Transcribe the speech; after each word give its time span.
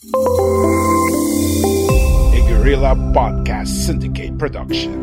A 0.00 0.08
Guerrilla 2.48 2.96
Podcast 3.12 3.68
Syndicate 3.68 4.38
production. 4.38 4.96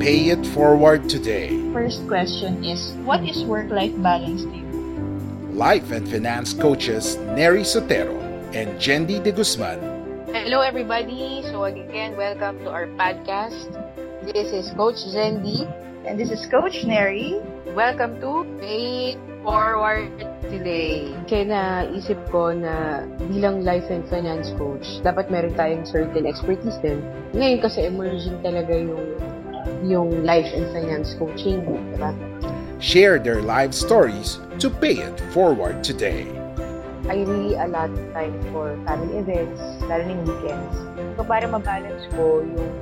Pay 0.00 0.30
it 0.32 0.46
forward 0.46 1.10
today. 1.10 1.52
First 1.74 2.08
question 2.08 2.64
is, 2.64 2.96
what 3.04 3.20
is 3.22 3.44
work-life 3.44 3.92
balance 4.00 4.44
to 4.44 4.56
you? 4.56 4.64
Life 5.52 5.92
and 5.92 6.08
finance 6.08 6.54
coaches 6.54 7.16
Neri 7.36 7.68
Sotero 7.68 8.16
and 8.56 8.80
Jendi 8.80 9.22
De 9.22 9.30
Guzman 9.30 9.78
Hello, 10.32 10.62
everybody. 10.62 11.42
So, 11.52 11.64
again, 11.64 12.16
welcome 12.16 12.60
to 12.60 12.70
our 12.70 12.86
podcast. 12.96 13.68
This 14.32 14.54
is 14.56 14.72
Coach 14.72 14.96
Zendi. 15.04 15.68
And 16.06 16.14
this 16.14 16.30
is 16.30 16.46
Coach 16.46 16.86
Neri. 16.86 17.42
Welcome 17.74 18.22
to 18.22 18.46
Pay 18.62 19.18
It 19.18 19.20
Forward 19.42 20.14
today. 20.46 21.10
Kaya 21.26 21.50
naisip 21.50 22.14
ko 22.30 22.54
na 22.54 23.02
bilang 23.26 23.66
life 23.66 23.90
and 23.90 24.06
finance 24.06 24.54
coach, 24.54 24.86
dapat 25.02 25.34
meron 25.34 25.58
tayong 25.58 25.82
certain 25.82 26.22
expertise 26.22 26.78
din. 26.78 27.02
Ngayon 27.34 27.58
kasi 27.58 27.90
emerging 27.90 28.38
talaga 28.46 28.70
yung 28.70 29.18
yung 29.82 30.10
life 30.22 30.46
and 30.54 30.70
finance 30.70 31.18
coaching, 31.18 31.66
di 31.66 31.98
ba? 31.98 32.14
share 32.78 33.18
their 33.18 33.42
life 33.42 33.72
stories 33.72 34.38
to 34.58 34.70
pay 34.70 35.00
it 35.00 35.18
forward 35.32 35.82
today. 35.82 36.28
I 37.10 37.22
really 37.22 37.54
allot 37.54 37.90
time 38.14 38.34
for 38.50 38.74
family 38.86 39.22
events, 39.22 39.58
lalo 39.86 40.02
ng 40.06 40.22
weekends. 40.26 40.74
So, 41.14 41.22
para 41.22 41.46
mabalance 41.46 42.06
ko 42.18 42.42
yung 42.42 42.72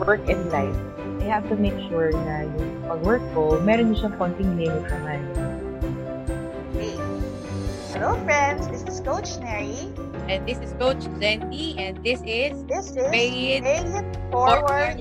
work 0.00 0.24
and 0.28 0.48
life, 0.48 0.76
I 1.20 1.28
have 1.28 1.48
to 1.52 1.56
make 1.56 1.76
sure 1.88 2.12
na 2.12 2.48
yung 2.48 2.73
pag-work 2.84 3.24
ko, 3.32 3.56
meron 3.64 3.92
din 3.92 3.96
siyang 3.96 4.16
konting 4.20 4.60
limit 4.60 4.84
naman. 4.92 5.20
Hey. 6.76 6.96
Hello, 7.96 8.12
friends. 8.28 8.68
This 8.68 8.84
is 8.84 9.00
Coach 9.00 9.40
Neri. 9.40 9.88
And 10.28 10.44
this 10.44 10.60
is 10.60 10.76
Coach 10.76 11.08
Zendi. 11.16 11.80
And 11.80 11.96
this 12.04 12.20
is 12.28 12.60
This 12.68 12.92
is 12.92 13.08
Pay 13.08 13.56
It 13.56 13.64
Pay 13.64 13.84
It 13.88 14.08
Forward 14.28 15.00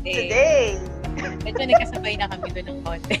today. 0.00 0.80
Today. 0.80 0.80
Medyo 1.44 1.64
nagkasabay 1.76 2.16
na 2.16 2.32
kami 2.32 2.48
doon 2.56 2.66
ng 2.72 2.80
konti. 2.86 3.16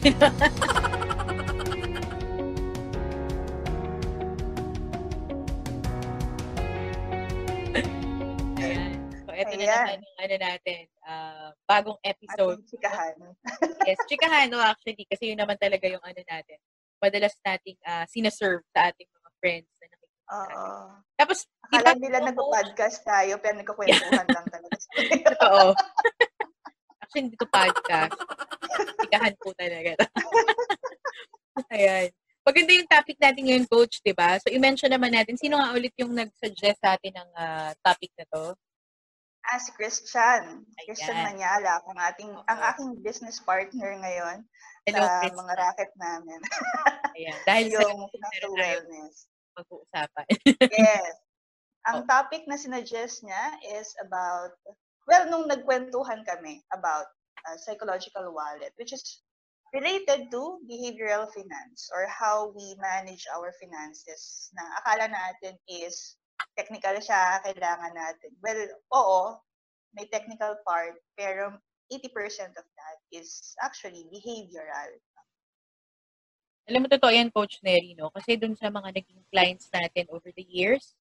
Ayan. 8.60 8.92
So, 9.28 9.32
ito 9.36 9.52
na 9.60 9.64
naman 9.68 9.98
yung 10.00 10.18
ano 10.20 10.36
natin, 10.40 10.80
bagong 11.64 12.00
episode. 12.04 12.58
Ating 12.60 12.70
chikahan. 12.70 13.14
Yes, 13.88 14.00
chikahan, 14.06 14.46
no, 14.52 14.60
actually, 14.60 15.08
kasi 15.08 15.32
yun 15.32 15.40
naman 15.40 15.56
talaga 15.56 15.88
yung 15.88 16.04
ano 16.04 16.20
natin. 16.20 16.58
Madalas 17.00 17.32
nating 17.40 17.80
uh, 17.80 18.04
sinaserve 18.04 18.60
sa 18.76 18.92
ating 18.92 19.08
mga 19.08 19.30
friends 19.40 19.70
na 19.80 19.86
nakikita. 19.88 20.20
Oo. 20.30 20.66
Tapos, 21.16 21.38
Akala 21.66 21.90
ba, 21.96 21.98
nila 21.98 22.18
oo, 22.20 22.26
nagpo-podcast 22.28 22.98
tayo, 23.02 23.34
pero 23.40 23.54
nagkukwentuhan 23.58 24.26
lang 24.28 24.46
talaga. 24.46 24.76
Totoo. 25.32 25.64
Actually, 27.02 27.22
hindi 27.26 27.36
to 27.40 27.48
podcast. 27.50 28.14
Chikahan 29.02 29.34
po 29.40 29.50
talaga. 29.58 29.92
Ayan. 31.74 32.06
Maganda 32.40 32.70
yung 32.72 32.88
topic 32.88 33.16
natin 33.20 33.42
ngayon, 33.44 33.66
Coach, 33.68 34.00
di 34.00 34.14
ba? 34.16 34.38
So, 34.40 34.48
i-mention 34.48 34.90
naman 34.90 35.12
natin, 35.12 35.36
sino 35.36 35.60
nga 35.60 35.74
ulit 35.76 35.92
yung 36.00 36.14
nag-suggest 36.14 36.78
sa 36.80 36.96
atin 36.96 37.12
ng 37.18 37.30
ah, 37.36 37.70
topic 37.84 38.10
na 38.16 38.24
to? 38.30 38.44
Ah, 39.46 39.58
si 39.58 39.70
Christian. 39.72 40.42
Ayan. 40.60 40.84
Christian 40.84 41.16
Manyala, 41.16 41.80
ang 41.80 41.98
ating 41.98 42.30
ang 42.46 42.60
aking 42.70 42.90
business 43.00 43.40
partner 43.40 43.96
ngayon 43.96 44.44
Hello, 44.84 45.00
sa 45.00 45.20
Chris. 45.22 45.36
mga 45.36 45.54
racket 45.56 45.92
namin. 45.96 46.40
Ayan. 47.16 47.38
Dahil 47.44 47.66
yung 47.70 47.98
financial 48.12 48.52
wellness. 48.54 49.14
pag-uusapan. 49.52 50.26
Yes. 50.70 51.14
Ang 51.88 52.04
Oh. 52.04 52.06
topic 52.06 52.44
na 52.44 52.60
sinuggest 52.60 53.24
niya 53.24 53.44
is 53.74 53.88
about, 54.04 54.52
well, 55.08 55.24
nung 55.26 55.48
nagkwentuhan 55.48 56.22
kami 56.28 56.60
about 56.70 57.08
uh, 57.48 57.56
psychological 57.56 58.28
wallet, 58.36 58.76
which 58.76 58.92
is 58.92 59.24
related 59.72 60.28
to 60.28 60.60
behavioral 60.68 61.24
finance 61.32 61.88
or 61.96 62.04
how 62.04 62.52
we 62.52 62.76
manage 62.76 63.24
our 63.32 63.48
finances 63.56 64.52
na 64.52 64.60
akala 64.76 65.08
natin 65.08 65.56
is 65.66 66.19
technical 66.60 66.92
siya, 67.00 67.40
kailangan 67.40 67.96
natin. 67.96 68.36
Well, 68.44 68.60
oo, 68.92 69.40
may 69.96 70.04
technical 70.12 70.60
part, 70.68 71.00
pero 71.16 71.56
80% 71.88 72.52
of 72.60 72.66
that 72.76 72.98
is 73.08 73.56
actually 73.64 74.04
behavioral. 74.12 74.92
Alam 76.68 76.84
mo, 76.84 76.88
totoo 76.92 77.10
yan, 77.10 77.32
Coach 77.32 77.58
Neri, 77.64 77.96
no? 77.96 78.12
Kasi 78.12 78.36
dun 78.36 78.54
sa 78.54 78.68
mga 78.68 78.92
naging 78.92 79.24
clients 79.32 79.72
natin 79.72 80.06
over 80.12 80.28
the 80.36 80.46
years, 80.46 80.94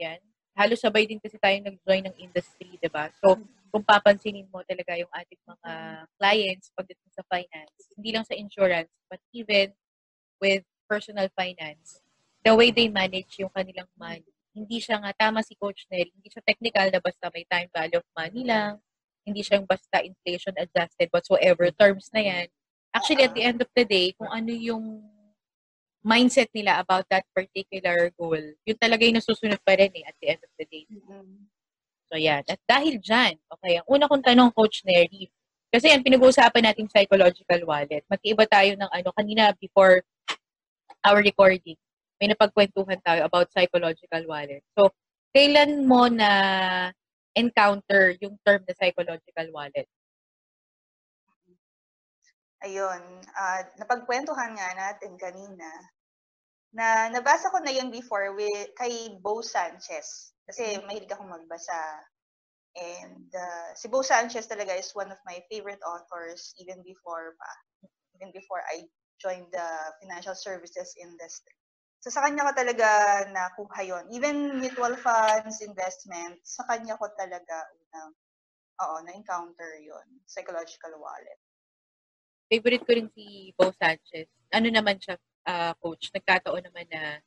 yan, 0.00 0.18
halos 0.56 0.80
sabay 0.80 1.04
din 1.04 1.20
kasi 1.20 1.36
tayo 1.38 1.54
nag-join 1.60 2.08
ng 2.08 2.16
industry, 2.16 2.80
di 2.80 2.90
ba? 2.90 3.12
So, 3.22 3.38
kung 3.70 3.84
papansinin 3.84 4.48
mo 4.48 4.64
talaga 4.64 4.96
yung 4.96 5.12
ating 5.12 5.38
mga 5.44 5.70
clients 6.16 6.72
pagdating 6.72 7.12
sa 7.12 7.22
finance, 7.28 7.92
hindi 7.94 8.10
lang 8.10 8.24
sa 8.24 8.34
insurance, 8.34 8.90
but 9.06 9.20
even 9.30 9.70
with 10.40 10.64
personal 10.90 11.28
finance, 11.36 12.00
the 12.42 12.50
way 12.56 12.74
they 12.74 12.88
manage 12.90 13.38
yung 13.38 13.52
kanilang 13.52 13.86
money, 13.94 14.26
hindi 14.56 14.80
siya 14.80 14.96
nga, 15.04 15.12
tama 15.12 15.44
si 15.44 15.52
Coach 15.60 15.84
Neri, 15.92 16.08
hindi 16.08 16.32
siya 16.32 16.40
technical 16.40 16.88
na 16.88 17.00
basta 17.04 17.28
may 17.28 17.44
time 17.44 17.68
value 17.68 18.00
of 18.00 18.08
money 18.16 18.42
lang, 18.48 18.80
hindi 19.28 19.44
siya 19.44 19.60
yung 19.60 19.68
basta 19.68 20.00
inflation 20.00 20.56
adjusted 20.56 21.12
whatsoever 21.12 21.68
terms 21.76 22.08
na 22.16 22.24
yan. 22.24 22.46
Actually, 22.96 23.28
at 23.28 23.36
the 23.36 23.44
end 23.44 23.60
of 23.60 23.68
the 23.76 23.84
day, 23.84 24.16
kung 24.16 24.32
ano 24.32 24.48
yung 24.48 25.04
mindset 26.00 26.48
nila 26.56 26.80
about 26.80 27.04
that 27.12 27.28
particular 27.36 28.08
goal, 28.16 28.40
yun 28.64 28.78
talaga 28.80 29.04
yung 29.04 29.20
nasusunod 29.20 29.60
pa 29.60 29.76
rin 29.76 29.92
eh, 29.92 30.08
at 30.08 30.16
the 30.24 30.26
end 30.32 30.40
of 30.40 30.52
the 30.56 30.64
day. 30.64 30.88
So, 32.08 32.16
yan. 32.16 32.46
At 32.48 32.62
dahil 32.64 32.96
dyan, 33.02 33.36
okay, 33.52 33.82
ang 33.82 33.86
una 33.90 34.08
kong 34.08 34.24
tanong, 34.24 34.54
Coach 34.56 34.86
Neri, 34.88 35.28
kasi 35.68 35.92
yan, 35.92 36.00
pinag-uusapan 36.00 36.72
natin 36.72 36.88
psychological 36.88 37.60
wallet. 37.68 38.06
Magkaiba 38.08 38.46
tayo 38.48 38.72
ng 38.78 38.88
ano, 38.88 39.08
kanina 39.12 39.52
before 39.60 40.00
our 41.04 41.20
recording, 41.20 41.76
may 42.20 42.32
napagkwentuhan 42.32 43.00
tayo 43.04 43.28
about 43.28 43.52
psychological 43.52 44.24
wallet. 44.24 44.64
So, 44.72 44.92
kailan 45.36 45.84
mo 45.84 46.08
na 46.08 46.30
encounter 47.36 48.16
yung 48.24 48.40
term 48.40 48.64
na 48.64 48.72
psychological 48.72 49.48
wallet? 49.52 49.84
Ayun, 52.64 53.02
ah, 53.36 53.60
napagkwentuhan 53.76 54.56
nga 54.56 54.68
natin 54.72 55.20
kanina 55.20 55.68
na 56.72 57.12
nabasa 57.12 57.52
ko 57.52 57.60
na 57.60 57.70
yun 57.70 57.92
before 57.92 58.32
with, 58.32 58.72
kay 58.80 59.20
Bo 59.20 59.44
Sanchez. 59.44 60.32
Kasi 60.48 60.80
mahilig 60.88 61.12
akong 61.12 61.28
magbasa. 61.28 62.00
And 62.76 63.28
ah, 63.36 63.76
si 63.76 63.92
Bo 63.92 64.00
Sanchez 64.00 64.48
talaga 64.48 64.72
is 64.72 64.96
one 64.96 65.12
of 65.12 65.20
my 65.28 65.44
favorite 65.52 65.84
authors 65.84 66.56
even 66.56 66.80
before 66.80 67.36
pa. 67.36 67.52
Even 68.16 68.32
before 68.32 68.64
I 68.64 68.88
joined 69.20 69.52
the 69.52 69.68
financial 70.00 70.32
services 70.32 70.96
industry. 70.96 71.52
So 72.06 72.14
sa 72.14 72.22
kanya 72.22 72.46
ko 72.46 72.52
talaga 72.54 72.88
nakuha 73.34 73.82
yon. 73.82 74.04
Even 74.14 74.62
mutual 74.62 74.94
funds, 74.94 75.58
investment, 75.58 76.38
sa 76.46 76.62
kanya 76.70 76.94
ko 76.94 77.10
talaga 77.18 77.66
unang, 77.74 78.14
oo, 78.78 78.96
na-encounter 79.02 79.82
yon 79.82 80.06
Psychological 80.22 80.94
wallet. 81.02 81.42
Favorite 82.46 82.86
ko 82.86 82.94
rin 82.94 83.10
si 83.10 83.50
Bo 83.58 83.74
Sanchez. 83.74 84.30
Ano 84.54 84.70
naman 84.70 85.02
siya? 85.02 85.18
ah, 85.46 85.72
coach, 85.78 86.10
nagkataon 86.10 86.66
naman 86.66 86.86
na 86.90 87.22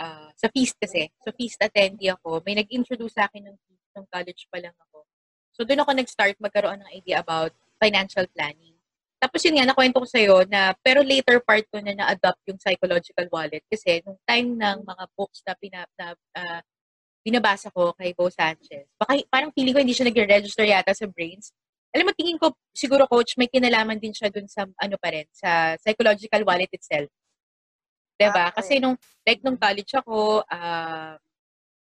ah, 0.00 0.30
sa 0.38 0.46
feast 0.54 0.78
kasi. 0.78 1.10
So, 1.26 1.34
feast 1.34 1.58
attendee 1.60 2.14
ako. 2.14 2.40
May 2.46 2.56
nag-introduce 2.56 3.18
sa 3.18 3.26
akin 3.26 3.50
ng 3.50 3.56
feast 3.66 3.86
nung 3.98 4.06
college 4.06 4.46
pa 4.48 4.62
lang 4.62 4.74
ako. 4.88 5.04
So, 5.52 5.66
doon 5.66 5.82
ako 5.82 5.90
nag-start 5.98 6.38
magkaroon 6.38 6.80
ng 6.80 6.90
idea 6.94 7.20
about 7.20 7.52
financial 7.82 8.24
planning. 8.30 8.69
Tapos 9.20 9.44
yun 9.44 9.60
nga, 9.60 9.68
nakwento 9.68 10.00
ko 10.00 10.08
sa'yo 10.08 10.48
na, 10.48 10.72
pero 10.80 11.04
later 11.04 11.44
part 11.44 11.68
ko 11.68 11.76
na 11.84 11.92
na-adopt 11.92 12.40
yung 12.48 12.56
psychological 12.56 13.28
wallet 13.28 13.60
kasi 13.68 14.00
nung 14.00 14.16
time 14.24 14.56
ng 14.56 14.78
mga 14.80 15.04
books 15.12 15.44
na, 15.44 15.52
pina, 15.60 15.84
na 16.00 16.16
ah, 16.40 16.60
binabasa 17.24 17.68
ko 17.72 17.92
kay 17.96 18.16
Bo 18.16 18.32
Sanchez, 18.32 18.88
baka, 18.96 19.20
parang 19.28 19.52
feeling 19.52 19.76
ko 19.76 19.80
hindi 19.84 19.92
siya 19.92 20.08
nag-register 20.08 20.64
yata 20.64 20.96
sa 20.96 21.04
brains. 21.08 21.52
Alam 21.92 22.08
mo, 22.08 22.12
tingin 22.16 22.40
ko, 22.40 22.54
siguro 22.72 23.04
coach, 23.10 23.36
may 23.36 23.50
kinalaman 23.50 24.00
din 24.00 24.14
siya 24.16 24.32
dun 24.32 24.48
sa, 24.48 24.64
ano 24.64 24.96
pa 24.96 25.12
rin, 25.12 25.26
sa 25.34 25.76
psychological 25.80 26.42
wallet 26.48 26.70
itself. 26.72 27.10
'Di 28.20 28.28
ba? 28.36 28.52
Okay. 28.52 28.56
Kasi 28.60 28.72
nung, 28.84 28.96
like, 29.24 29.40
nung 29.40 29.56
college 29.56 29.92
ako, 29.96 30.44
ah, 30.44 31.16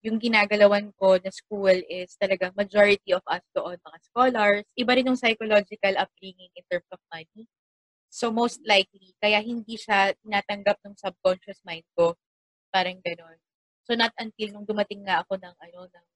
yung 0.06 0.18
ginagalawan 0.22 0.94
ko 0.94 1.18
na 1.18 1.30
school 1.34 1.74
is 1.90 2.14
talagang 2.18 2.54
majority 2.54 3.10
of 3.10 3.22
us 3.26 3.42
doon 3.50 3.78
mga 3.82 3.98
scholars. 4.06 4.64
Iba 4.78 4.92
rin 4.94 5.10
yung 5.10 5.18
psychological 5.18 5.94
upbringing 5.98 6.52
in 6.54 6.64
terms 6.70 6.86
of 6.94 7.02
money. 7.10 7.50
So, 8.08 8.32
most 8.32 8.62
likely, 8.64 9.12
kaya 9.20 9.42
hindi 9.44 9.76
siya 9.76 10.16
tinatanggap 10.24 10.80
ng 10.86 10.96
subconscious 10.96 11.60
mind 11.66 11.84
ko. 11.92 12.16
Parang 12.72 12.96
gano'n. 13.04 13.36
So, 13.84 13.96
not 13.98 14.12
until 14.16 14.54
nung 14.54 14.68
dumating 14.68 15.04
nga 15.04 15.24
ako 15.24 15.36
ng, 15.40 15.54
ano, 15.60 15.78
ng 15.92 16.06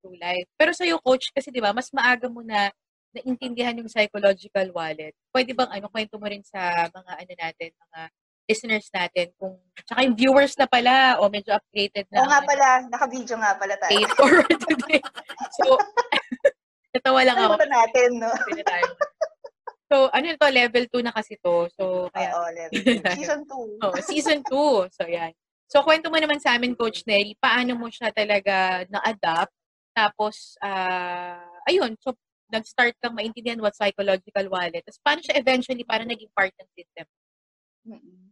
true 0.00 0.16
life. 0.20 0.48
Pero 0.56 0.72
sa'yo, 0.72 1.00
coach, 1.02 1.32
kasi 1.34 1.52
di 1.52 1.60
ba, 1.60 1.72
mas 1.76 1.90
maaga 1.92 2.28
mo 2.30 2.40
na 2.40 2.72
naintindihan 3.12 3.76
yung 3.76 3.88
psychological 3.88 4.68
wallet. 4.76 5.12
Pwede 5.32 5.52
bang, 5.56 5.68
ano, 5.72 5.88
kwento 5.92 6.16
mo 6.20 6.28
rin 6.28 6.44
sa 6.44 6.88
mga, 6.92 7.12
ano 7.20 7.32
natin, 7.36 7.70
mga 7.74 8.00
listeners 8.46 8.86
natin, 8.94 9.34
kung, 9.36 9.58
tsaka 9.82 10.06
yung 10.06 10.14
viewers 10.14 10.54
na 10.54 10.70
pala, 10.70 11.18
o 11.18 11.26
medyo 11.26 11.50
updated 11.50 12.06
na. 12.14 12.22
Oo 12.22 12.30
nga 12.30 12.40
ano, 12.42 12.48
pala, 12.48 12.66
naka-video 12.86 13.34
nga 13.42 13.52
pala 13.58 13.74
tayo. 13.76 13.90
Paid 13.90 14.10
forward 14.14 14.58
today. 14.70 15.02
So, 15.58 15.64
natawa 16.94 17.20
lang 17.26 17.36
Ano 17.36 17.46
ako. 17.52 17.56
ba 17.60 17.68
natin, 17.68 18.08
no? 18.22 18.30
So, 19.86 20.10
ano 20.10 20.26
to, 20.34 20.48
level 20.50 20.84
2 20.90 21.06
na 21.06 21.14
kasi 21.14 21.38
to. 21.38 21.70
So, 21.78 22.10
kaya, 22.10 22.34
Oo, 22.34 22.48
level 22.50 22.74
two. 22.74 23.02
Season 23.18 23.40
2. 23.46 23.82
oh, 23.86 23.94
season 24.02 24.38
2. 24.42 24.94
So, 24.94 25.06
yan. 25.06 25.30
So, 25.66 25.82
kwento 25.82 26.10
mo 26.10 26.18
naman 26.18 26.38
sa 26.42 26.54
amin, 26.58 26.74
Coach 26.78 27.02
Neri, 27.06 27.34
paano 27.38 27.74
mo 27.74 27.90
siya 27.90 28.10
talaga 28.14 28.86
na-adapt? 28.90 29.54
Tapos, 29.94 30.54
ah, 30.62 31.42
ayun, 31.66 31.94
so, 31.98 32.14
nag-start 32.46 32.94
kang 33.02 33.14
maintindihan 33.14 33.58
what 33.58 33.74
psychological 33.74 34.46
wallet. 34.50 34.82
Tapos, 34.86 35.02
paano 35.02 35.18
siya 35.22 35.34
eventually 35.38 35.82
para 35.82 36.06
naging 36.06 36.30
part 36.30 36.54
ng 36.54 36.70
system? 36.74 37.06
Mm-mm. 37.86 38.30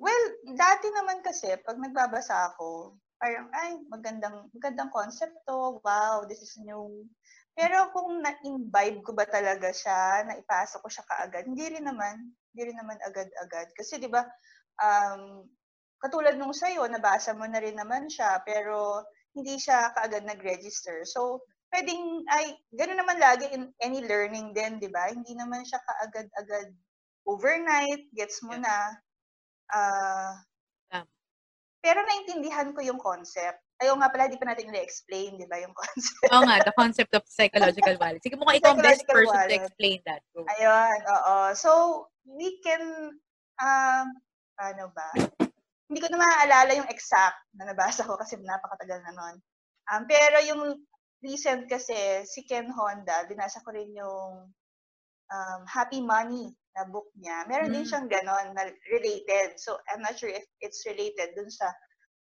Well, 0.00 0.24
dati 0.56 0.88
naman 0.96 1.20
kasi, 1.20 1.52
pag 1.60 1.76
nagbabasa 1.76 2.56
ako, 2.56 2.96
parang, 3.20 3.52
ay, 3.52 3.84
magandang, 3.92 4.48
magandang 4.56 4.88
concept 4.96 5.36
to. 5.44 5.76
Wow, 5.84 6.24
this 6.24 6.40
is 6.40 6.56
new. 6.56 7.04
Pero 7.52 7.92
kung 7.92 8.24
na-imbibe 8.24 9.04
ko 9.04 9.12
ba 9.12 9.28
talaga 9.28 9.68
siya, 9.68 10.24
na 10.24 10.40
ipasa 10.40 10.80
ko 10.80 10.88
siya 10.88 11.04
kaagad, 11.04 11.44
hindi 11.44 11.68
rin 11.68 11.84
naman. 11.84 12.32
Hindi 12.56 12.62
rin 12.72 12.78
naman 12.80 12.96
agad-agad. 13.04 13.68
Kasi, 13.76 14.00
di 14.00 14.08
ba, 14.08 14.24
um, 14.80 15.44
katulad 16.00 16.40
nung 16.40 16.56
sa'yo, 16.56 16.88
nabasa 16.88 17.36
mo 17.36 17.44
na 17.44 17.60
rin 17.60 17.76
naman 17.76 18.08
siya, 18.08 18.40
pero 18.48 19.04
hindi 19.36 19.60
siya 19.60 19.92
kaagad 19.92 20.24
nag-register. 20.24 21.04
So, 21.04 21.44
pwedeng, 21.76 22.24
ay, 22.32 22.56
gano'n 22.72 23.04
naman 23.04 23.20
lagi 23.20 23.52
in 23.52 23.68
any 23.84 24.00
learning 24.00 24.56
din, 24.56 24.80
di 24.80 24.88
ba? 24.88 25.12
Hindi 25.12 25.36
naman 25.36 25.60
siya 25.68 25.76
kaagad-agad 25.84 26.72
overnight, 27.28 28.08
gets 28.16 28.40
mo 28.40 28.56
Yeah. 28.56 28.64
na. 28.64 28.76
Tama. 29.70 31.06
pero 31.80 31.98
naintindihan 32.04 32.70
ko 32.76 32.80
yung 32.84 33.00
concept. 33.00 33.64
Ayaw 33.80 33.96
nga 33.96 34.12
pala, 34.12 34.28
di 34.28 34.36
pa 34.36 34.44
natin 34.44 34.68
na-explain, 34.68 35.40
di 35.40 35.48
ba, 35.48 35.56
yung 35.56 35.72
concept. 35.80 36.28
Oo 36.28 36.44
nga, 36.44 36.60
the 36.60 36.76
concept 36.76 37.12
of 37.16 37.24
psychological 37.24 37.96
wallet. 38.02 38.20
Sige, 38.20 38.36
mukhang 38.36 38.60
ikaw 38.60 38.76
ang 38.76 38.84
best 38.84 39.08
person 39.08 39.32
to 39.32 39.40
wallet. 39.40 39.60
explain 39.64 39.98
that. 40.04 40.20
Go. 40.36 40.44
Ayun, 40.44 40.98
oo. 41.08 41.36
So, 41.56 41.70
we 42.28 42.60
can, 42.60 43.16
um, 43.56 44.06
ano 44.60 44.92
ba? 44.92 45.08
Hindi 45.88 45.98
ko 46.04 46.12
na 46.12 46.20
maaalala 46.20 46.76
yung 46.76 46.92
exact 46.92 47.40
na 47.56 47.72
nabasa 47.72 48.04
ko 48.04 48.20
kasi 48.20 48.36
napakatagal 48.36 49.00
na 49.00 49.16
nun. 49.16 49.36
Um, 49.90 50.04
pero 50.04 50.36
yung 50.44 50.62
recent 51.24 51.64
kasi, 51.64 52.22
si 52.28 52.44
Ken 52.44 52.68
Honda, 52.68 53.24
binasa 53.24 53.64
ko 53.64 53.72
rin 53.72 53.88
yung 53.96 54.52
um, 55.30 55.62
Happy 55.66 56.02
Money 56.02 56.50
na 56.76 56.86
book 56.86 57.10
niya. 57.18 57.46
Meron 57.50 57.74
din 57.74 57.82
Mm. 57.82 57.90
siyang 57.90 58.08
ganon 58.10 58.54
na 58.54 58.66
related. 58.90 59.58
So, 59.58 59.78
I'm 59.90 60.02
not 60.02 60.18
sure 60.18 60.30
if 60.30 60.46
it's 60.62 60.82
related 60.86 61.34
dun 61.34 61.50
sa 61.50 61.70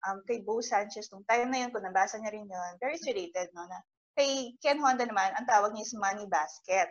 um, 0.07 0.23
kay 0.27 0.43
Bo 0.43 0.59
Sanchez. 0.63 1.09
Nung 1.11 1.25
time 1.27 1.51
na 1.51 1.65
yun, 1.65 1.71
kung 1.73 1.83
nabasa 1.83 2.19
niya 2.19 2.31
rin 2.31 2.47
yun, 2.47 2.71
very 2.79 2.99
related, 3.03 3.51
no? 3.51 3.67
Na, 3.67 3.79
kay 4.15 4.55
Ken 4.63 4.79
Honda 4.79 5.03
naman, 5.03 5.35
ang 5.35 5.47
tawag 5.47 5.75
niya 5.75 5.83
is 5.87 5.95
Money 5.97 6.27
Basket. 6.31 6.89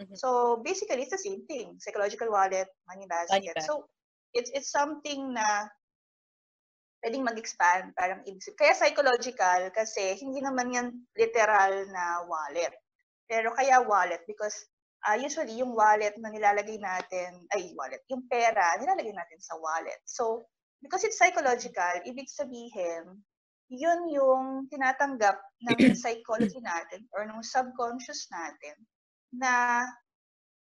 Mhm. 0.00 0.16
So 0.18 0.58
basically, 0.64 1.06
it's 1.06 1.14
the 1.14 1.22
same 1.22 1.46
thing. 1.46 1.78
Psychological 1.78 2.30
wallet, 2.34 2.66
money 2.90 3.06
basket. 3.06 3.54
basket. 3.54 3.62
So 3.62 3.86
it's 4.34 4.50
it's 4.50 4.70
something 4.74 5.30
na 5.38 5.70
pwedeng 7.04 7.22
mag-expand, 7.22 7.94
parang 7.94 8.26
ibig. 8.26 8.42
Kaya 8.58 8.74
psychological 8.74 9.70
kasi 9.70 10.18
hindi 10.18 10.42
naman 10.42 10.74
yan 10.74 10.88
literal 11.14 11.86
na 11.94 12.26
wallet. 12.26 12.74
Pero 13.30 13.54
kaya 13.54 13.86
wallet 13.86 14.26
because 14.26 14.66
ah, 15.04 15.16
usually 15.20 15.60
yung 15.60 15.76
wallet 15.76 16.16
na 16.16 16.32
nilalagay 16.32 16.80
natin, 16.80 17.44
ay 17.52 17.76
wallet, 17.76 18.00
yung 18.08 18.24
pera, 18.26 18.76
nilalagay 18.80 19.12
natin 19.12 19.40
sa 19.40 19.56
wallet. 19.60 20.00
So 20.08 20.48
because 20.84 21.04
it's 21.04 21.16
psychological, 21.16 22.04
ibig 22.04 22.28
sabihin, 22.28 23.24
yun 23.72 24.00
yung 24.12 24.68
tinatanggap 24.68 25.40
ng 25.64 25.96
psychology 26.00 26.60
natin 26.60 27.08
or 27.16 27.24
ng 27.24 27.40
subconscious 27.40 28.28
natin 28.28 28.76
na 29.32 29.84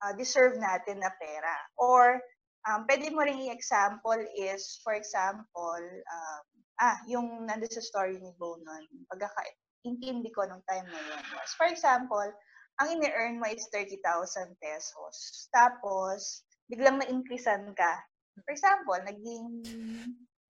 uh, 0.04 0.14
deserve 0.20 0.60
natin 0.60 1.00
na 1.00 1.12
pera. 1.16 1.56
Or, 1.80 2.20
um, 2.68 2.84
pwede 2.86 3.10
mo 3.16 3.24
rin 3.24 3.40
i-example 3.48 4.20
is, 4.36 4.84
for 4.84 4.94
example, 4.94 5.82
um, 6.12 6.44
ah, 6.84 7.00
yung 7.08 7.48
nandun 7.48 7.72
sa 7.72 7.82
story 7.82 8.20
ni 8.20 8.36
Bo 8.36 8.60
nun, 8.60 8.84
pagkaka-intindi 9.08 10.30
ko 10.36 10.46
nung 10.46 10.66
time 10.68 10.86
na 10.92 11.00
yun 11.00 11.24
was, 11.40 11.54
for 11.56 11.72
example, 11.72 12.28
ang 12.82 12.98
ini-earn 12.98 13.38
mo 13.38 13.46
is 13.46 13.70
30,000 13.70 14.58
pesos. 14.58 15.46
Tapos, 15.54 16.42
biglang 16.66 16.98
na-increasean 16.98 17.70
ka. 17.78 17.94
For 18.42 18.58
example, 18.58 18.98
naging 19.06 19.62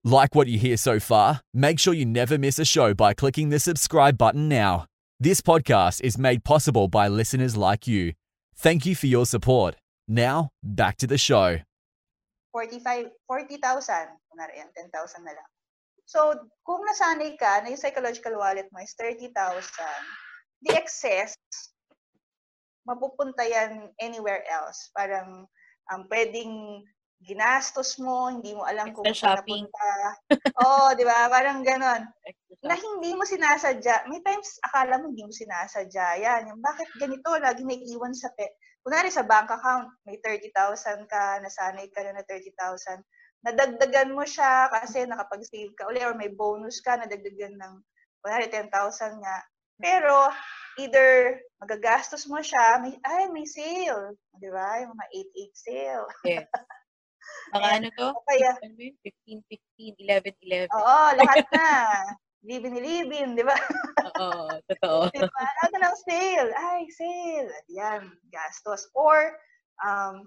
Like 0.02 0.34
what 0.34 0.48
you 0.48 0.58
hear 0.58 0.80
so 0.80 0.98
far? 0.98 1.44
Make 1.54 1.78
sure 1.78 1.94
you 1.94 2.08
never 2.08 2.38
miss 2.38 2.58
a 2.58 2.64
show 2.64 2.94
by 2.96 3.14
clicking 3.14 3.50
the 3.50 3.60
subscribe 3.60 4.18
button 4.18 4.48
now. 4.48 4.86
This 5.20 5.38
podcast 5.44 6.00
is 6.02 6.18
made 6.18 6.42
possible 6.42 6.88
by 6.88 7.06
listeners 7.06 7.54
like 7.54 7.86
you. 7.86 8.14
Thank 8.56 8.86
you 8.86 8.96
for 8.96 9.06
your 9.06 9.26
support. 9.26 9.76
Now, 10.08 10.50
back 10.64 10.96
to 10.98 11.06
the 11.06 11.18
show. 11.18 11.62
45, 12.50 13.14
40,000. 13.28 14.18
Kunwari 14.26 14.58
yan, 14.58 14.72
10,000 14.74 15.22
na 15.22 15.36
lang. 15.36 15.50
So, 16.10 16.34
kung 16.66 16.82
nasanay 16.82 17.38
ka 17.38 17.62
na 17.62 17.70
yung 17.70 17.78
psychological 17.78 18.34
wallet 18.40 18.66
mo 18.74 18.82
is 18.82 18.98
30,000, 18.98 19.30
the 20.66 20.74
excess, 20.74 21.38
mapupunta 22.86 23.42
yan 23.46 23.90
anywhere 23.98 24.42
else. 24.50 24.90
Parang 24.94 25.46
um, 25.90 26.02
pwedeng 26.10 26.82
ginastos 27.22 28.02
mo, 28.02 28.26
hindi 28.28 28.50
mo 28.52 28.66
alam 28.66 28.90
kung 28.90 29.06
saan 29.14 29.38
napunta. 29.38 29.90
Oo, 30.58 30.90
di 30.98 31.06
ba? 31.06 31.30
Parang 31.30 31.62
ganon. 31.62 32.02
Na 32.66 32.74
hindi 32.74 33.14
mo 33.14 33.22
sinasadya. 33.22 34.10
May 34.10 34.22
times, 34.26 34.58
akala 34.66 34.98
mo 34.98 35.10
hindi 35.10 35.22
mo 35.22 35.30
sinasadya. 35.30 36.18
Yan, 36.18 36.50
yung 36.50 36.60
bakit 36.62 36.90
ganito, 36.98 37.30
lagi 37.38 37.62
naiiwan 37.62 38.14
sa 38.14 38.30
pe. 38.34 38.58
Kunwari 38.82 39.14
sa 39.14 39.22
bank 39.22 39.54
account, 39.54 39.86
may 40.02 40.18
30,000 40.18 41.06
ka, 41.06 41.38
nasanay 41.38 41.86
ka 41.94 42.02
na 42.02 42.18
na 42.18 42.26
30,000. 42.26 42.98
Nadagdagan 43.46 44.14
mo 44.14 44.26
siya 44.26 44.70
kasi 44.70 45.06
nakapag-save 45.06 45.74
ka 45.78 45.86
uli 45.90 46.02
or 46.02 46.18
may 46.18 46.30
bonus 46.30 46.82
ka, 46.82 46.98
nadagdagan 46.98 47.54
ng, 47.54 47.74
kunwari 48.18 48.50
10,000 48.50 49.22
nga. 49.22 49.36
Pero, 49.80 50.28
either 50.80 51.40
magagastos 51.60 52.26
mo 52.26 52.40
siya, 52.42 52.80
may, 52.82 52.96
ay, 53.06 53.28
may 53.30 53.46
sale. 53.46 54.16
Di 54.36 54.48
ba? 54.50 54.82
Yung 54.82 54.92
mga 54.96 55.06
8-8 55.14 55.52
sale. 55.54 56.06
Yes. 56.26 56.48
Mga 57.54 57.68
ano 57.78 57.88
to? 57.94 58.06
O 58.18 58.24
kaya, 58.26 58.50
Ano 58.58 58.74
ba 58.74 58.82
yun? 58.82 58.96
15, 58.98 59.46
15, 59.78 60.34
11, 60.42 60.66
11. 60.66 60.74
oo, 60.74 60.98
lahat 61.22 61.46
na. 61.54 61.68
Libin-libin, 62.42 63.38
di 63.38 63.44
ba? 63.46 63.54
Oo, 64.18 64.50
totoo. 64.66 65.06
Di 65.14 65.22
ba? 65.22 65.44
Ano 65.62 65.76
ng 65.78 65.96
sale? 66.02 66.50
Ay, 66.58 66.90
sale. 66.90 67.52
Yan, 67.70 68.10
gastos. 68.34 68.90
Or, 68.98 69.38
um, 69.86 70.26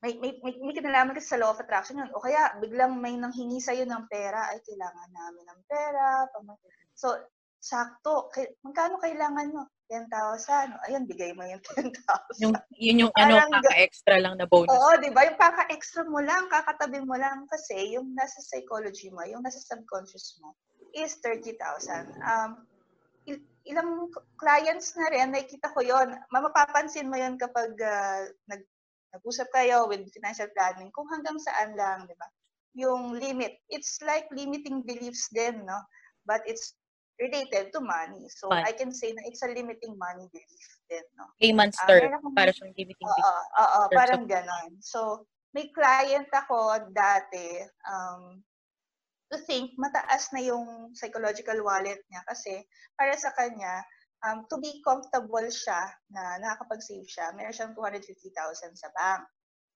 may, 0.00 0.16
may, 0.16 0.40
may, 0.40 0.56
may 0.56 0.72
kinalaman 0.72 1.12
kasi 1.12 1.36
sa 1.36 1.40
law 1.40 1.52
of 1.52 1.60
attraction 1.60 2.00
yun. 2.00 2.08
O 2.16 2.24
kaya, 2.24 2.56
biglang 2.56 2.96
may 2.96 3.20
nanghingi 3.20 3.60
sa'yo 3.60 3.84
ng 3.84 4.08
pera. 4.08 4.48
Ay, 4.48 4.64
kailangan 4.64 5.10
namin 5.12 5.44
ng 5.44 5.60
pera. 5.68 6.24
So, 6.96 7.12
sakto. 7.64 8.28
Kay, 8.28 8.52
magkano 8.60 9.00
kailangan 9.00 9.48
mo? 9.56 9.64
10,000. 9.88 10.88
Ayun, 10.88 11.04
bigay 11.08 11.32
mo 11.32 11.44
yung 11.48 11.60
10,000. 11.72 12.44
Yung, 12.44 12.54
yun 12.76 13.02
yung 13.08 13.12
ano, 13.16 13.40
Parang 13.40 13.52
kaka-extra 13.60 14.16
lang 14.20 14.36
na 14.36 14.44
bonus. 14.44 14.72
Oo, 14.72 15.00
di 15.00 15.08
ba? 15.12 15.24
Yung 15.24 15.40
kaka-extra 15.40 16.04
mo 16.04 16.20
lang, 16.20 16.48
kakatabi 16.52 17.00
mo 17.00 17.16
lang 17.16 17.48
kasi 17.48 17.96
yung 17.96 18.12
nasa 18.12 18.40
psychology 18.44 19.08
mo, 19.08 19.24
yung 19.24 19.40
nasa 19.40 19.60
subconscious 19.64 20.36
mo 20.44 20.52
is 20.92 21.16
30,000. 21.24 21.56
Um, 22.20 22.64
il- 23.24 23.48
ilang 23.64 24.12
clients 24.36 24.92
na 24.96 25.08
rin, 25.10 25.32
nakikita 25.32 25.72
ko 25.72 25.80
yon 25.80 26.16
Mapapansin 26.30 27.08
mo 27.08 27.16
yon 27.16 27.40
kapag 27.40 27.72
ah, 27.80 28.24
nag, 28.48 28.62
nag-usap 29.16 29.48
kayo 29.52 29.88
with 29.88 30.04
financial 30.12 30.48
planning, 30.52 30.92
kung 30.92 31.08
hanggang 31.08 31.36
saan 31.40 31.76
lang, 31.76 32.04
di 32.04 32.16
ba? 32.16 32.28
Yung 32.74 33.14
limit. 33.14 33.62
It's 33.70 34.02
like 34.02 34.26
limiting 34.34 34.82
beliefs 34.82 35.30
din, 35.30 35.62
no? 35.62 35.78
But 36.26 36.42
it's 36.48 36.74
related 37.18 37.70
to 37.70 37.80
money. 37.80 38.26
So, 38.28 38.50
Money. 38.50 38.66
I 38.66 38.72
can 38.74 38.90
say 38.90 39.14
na 39.14 39.22
it's 39.26 39.42
a 39.42 39.50
limiting 39.50 39.94
money 39.94 40.26
belief 40.34 40.68
din, 40.90 41.04
no? 41.14 41.30
Layman's 41.38 41.78
Ah, 41.82 41.86
term. 41.86 42.10
akong- 42.10 42.34
Para 42.34 42.50
siyang 42.50 42.74
limiting 42.74 43.06
Oo, 43.06 43.14
belief. 43.14 43.60
oo, 43.62 43.80
terms 43.88 43.94
parang 43.94 44.22
of- 44.26 44.30
ganon. 44.30 44.70
So, 44.82 45.00
may 45.54 45.70
client 45.70 46.26
ako 46.34 46.90
dati, 46.90 47.62
um, 47.86 48.42
to 49.30 49.38
think 49.46 49.74
mataas 49.78 50.30
na 50.34 50.42
yung 50.42 50.90
psychological 50.94 51.62
wallet 51.62 52.02
niya 52.10 52.22
kasi 52.26 52.66
para 52.98 53.14
sa 53.14 53.30
kanya, 53.34 53.82
um, 54.26 54.42
to 54.50 54.58
be 54.58 54.82
comfortable 54.82 55.46
siya 55.46 55.90
na 56.10 56.38
nakakapag-save 56.42 57.06
siya, 57.06 57.30
meron 57.38 57.54
siyang 57.54 57.74
250,000 57.74 58.74
sa 58.74 58.90
bank. 58.94 59.22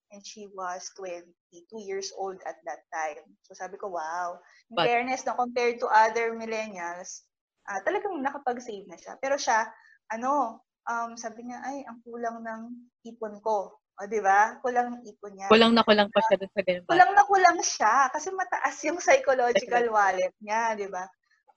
And 0.08 0.24
she 0.24 0.48
was 0.56 0.88
22 0.96 1.84
years 1.84 2.08
old 2.16 2.40
at 2.48 2.56
that 2.64 2.80
time. 2.88 3.36
So 3.44 3.52
sabi 3.52 3.76
ko, 3.76 3.92
wow. 3.92 4.40
In 4.72 4.80
But- 4.80 4.88
fairness, 4.88 5.20
no, 5.28 5.36
compared 5.36 5.76
to 5.84 5.88
other 5.92 6.32
millennials, 6.32 7.27
ah, 7.68 7.80
talagang 7.84 8.16
nakapag-save 8.18 8.88
na 8.88 8.96
siya. 8.96 9.20
Pero 9.20 9.36
siya, 9.36 9.68
ano, 10.08 10.64
um, 10.88 11.14
sabi 11.20 11.44
niya, 11.44 11.60
ay, 11.60 11.84
ang 11.84 12.00
kulang 12.00 12.40
ng 12.40 12.62
ipon 13.04 13.36
ko. 13.44 13.76
O, 13.98 14.06
di 14.06 14.22
ba? 14.24 14.56
Kulang 14.64 14.94
ng 14.94 15.02
ipon 15.04 15.36
niya. 15.36 15.52
Kulang 15.52 15.74
na 15.76 15.84
kulang 15.84 16.08
pa 16.08 16.22
siya 16.24 16.36
dun 16.40 16.52
sa 16.54 16.62
ganun? 16.64 16.86
Kulang 16.88 17.12
na 17.12 17.24
kulang 17.26 17.58
siya 17.60 17.94
kasi 18.14 18.30
mataas 18.32 18.76
yung 18.86 18.98
psychological 19.02 19.84
wallet 19.90 20.32
niya, 20.40 20.78
di 20.78 20.88
ba? 20.88 21.04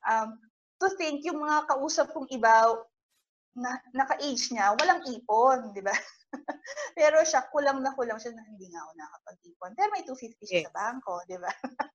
Um, 0.04 0.36
to 0.82 0.90
think 0.98 1.22
yung 1.22 1.38
mga 1.38 1.70
kausap 1.70 2.10
kong 2.10 2.28
iba 2.34 2.74
na 3.56 3.76
naka-age 3.92 4.56
niya, 4.56 4.72
walang 4.80 5.04
ipon, 5.12 5.76
di 5.76 5.84
ba? 5.84 5.92
Pero 6.98 7.20
siya, 7.28 7.44
kulang 7.52 7.84
na 7.84 7.92
kulang 7.92 8.16
siya 8.16 8.32
na 8.32 8.48
hindi 8.48 8.72
nga 8.72 8.80
ako 8.88 8.92
nakapag-ipon. 8.96 9.72
Pero 9.76 9.90
may 9.92 10.04
250 10.08 10.48
siya 10.48 10.60
Yes. 10.64 10.66
sa 10.72 10.76
bangko, 10.76 11.16
di 11.28 11.36
ba? 11.36 11.52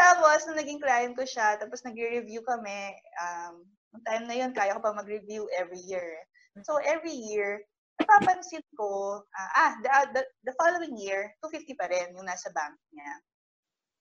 tapos, 0.00 0.44
nung 0.44 0.60
naging 0.60 0.80
client 0.84 1.16
ko 1.16 1.24
siya, 1.24 1.56
tapos 1.56 1.80
nag-review 1.88 2.44
kami, 2.44 2.92
um, 3.24 3.64
yung 3.96 4.04
time 4.04 4.24
na 4.28 4.36
yun, 4.36 4.52
kaya 4.52 4.76
ko 4.76 4.80
pa 4.84 4.92
mag-review 4.92 5.48
every 5.56 5.80
year. 5.80 6.20
So, 6.60 6.76
every 6.84 7.14
year, 7.16 7.64
napapansin 7.96 8.62
ko, 8.76 9.24
ah, 9.32 9.50
ah, 9.56 9.72
the, 9.80 9.90
the, 10.12 10.22
the 10.52 10.54
following 10.60 10.92
year, 11.00 11.32
250 11.40 11.72
pa 11.80 11.88
rin 11.88 12.12
yung 12.12 12.28
nasa 12.28 12.52
bank 12.52 12.76
niya. 12.92 13.12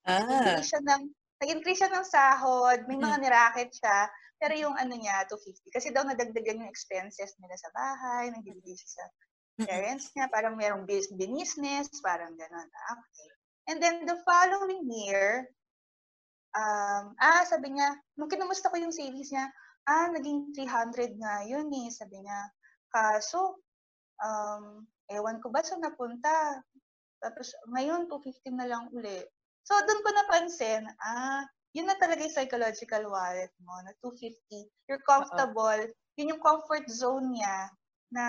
Ah, 0.04 0.20
Nag-increase 0.28 0.70
siya 0.76 0.82
ng, 0.84 1.04
nag-increase 1.40 1.80
siya 1.80 1.92
ng 1.96 2.06
sahod, 2.06 2.80
may 2.92 3.00
mga 3.00 3.16
Mm. 3.18 3.24
niracket 3.24 3.72
siya, 3.72 4.12
pero 4.38 4.54
yung 4.54 4.78
ano 4.78 4.94
niya, 4.94 5.26
250. 5.26 5.74
Kasi 5.74 5.90
daw 5.90 6.06
nadagdagan 6.06 6.62
yung 6.62 6.72
expenses 6.72 7.34
nila 7.42 7.58
sa 7.58 7.70
bahay, 7.74 8.30
nagbibigay 8.30 8.78
siya 8.78 8.90
sa 9.02 9.04
parents 9.66 10.14
niya, 10.14 10.30
parang 10.30 10.54
merong 10.54 10.86
bus- 10.86 11.10
business, 11.18 11.90
parang 12.06 12.38
gano'n. 12.38 12.70
Ah, 12.70 12.98
okay. 13.02 13.30
And 13.68 13.78
then 13.82 14.06
the 14.06 14.22
following 14.22 14.86
year, 14.86 15.50
um, 16.54 17.18
ah, 17.18 17.42
sabi 17.50 17.74
niya, 17.74 17.98
nung 18.16 18.30
kinumusta 18.30 18.70
ko 18.70 18.78
yung 18.78 18.94
savings 18.94 19.34
niya, 19.34 19.50
ah, 19.90 20.14
naging 20.14 20.54
300 20.54 21.18
nga 21.18 21.42
yun 21.50 21.68
eh, 21.74 21.90
sabi 21.90 22.22
niya. 22.22 22.42
Kaso, 22.94 23.66
um, 24.22 24.86
ewan 25.10 25.42
ko 25.42 25.50
ba 25.50 25.66
saan 25.66 25.82
napunta? 25.82 26.62
Tapos, 27.18 27.58
ngayon, 27.74 28.06
250 28.06 28.54
na 28.54 28.70
lang 28.70 28.84
uli. 28.94 29.26
So, 29.66 29.74
doon 29.84 30.06
ko 30.06 30.10
napansin, 30.14 30.86
ah, 31.02 31.44
yun 31.78 31.86
na 31.86 31.94
talaga 32.02 32.26
yung 32.26 32.34
psychological 32.34 33.06
wallet 33.06 33.54
mo, 33.62 33.78
na 33.86 33.94
250. 34.02 34.66
You're 34.90 35.06
comfortable. 35.06 35.86
Yun 36.18 36.34
yung 36.34 36.42
comfort 36.42 36.90
zone 36.90 37.38
niya 37.38 37.70
na 38.10 38.26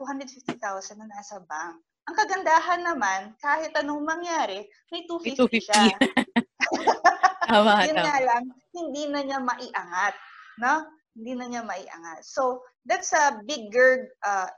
250,000 0.00 0.96
na 0.96 1.04
nasa 1.12 1.44
bank. 1.44 1.84
Ang 2.08 2.16
kagandahan 2.16 2.80
naman, 2.80 3.36
kahit 3.44 3.76
anong 3.76 4.08
mangyari, 4.08 4.64
may 4.88 5.04
250, 5.04 5.68
250. 5.68 5.68
siya. 5.68 5.84
tama, 7.52 7.84
Yun 7.84 8.00
tama. 8.00 8.06
nga 8.08 8.18
lang, 8.24 8.44
hindi 8.72 9.02
na 9.12 9.20
niya 9.20 9.38
maiangat. 9.44 10.14
No? 10.56 10.88
Hindi 11.12 11.32
na 11.36 11.44
niya 11.44 11.62
maiangat. 11.68 12.24
So, 12.24 12.64
that's 12.88 13.12
a 13.12 13.44
bigger 13.44 14.08
uh, 14.24 14.48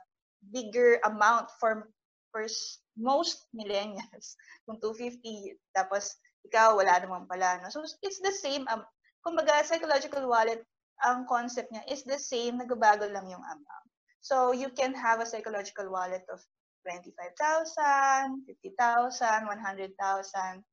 bigger 0.55 1.03
amount 1.03 1.51
for, 1.59 1.91
for 2.31 2.47
s- 2.47 2.79
most 2.95 3.43
millennials. 3.51 4.39
Kung 4.63 4.79
250, 4.79 5.59
tapos 5.75 6.15
ikaw, 6.45 6.77
wala 6.77 6.97
naman 6.99 7.25
pala. 7.29 7.61
No? 7.61 7.69
So, 7.69 7.83
it's 8.01 8.21
the 8.21 8.33
same. 8.33 8.65
Um, 8.67 8.85
kumbaga, 9.25 9.61
psychological 9.65 10.25
wallet, 10.25 10.65
ang 11.01 11.25
concept 11.25 11.73
niya 11.73 11.85
is 11.89 12.05
the 12.05 12.17
same, 12.17 12.61
nagbabago 12.61 13.09
lang 13.09 13.25
yung 13.29 13.41
amount. 13.41 13.87
So, 14.21 14.53
you 14.53 14.69
can 14.69 14.93
have 14.93 15.17
a 15.21 15.25
psychological 15.25 15.89
wallet 15.89 16.21
of 16.29 16.41
25,000, 16.85 18.45
50,000, 18.45 19.49
100,000, 19.49 20.65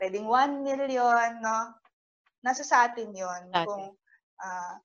pwedeng 0.00 0.26
1 0.28 0.64
million, 0.64 1.40
no? 1.40 1.76
Nasa 2.44 2.64
sa 2.64 2.88
atin 2.88 3.12
yun. 3.12 3.42
Atin. 3.52 3.64
Kung, 3.68 3.84
ah, 4.40 4.76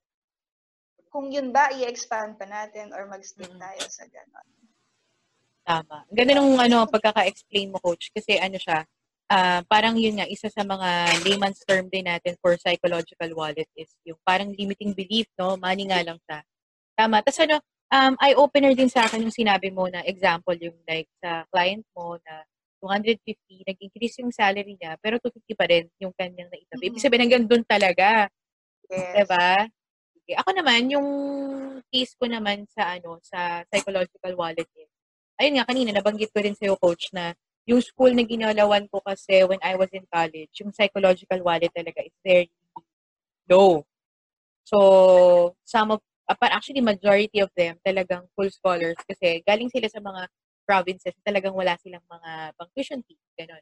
kung 1.11 1.31
yun 1.31 1.55
ba, 1.55 1.71
i-expand 1.71 2.35
pa 2.35 2.43
natin 2.43 2.91
or 2.91 3.07
mag-stick 3.07 3.47
Mm. 3.47 3.59
tayo 3.59 3.83
sa 3.87 4.03
gano'n. 4.03 4.47
Tama. 5.65 5.97
Ganda 6.11 6.35
nung 6.35 6.59
ano, 6.59 6.83
pagkaka-explain 6.91 7.71
mo, 7.71 7.79
coach. 7.79 8.11
Kasi 8.11 8.35
ano 8.35 8.59
siya, 8.59 8.83
ah, 9.31 9.61
parang 9.69 9.95
yun 9.97 10.17
nga, 10.21 10.27
isa 10.29 10.47
sa 10.51 10.61
mga 10.65 11.21
layman's 11.25 11.61
term 11.65 11.87
din 11.89 12.05
natin 12.09 12.35
for 12.41 12.55
psychological 12.61 13.29
wallet 13.37 13.67
is 13.77 13.91
yung 14.05 14.17
parang 14.25 14.51
limiting 14.53 14.93
belief, 14.93 15.27
no? 15.39 15.57
Money 15.57 15.89
nga 15.89 16.01
lang 16.05 16.19
siya. 16.27 16.39
Tama. 16.97 17.21
Tapos 17.25 17.39
ano, 17.43 17.57
um, 17.91 18.13
eye-opener 18.21 18.73
din 18.77 18.89
sa 18.91 19.05
akin 19.07 19.23
yung 19.25 19.33
sinabi 19.35 19.69
mo 19.73 19.87
na 19.89 20.01
example, 20.05 20.55
yung 20.59 20.75
like 20.87 21.09
sa 21.23 21.43
client 21.53 21.83
mo 21.97 22.17
na 22.25 22.43
250, 22.83 23.65
nag-increase 23.65 24.21
yung 24.21 24.29
salary 24.33 24.77
niya, 24.77 24.95
pero 25.01 25.17
250 25.17 25.57
pa 25.57 25.65
rin 25.69 25.89
yung 26.01 26.13
kanyang 26.13 26.49
naitabi. 26.53 26.83
Ibig 26.93 27.01
Mhm. 27.01 27.05
sabihin, 27.05 27.23
hanggang 27.25 27.45
doon 27.49 27.63
talaga. 27.65 28.29
Yes. 28.91 29.25
Diba? 29.25 29.49
Sige. 30.21 30.33
Ako 30.41 30.49
naman, 30.53 30.81
yung 30.93 31.07
case 31.89 32.13
ko 32.17 32.29
naman 32.29 32.65
sa 32.69 32.97
ano, 32.97 33.17
sa 33.25 33.65
psychological 33.73 34.33
wallet 34.37 34.69
is, 34.77 34.89
ayun 35.41 35.57
nga, 35.61 35.65
kanina 35.69 35.91
nabanggit 35.95 36.29
ko 36.33 36.39
rin 36.45 36.53
sa'yo, 36.57 36.77
coach, 36.77 37.09
na 37.15 37.33
yung 37.65 37.81
school 37.81 38.13
na 38.13 38.21
ginalawan 38.21 38.85
ko 38.89 39.01
kasi 39.01 39.41
when 39.45 39.59
I 39.65 39.73
was 39.75 39.89
in 39.89 40.05
college, 40.09 40.53
yung 40.61 40.71
psychological 40.71 41.41
wallet 41.41 41.73
talaga 41.73 42.05
is 42.05 42.13
very 42.21 42.49
low. 43.49 43.85
So, 44.65 45.57
some 45.65 45.93
of, 45.93 45.99
pa- 46.25 46.53
actually, 46.53 46.81
majority 46.81 47.41
of 47.41 47.49
them 47.57 47.77
talagang 47.85 48.25
full 48.33 48.49
scholars 48.49 48.97
kasi 49.05 49.41
galing 49.45 49.69
sila 49.69 49.89
sa 49.89 50.01
mga 50.01 50.29
provinces, 50.65 51.13
talagang 51.21 51.53
wala 51.53 51.77
silang 51.77 52.05
mga 52.09 52.57
pang 52.57 52.69
tuition 52.73 53.01
fee, 53.05 53.21
ganun. 53.37 53.61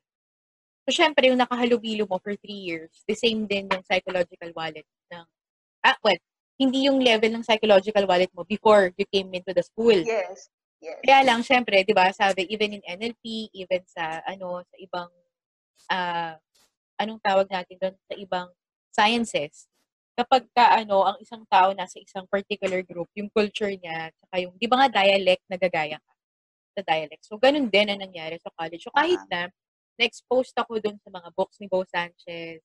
So, 0.88 0.92
syempre, 0.92 1.32
yung 1.32 1.40
nakahalubilo 1.40 2.08
mo 2.08 2.20
for 2.20 2.36
three 2.40 2.60
years, 2.60 2.92
the 3.08 3.16
same 3.16 3.48
din 3.48 3.72
yung 3.72 3.84
psychological 3.88 4.52
wallet 4.56 4.88
ng, 5.12 5.26
ah, 5.84 5.96
well, 6.04 6.20
hindi 6.60 6.88
yung 6.88 7.00
level 7.00 7.32
ng 7.32 7.44
psychological 7.44 8.04
wallet 8.08 8.32
mo 8.36 8.44
before 8.44 8.92
you 8.96 9.08
came 9.12 9.32
into 9.32 9.52
the 9.56 9.64
school. 9.64 9.96
Yes. 9.96 10.52
Yes. 10.84 11.00
Kaya 11.00 11.24
lang, 11.24 11.40
syempre, 11.48 11.88
di 11.88 11.96
ba, 11.96 12.12
sabi, 12.12 12.44
even 12.52 12.76
in 12.76 12.84
NLP, 12.84 13.48
even 13.56 13.80
sa, 13.88 14.20
ano, 14.28 14.60
sa 14.68 14.76
ibang, 14.76 15.08
ah, 15.88 16.36
anong 17.00 17.24
tawag 17.24 17.48
natin 17.48 17.80
doon, 17.80 17.96
sa 18.04 18.16
ibang 18.20 18.50
sciences, 18.92 19.72
kapag 20.20 20.44
ka, 20.52 20.84
ano, 20.84 21.08
ang 21.08 21.18
isang 21.24 21.48
tao 21.48 21.72
nasa 21.72 22.04
isang 22.04 22.28
particular 22.28 22.84
group, 22.84 23.08
yung 23.16 23.32
culture 23.32 23.72
niya, 23.72 24.12
tsaka 24.12 24.36
yung, 24.44 24.54
di 24.60 24.68
ba 24.68 24.84
nga 24.84 25.00
dialect, 25.00 25.48
nagagaya 25.48 25.98
ka 26.04 26.14
sa 26.76 26.82
dialect. 26.84 27.24
So, 27.24 27.40
ganun 27.40 27.72
din 27.72 27.88
ang 27.88 28.04
nangyari 28.04 28.36
sa 28.44 28.52
college. 28.52 28.84
So, 28.84 28.92
kahit 28.92 29.24
na, 29.32 29.48
na-exposed 29.96 30.58
ako 30.60 30.84
doon 30.84 31.00
sa 31.00 31.08
mga 31.08 31.32
books 31.32 31.64
ni 31.64 31.72
Bo 31.72 31.88
Sanchez, 31.88 32.60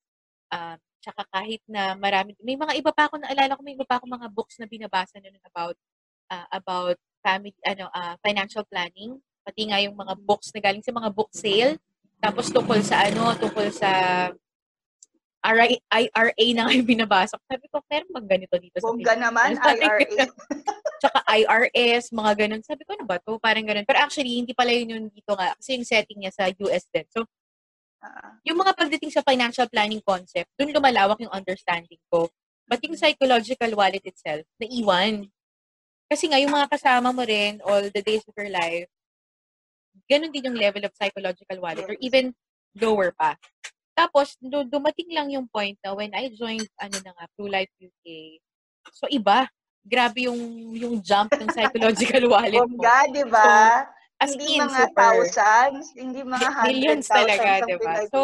um, 0.51 0.79
tsaka 0.99 1.23
kahit 1.31 1.63
na 1.71 1.95
marami, 1.95 2.35
may 2.43 2.59
mga 2.59 2.75
iba 2.83 2.91
pa 2.91 3.07
ako, 3.07 3.23
naalala 3.23 3.55
ko, 3.55 3.63
may 3.63 3.79
iba 3.79 3.87
pa 3.87 4.03
ako 4.03 4.11
mga 4.11 4.29
books 4.35 4.59
na 4.59 4.67
binabasa 4.67 5.23
na 5.23 5.31
nun 5.31 5.45
about, 5.47 5.77
ah, 6.35 6.49
about 6.51 6.99
family, 7.21 7.55
ano, 7.65 7.91
ah, 7.93 8.15
financial 8.25 8.65
planning, 8.67 9.19
pati 9.43 9.69
nga 9.69 9.81
yung 9.81 9.97
mga 9.97 10.15
books 10.23 10.53
na 10.53 10.61
galing 10.61 10.85
sa 10.85 10.93
mga 10.93 11.11
book 11.13 11.31
sale, 11.33 11.81
tapos 12.19 12.51
tungkol 12.51 12.81
sa 12.83 13.07
ano, 13.07 13.33
tungkol 13.39 13.69
sa 13.71 13.91
RI, 15.39 15.79
IRA 15.87 16.47
na 16.59 16.63
nga 16.67 16.75
yung 16.75 16.89
binabasa 16.89 17.39
ko. 17.39 17.45
Sabi 17.47 17.67
ko, 17.71 17.79
meron 17.87 18.11
bang 18.11 18.29
ganito 18.37 18.55
dito 18.59 18.77
sa 18.83 18.91
Bongga 18.91 19.15
naman, 19.15 19.55
IRA. 19.55 20.27
Tsaka 21.01 21.23
IRS, 21.31 22.11
mga 22.11 22.33
ganun. 22.35 22.63
Sabi 22.67 22.83
ko, 22.83 22.99
ano 22.99 23.07
ba 23.07 23.23
to? 23.23 23.39
Parang 23.39 23.63
ganun. 23.63 23.87
Pero 23.87 24.03
actually, 24.03 24.35
hindi 24.35 24.51
pala 24.51 24.75
yun 24.75 24.99
yung 24.99 25.07
dito 25.15 25.39
nga. 25.39 25.55
Kasi 25.55 25.79
yung 25.79 25.87
setting 25.87 26.27
niya 26.27 26.35
sa 26.35 26.51
US 26.51 26.91
din. 26.91 27.07
So, 27.15 27.23
Ah, 27.99 28.39
yung 28.47 28.59
mga 28.63 28.79
pagdating 28.79 29.11
sa 29.11 29.27
financial 29.27 29.67
planning 29.67 30.03
concept, 30.07 30.47
dun 30.55 30.71
lumalawak 30.71 31.19
yung 31.19 31.35
understanding 31.35 31.99
ko. 32.07 32.31
But 32.69 32.79
yung 32.87 32.95
psychological 32.95 33.75
wallet 33.75 34.05
itself, 34.07 34.47
naiwan. 34.61 35.27
Kasi 36.09 36.25
nga, 36.33 36.41
yung 36.41 36.57
mga 36.57 36.73
kasama 36.73 37.13
mo 37.13 37.21
rin 37.21 37.61
all 37.69 37.85
the 37.93 38.01
days 38.01 38.25
of 38.25 38.33
your 38.33 38.49
life, 38.49 38.89
ganun 40.09 40.33
din 40.33 40.49
yung 40.49 40.57
level 40.57 40.89
of 40.89 40.97
psychological 40.97 41.61
wallet 41.61 41.85
or 41.85 41.97
even 42.01 42.33
lower 42.73 43.13
pa. 43.13 43.37
Tapos, 43.93 44.41
du- 44.41 44.65
dumating 44.65 45.13
lang 45.13 45.29
yung 45.29 45.45
point 45.53 45.77
na 45.85 45.93
when 45.93 46.15
I 46.17 46.33
joined, 46.33 46.71
ano 46.81 46.97
na 47.05 47.13
nga, 47.13 47.25
True 47.37 47.53
Life 47.53 47.69
UK, 47.77 48.39
so 48.95 49.05
iba. 49.13 49.51
Grabe 49.89 50.29
yung 50.29 50.41
yung 50.77 50.97
jump 51.01 51.33
ng 51.33 51.49
psychological 51.49 52.25
wallet 52.33 52.61
mo. 52.61 52.77
Bongga, 52.77 52.99
di 53.09 53.25
ba? 53.29 53.85
As 54.19 54.35
hindi 54.35 54.59
in, 54.59 54.67
mga 54.67 54.81
super. 54.91 54.99
thousands, 54.99 55.85
hindi 55.95 56.21
mga 56.27 56.49
hundred 56.51 56.69
Millions 56.75 57.07
thousands 57.07 57.39
talaga, 57.39 57.49
di 57.63 57.77
ba? 57.79 57.95
So. 58.11 58.19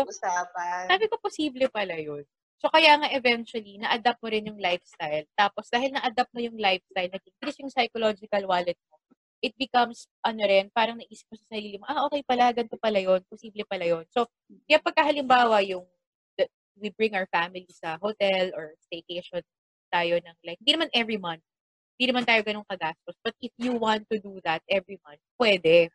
Sabi 0.91 1.05
ko, 1.07 1.14
posible 1.23 1.67
pala 1.71 1.95
yun. 1.97 2.25
So, 2.64 2.73
kaya 2.73 2.97
nga 2.97 3.12
eventually, 3.12 3.76
na-adapt 3.76 4.25
mo 4.25 4.33
rin 4.33 4.49
yung 4.49 4.56
lifestyle. 4.56 5.28
Tapos, 5.37 5.68
dahil 5.68 5.92
na-adapt 5.92 6.33
mo 6.33 6.40
yung 6.40 6.56
lifestyle, 6.56 7.12
nag-increase 7.12 7.61
yung 7.61 7.68
psychological 7.68 8.40
wallet 8.49 8.80
mo, 8.88 8.97
it 9.44 9.52
becomes, 9.61 10.09
ano 10.25 10.40
rin, 10.49 10.73
parang 10.73 10.97
naisip 10.97 11.28
mo 11.28 11.37
sa 11.37 11.44
sarili 11.52 11.76
mo, 11.76 11.85
ah, 11.85 12.09
okay 12.09 12.25
pala, 12.25 12.49
ganito 12.56 12.80
pala 12.80 12.97
yun, 12.97 13.21
posible 13.28 13.68
pala 13.68 13.85
yun. 13.85 14.09
So, 14.09 14.25
kaya 14.64 14.80
pagka 14.80 15.04
halimbawa 15.04 15.61
yung, 15.61 15.85
the- 16.40 16.49
we 16.80 16.88
bring 16.88 17.12
our 17.12 17.28
family 17.28 17.68
sa 17.68 18.00
hotel 18.00 18.49
or 18.56 18.73
staycation 18.88 19.44
tayo 19.92 20.16
ng 20.16 20.37
like, 20.40 20.56
hindi 20.64 20.73
naman 20.73 20.88
every 20.97 21.21
month, 21.21 21.44
hindi 22.00 22.16
naman 22.16 22.25
tayo 22.25 22.40
ganun 22.49 22.64
kagastos. 22.64 23.21
But 23.21 23.37
if 23.44 23.52
you 23.61 23.76
want 23.76 24.09
to 24.09 24.16
do 24.16 24.40
that 24.40 24.64
every 24.73 24.97
month, 25.04 25.21
pwede. 25.37 25.92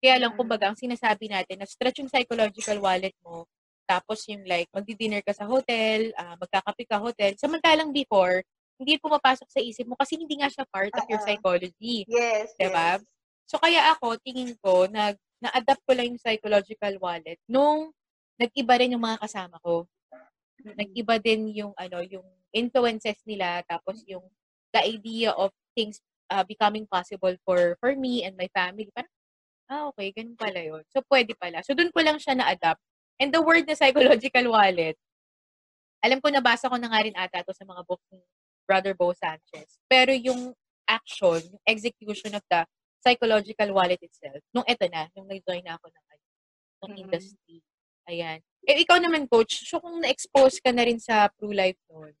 Kaya 0.00 0.16
lang, 0.24 0.32
Mm. 0.32 0.40
kumbaga, 0.40 0.72
ang 0.72 0.78
sinasabi 0.80 1.28
natin, 1.28 1.60
na 1.60 1.68
stretch 1.68 2.00
yung 2.00 2.08
psychological 2.08 2.80
wallet 2.80 3.12
mo, 3.20 3.44
tapos 3.88 4.28
yung 4.28 4.44
like, 4.44 4.68
magdi-dinner 4.68 5.24
ka 5.24 5.32
sa 5.32 5.48
hotel, 5.48 6.12
ah, 6.20 6.36
magkakape 6.36 6.84
ka 6.84 7.00
hotel. 7.00 7.32
Samantalang 7.40 7.88
before, 7.88 8.44
hindi 8.76 9.00
pumapasok 9.00 9.48
sa 9.48 9.64
isip 9.64 9.88
mo 9.88 9.96
kasi 9.96 10.20
hindi 10.20 10.36
nga 10.38 10.52
siya 10.52 10.68
part 10.68 10.92
of 10.92 11.08
your 11.08 11.18
Oo. 11.18 11.26
psychology. 11.26 12.04
Yes, 12.04 12.52
Diba? 12.60 13.00
yes. 13.00 13.02
So, 13.48 13.56
kaya 13.56 13.88
ako, 13.96 14.20
tingin 14.20 14.52
ko, 14.60 14.84
nag, 14.86 15.16
na-adapt 15.40 15.82
ko 15.88 15.96
lang 15.96 16.12
yung 16.12 16.20
psychological 16.20 16.94
wallet 17.00 17.40
nung 17.48 17.96
nag-iba 18.36 18.74
rin 18.76 18.92
yung 18.92 19.02
mga 19.02 19.24
kasama 19.24 19.56
ko. 19.64 19.88
Nag-iba 20.62 21.16
din 21.16 21.48
yung, 21.56 21.72
ano, 21.74 22.04
yung 22.04 22.26
influences 22.52 23.18
nila, 23.24 23.64
tapos 23.64 24.04
yung 24.04 24.22
the 24.76 24.84
idea 24.84 25.32
of 25.32 25.50
things 25.72 25.98
uh, 26.28 26.44
becoming 26.44 26.84
possible 26.84 27.32
for 27.42 27.74
for 27.80 27.96
me 27.96 28.22
and 28.22 28.36
my 28.36 28.46
family. 28.52 28.88
Parang, 28.92 29.10
ah, 29.68 29.88
okay, 29.92 30.12
ganun 30.12 30.36
pala 30.36 30.60
yun. 30.60 30.82
So, 30.92 31.00
pwede 31.08 31.32
pala. 31.36 31.64
So, 31.64 31.72
dun 31.72 31.92
ko 31.92 32.00
lang 32.04 32.20
siya 32.20 32.36
na-adapt. 32.36 32.80
And 33.18 33.34
the 33.34 33.42
word 33.42 33.66
na 33.66 33.74
psychological 33.74 34.54
wallet, 34.54 34.94
alam 35.98 36.22
ko 36.22 36.30
nabasa 36.30 36.70
ko 36.70 36.78
na 36.78 36.86
nga 36.86 37.02
rin 37.02 37.14
ata 37.18 37.42
to 37.42 37.50
sa 37.50 37.66
mga 37.66 37.82
books 37.82 38.06
ni 38.14 38.22
Brother 38.62 38.94
Bo 38.94 39.10
Sanchez. 39.10 39.82
Pero 39.90 40.14
yung 40.14 40.54
action, 40.86 41.42
yung 41.42 41.64
execution 41.66 42.38
of 42.38 42.44
the 42.46 42.62
psychological 43.02 43.74
wallet 43.74 43.98
itself, 44.02 44.38
nung 44.54 44.66
eto 44.70 44.86
na, 44.86 45.10
nung 45.18 45.26
nag-join 45.26 45.66
na 45.66 45.74
ako 45.74 45.90
ng, 45.90 46.04
ano, 46.14 46.24
ng 46.86 46.92
Mhm. 46.94 47.00
industry. 47.02 47.56
Ayan. 48.08 48.38
Eh, 48.64 48.78
ikaw 48.86 48.96
naman, 49.02 49.26
coach, 49.26 49.66
so 49.66 49.82
kung 49.82 49.98
na-expose 50.00 50.62
ka 50.62 50.70
na 50.70 50.86
rin 50.86 51.02
sa 51.02 51.26
Pro 51.34 51.50
Life 51.50 51.78
noon, 51.90 52.14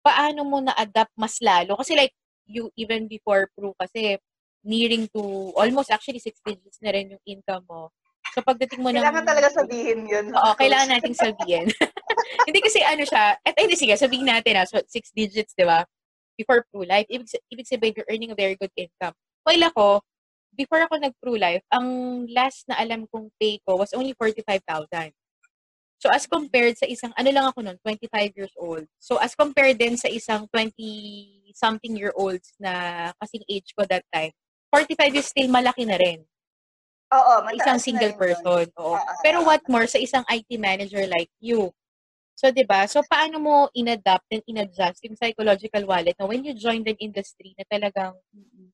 paano 0.00 0.40
mo 0.48 0.58
na-adapt 0.64 1.12
mas 1.20 1.38
lalo? 1.44 1.76
Kasi 1.76 1.92
like, 1.94 2.16
you, 2.48 2.72
even 2.80 3.04
before 3.06 3.52
Pro, 3.52 3.76
kasi 3.76 4.16
nearing 4.64 5.06
to, 5.12 5.52
almost 5.54 5.92
actually 5.92 6.18
six 6.18 6.40
digits 6.42 6.80
na 6.80 6.90
rin 6.96 7.12
yung 7.12 7.22
income 7.28 7.64
mo. 7.68 7.92
So, 8.38 8.46
pagdating 8.46 8.86
mo 8.86 8.94
ng... 8.94 9.02
Kailangan 9.02 9.26
talaga 9.26 9.50
sabihin 9.50 10.06
yun. 10.06 10.30
Oo, 10.30 10.54
kailangan 10.54 10.94
nating 10.94 11.18
sabihin. 11.18 11.66
hindi 12.46 12.62
kasi 12.62 12.78
ano 12.86 13.02
siya, 13.02 13.34
at 13.34 13.58
hindi 13.58 13.74
sige, 13.74 13.98
sabihin 13.98 14.30
natin 14.30 14.54
na, 14.54 14.62
so 14.62 14.78
six 14.86 15.10
digits, 15.10 15.58
di 15.58 15.66
ba? 15.66 15.82
Before 16.38 16.62
Pro 16.70 16.86
Life, 16.86 17.10
ibig, 17.10 17.26
ibig 17.50 17.66
sabihin, 17.66 17.98
you're 17.98 18.06
earning 18.06 18.30
a 18.30 18.38
very 18.38 18.54
good 18.54 18.70
income. 18.78 19.10
While 19.42 19.74
ako, 19.74 19.86
before 20.54 20.86
ako 20.86 21.02
nag-Pro 21.02 21.34
Life, 21.34 21.66
ang 21.74 22.30
last 22.30 22.62
na 22.70 22.78
alam 22.78 23.10
kong 23.10 23.26
pay 23.42 23.58
ko 23.66 23.74
was 23.74 23.90
only 23.90 24.14
45,000. 24.14 25.10
So, 25.98 26.14
as 26.14 26.30
compared 26.30 26.78
sa 26.78 26.86
isang, 26.86 27.10
ano 27.18 27.34
lang 27.34 27.50
ako 27.50 27.66
noon, 27.66 27.82
25 27.82 28.38
years 28.38 28.54
old. 28.54 28.86
So, 29.02 29.18
as 29.18 29.34
compared 29.34 29.82
din 29.82 29.98
sa 29.98 30.06
isang 30.06 30.46
20-something 30.54 31.98
year 31.98 32.14
olds 32.14 32.54
na 32.62 33.10
kasing 33.18 33.42
age 33.50 33.74
ko 33.74 33.82
that 33.90 34.06
time, 34.14 34.30
45 34.70 35.18
is 35.18 35.26
still 35.26 35.50
malaki 35.50 35.82
na 35.82 35.98
rin 35.98 36.22
Oo, 37.08 37.34
isang 37.56 37.80
single 37.80 38.12
person. 38.20 38.68
Oo. 38.76 38.94
Ah, 39.00 39.16
Pero 39.24 39.40
ah, 39.40 39.46
what 39.48 39.62
more 39.64 39.88
sa 39.88 39.96
isang 39.96 40.24
IT 40.28 40.60
manager 40.60 41.00
like 41.08 41.32
you? 41.40 41.72
So, 42.38 42.52
'di 42.54 42.68
ba? 42.68 42.86
So, 42.86 43.02
paano 43.02 43.40
mo 43.42 43.54
inadapt 43.74 44.28
and 44.30 44.44
inadjust 44.46 45.02
yung 45.02 45.18
psychological 45.18 45.82
wallet 45.88 46.14
na 46.20 46.28
when 46.28 46.44
you 46.46 46.54
join 46.54 46.86
the 46.86 46.94
industry 47.02 47.50
na 47.58 47.66
talagang, 47.66 48.14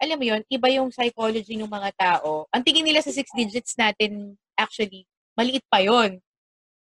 alam 0.03 0.17
mo 0.21 0.25
yun, 0.27 0.43
iba 0.53 0.69
yung 0.69 0.93
psychology 0.93 1.57
ng 1.57 1.71
mga 1.71 1.91
tao. 1.97 2.45
Ang 2.53 2.61
tingin 2.67 2.85
nila 2.85 3.01
sa 3.01 3.09
six 3.15 3.31
digits 3.33 3.73
natin, 3.81 4.37
actually, 4.59 5.09
maliit 5.33 5.65
pa 5.71 5.81
yon 5.81 6.21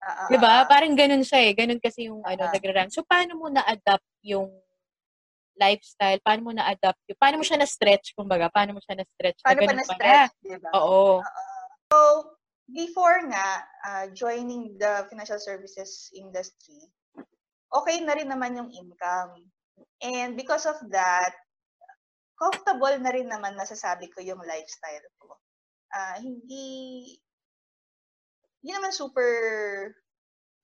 ah, 0.03 0.27
'Di 0.27 0.37
ba? 0.43 0.67
Parang 0.67 0.97
ganun 0.99 1.23
siya 1.23 1.39
eh. 1.47 1.53
Ganun 1.55 1.79
kasi 1.79 2.11
yung 2.11 2.25
ano, 2.27 2.43
Ah. 2.49 2.51
nagra-run. 2.51 2.91
So, 2.91 3.07
paano 3.07 3.39
mo 3.39 3.47
na-adapt 3.53 4.09
yung 4.27 4.51
lifestyle? 5.57 6.21
Paano 6.23 6.41
mo 6.47 6.53
na-adapt 6.53 7.01
yung, 7.09 7.21
paano 7.21 7.41
mo 7.41 7.45
siya 7.45 7.61
na-stretch, 7.61 8.13
kumbaga? 8.13 8.53
Paano 8.53 8.77
mo 8.77 8.81
siya 8.85 9.01
na-stretch? 9.01 9.41
Paano 9.43 9.61
pa 9.61 9.65
ganun 9.65 9.77
pala? 9.77 9.85
na-stretch, 9.85 10.35
di 10.45 10.57
ba? 10.61 10.71
Oo. 10.77 11.25
So, 11.93 11.99
before 12.69 13.25
nga, 13.33 13.49
ah, 13.85 14.07
joining 14.13 14.77
the 14.77 15.09
financial 15.09 15.41
services 15.41 16.13
industry, 16.13 16.81
okay 17.73 18.01
na 18.05 18.15
rin 18.15 18.29
naman 18.29 18.57
yung 18.57 18.71
income. 18.71 19.49
And 20.01 20.37
because 20.37 20.69
of 20.69 20.79
that, 20.93 21.33
comfortable 22.37 22.97
na 23.01 23.13
rin 23.13 23.33
naman 23.33 23.57
masasabi 23.57 24.13
ko 24.13 24.21
yung 24.21 24.45
lifestyle 24.45 25.07
ko. 25.17 25.41
Ah, 25.93 26.21
hindi, 26.21 27.17
hindi 28.61 28.71
naman 28.77 28.93
super 28.93 29.33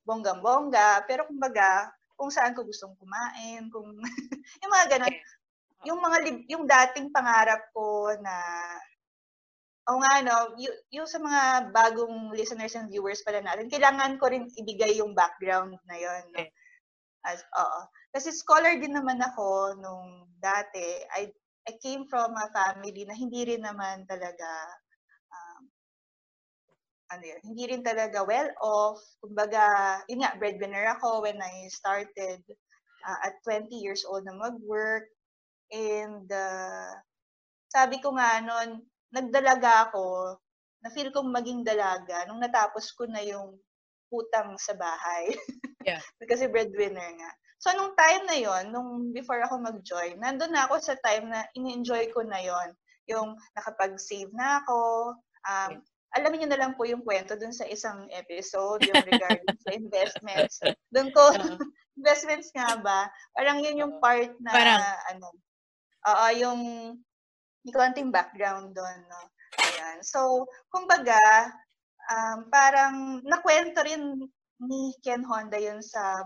bonggang-bongga, 0.02 1.06
pero 1.06 1.24
kumbaga, 1.30 1.88
kung 2.22 2.30
saan 2.30 2.54
ko 2.54 2.62
gustong 2.62 2.94
kumain, 3.02 3.66
kung 3.74 3.98
yung 4.62 4.70
mga 4.70 4.86
ganun. 4.94 5.14
Yung 5.82 5.98
mga 5.98 6.18
yung 6.46 6.64
dating 6.70 7.10
pangarap 7.10 7.66
ko 7.74 8.14
na 8.22 8.38
o 9.90 9.98
nga 9.98 10.22
no, 10.22 10.54
y- 10.54 10.78
yung 10.94 11.10
sa 11.10 11.18
mga 11.18 11.74
bagong 11.74 12.30
listeners 12.30 12.78
and 12.78 12.86
viewers 12.86 13.26
pala 13.26 13.42
natin, 13.42 13.66
kailangan 13.66 14.14
ko 14.22 14.30
rin 14.30 14.46
ibigay 14.54 15.02
yung 15.02 15.18
background 15.18 15.74
na 15.90 15.98
yon. 15.98 16.22
No? 16.30 16.46
As, 17.26 17.42
oo. 17.58 17.80
Kasi 18.14 18.30
scholar 18.30 18.78
din 18.78 18.94
naman 18.94 19.18
ako 19.18 19.74
nung 19.82 20.30
dati. 20.38 21.02
I, 21.18 21.26
I 21.66 21.72
came 21.82 22.06
from 22.06 22.38
a 22.38 22.46
family 22.54 23.02
na 23.02 23.18
hindi 23.18 23.42
rin 23.42 23.66
naman 23.66 24.06
talaga 24.06 24.46
ano 27.12 27.24
yun, 27.28 27.42
hindi 27.44 27.64
rin 27.68 27.82
talaga 27.84 28.24
well 28.24 28.48
off. 28.64 29.00
Kumbaga, 29.20 30.00
yun 30.08 30.24
nga, 30.24 30.34
breadwinner 30.40 30.88
ako 30.96 31.22
when 31.28 31.36
I 31.38 31.68
started 31.68 32.40
uh, 33.04 33.18
at 33.22 33.36
20 33.44 33.68
years 33.76 34.08
old 34.08 34.24
na 34.24 34.32
mag-work. 34.32 35.06
And 35.72 36.24
uh, 36.28 36.92
sabi 37.68 38.00
ko 38.00 38.16
nga 38.16 38.40
noon, 38.40 38.84
nagdalaga 39.12 39.92
ako, 39.92 40.36
na 40.82 40.90
feel 40.90 41.14
kong 41.14 41.30
maging 41.30 41.62
dalaga 41.62 42.26
nung 42.26 42.42
natapos 42.42 42.90
ko 42.98 43.06
na 43.06 43.22
yung 43.22 43.54
utang 44.12 44.58
sa 44.58 44.74
bahay. 44.76 45.32
Yeah. 45.82 45.98
Kasi 46.22 46.46
breadwinner 46.46 47.10
nga. 47.18 47.30
So, 47.58 47.74
nung 47.74 47.98
time 47.98 48.22
na 48.30 48.38
yon 48.38 48.70
nung 48.70 49.10
before 49.10 49.42
ako 49.42 49.58
mag-join, 49.58 50.14
nandun 50.14 50.54
na 50.54 50.70
ako 50.70 50.78
sa 50.78 50.94
time 51.02 51.26
na 51.26 51.42
in-enjoy 51.58 52.06
ko 52.14 52.22
na 52.22 52.38
yon 52.38 52.70
Yung 53.10 53.34
nakapag-save 53.58 54.30
na 54.30 54.62
ako. 54.62 54.78
Um, 55.42 55.82
alamin 56.12 56.44
niyo 56.44 56.48
na 56.52 56.60
lang 56.60 56.72
po 56.76 56.84
yung 56.84 57.00
kwento 57.00 57.36
dun 57.40 57.56
sa 57.56 57.64
isang 57.64 58.04
episode, 58.12 58.84
yung 58.84 59.00
regarding 59.04 59.56
sa 59.64 59.70
investments. 59.72 60.60
Doon 60.92 61.08
ko, 61.12 61.22
investments 61.98 62.52
nga 62.52 62.76
ba? 62.80 63.08
Parang 63.32 63.64
yun 63.64 63.80
yung 63.80 63.94
part 63.96 64.32
na, 64.40 64.52
Parang- 64.52 65.00
ano, 65.08 65.28
oo, 66.08 66.26
yung, 66.36 66.60
yung 67.64 67.76
konting 67.76 68.12
background 68.12 68.76
doon, 68.76 68.98
no? 69.08 69.22
Ayan. 69.60 69.98
So, 70.04 70.48
kumbaga, 70.68 71.16
um, 72.12 72.48
parang 72.48 73.20
nakwento 73.24 73.84
rin 73.84 74.20
ni 74.62 74.92
Ken 75.00 75.24
Honda 75.24 75.60
yun 75.60 75.80
sa 75.80 76.24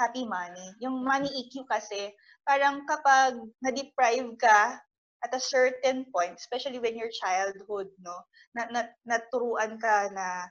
Happy 0.00 0.24
Money. 0.24 0.76
Yung 0.80 1.04
Money 1.04 1.28
EQ 1.28 1.68
kasi, 1.68 2.12
parang 2.42 2.82
kapag 2.88 3.38
na-deprive 3.60 4.34
ka 4.40 4.80
at 5.22 5.32
a 5.34 5.40
certain 5.42 6.04
point, 6.10 6.34
especially 6.36 6.82
when 6.82 6.98
you're 6.98 7.12
childhood, 7.14 7.88
no, 8.02 8.16
na, 8.54 8.66
na, 8.70 8.80
naturuan 9.06 9.78
ka 9.78 10.10
na 10.10 10.50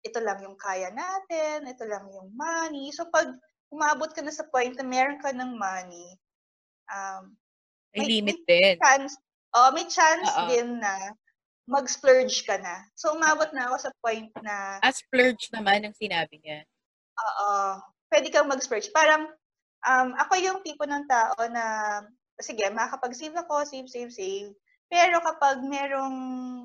ito 0.00 0.18
lang 0.24 0.40
yung 0.40 0.56
kaya 0.56 0.88
natin, 0.90 1.68
ito 1.68 1.84
lang 1.84 2.08
yung 2.08 2.32
money. 2.32 2.88
So 2.94 3.08
pag 3.12 3.28
umabot 3.68 4.08
ka 4.16 4.24
na 4.24 4.32
sa 4.32 4.48
point 4.48 4.72
na 4.76 4.86
meron 4.86 5.20
ka 5.20 5.28
ng 5.34 5.58
money, 5.58 6.16
um, 6.88 7.36
May 7.96 8.04
May- 8.04 8.10
limit 8.20 8.38
din. 8.44 8.76
chance, 8.80 9.16
oh, 9.56 9.72
may 9.72 9.84
chance 9.88 10.28
Oo. 10.28 10.48
din 10.52 10.80
na 10.80 11.12
mag-splurge 11.68 12.44
ka 12.48 12.56
na. 12.60 12.84
So 12.96 13.12
umabot 13.12 13.52
na 13.52 13.68
ako 13.68 13.88
sa 13.88 13.92
point 14.00 14.32
na 14.40 14.80
As 14.80 15.00
splurge 15.04 15.52
naman 15.52 15.84
ang 15.84 15.96
sinabi 15.96 16.40
niya. 16.40 16.64
Oo. 17.16 17.80
Pwede 18.08 18.32
kang 18.32 18.48
mag-splurge. 18.48 18.88
Parang, 18.92 19.28
Um, 19.86 20.10
ako 20.18 20.34
yung 20.42 20.58
tipo 20.66 20.82
ng 20.82 21.06
tao 21.06 21.38
na, 21.54 22.02
sige, 22.40 22.64
makakapag-save 22.70 23.34
ako, 23.34 23.66
save, 23.66 23.90
save, 23.90 24.12
save. 24.14 24.50
Pero 24.88 25.20
kapag 25.20 25.60
merong, 25.60 26.16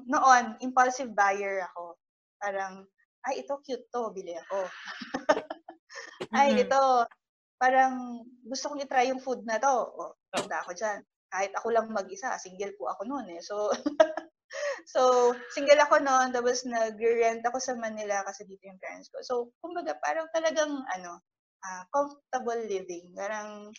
noon, 0.08 0.46
impulsive 0.64 1.12
buyer 1.12 1.66
ako. 1.74 2.00
Parang, 2.40 2.88
ay, 3.28 3.44
ito 3.44 3.60
cute 3.64 3.88
to, 3.92 4.12
bili 4.16 4.36
ako. 4.48 4.60
ay, 6.40 6.56
Mhm. 6.56 6.60
ito, 6.68 6.82
parang 7.60 8.24
gusto 8.48 8.72
kong 8.72 8.84
i-try 8.84 9.12
yung 9.12 9.24
food 9.24 9.44
na 9.44 9.60
to. 9.60 9.72
O, 9.72 10.16
punta 10.32 10.64
ako 10.64 10.72
dyan. 10.76 11.00
Kahit 11.32 11.52
ako 11.58 11.68
lang 11.74 11.88
mag-isa, 11.92 12.36
single 12.40 12.76
po 12.80 12.88
ako 12.92 13.08
noon 13.08 13.28
eh. 13.34 13.42
So, 13.44 13.72
so, 14.94 15.02
single 15.52 15.80
ako 15.84 16.00
noon, 16.04 16.32
tapos 16.32 16.64
nag-rent 16.64 17.44
ako 17.44 17.58
sa 17.60 17.74
Manila 17.76 18.24
kasi 18.24 18.46
dito 18.48 18.68
yung 18.68 18.80
parents 18.80 19.10
ko. 19.12 19.20
So, 19.24 19.34
kumbaga, 19.60 19.98
parang 20.00 20.30
talagang, 20.32 20.72
ano, 20.96 21.20
ah, 21.64 21.84
comfortable 21.92 22.62
living. 22.68 23.12
Parang, 23.16 23.72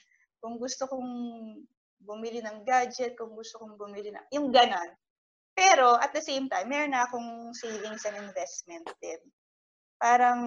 kung 0.45 0.61
gusto 0.61 0.85
kong 0.85 1.09
bumili 2.05 2.45
ng 2.45 2.63
gadget, 2.69 3.17
kung 3.17 3.33
gusto 3.33 3.59
kong 3.59 3.81
bumili 3.81 4.13
ng, 4.13 4.27
yung 4.37 4.53
ganon. 4.53 4.93
Pero, 5.57 5.97
at 5.99 6.13
the 6.13 6.23
same 6.23 6.47
time, 6.53 6.69
meron 6.69 6.93
na 6.93 7.09
akong 7.09 7.55
savings 7.57 8.05
and 8.05 8.21
investment 8.21 8.85
din. 9.01 9.21
Parang, 9.99 10.41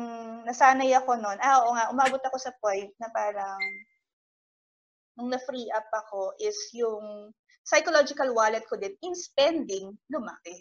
nasanay 0.46 0.94
ako 0.94 1.18
noon. 1.18 1.40
Ah, 1.42 1.66
oo 1.66 1.74
nga, 1.74 1.90
umabot 1.90 2.22
ako 2.22 2.38
sa 2.38 2.54
point 2.62 2.92
na 3.02 3.10
parang, 3.10 3.60
nung 5.18 5.34
na-free 5.34 5.66
up 5.74 5.90
ako 5.90 6.38
is 6.38 6.56
yung 6.78 7.34
psychological 7.66 8.32
wallet 8.38 8.64
ko 8.70 8.78
din 8.78 8.94
in 9.02 9.18
spending, 9.18 9.92
lumaki. 10.08 10.56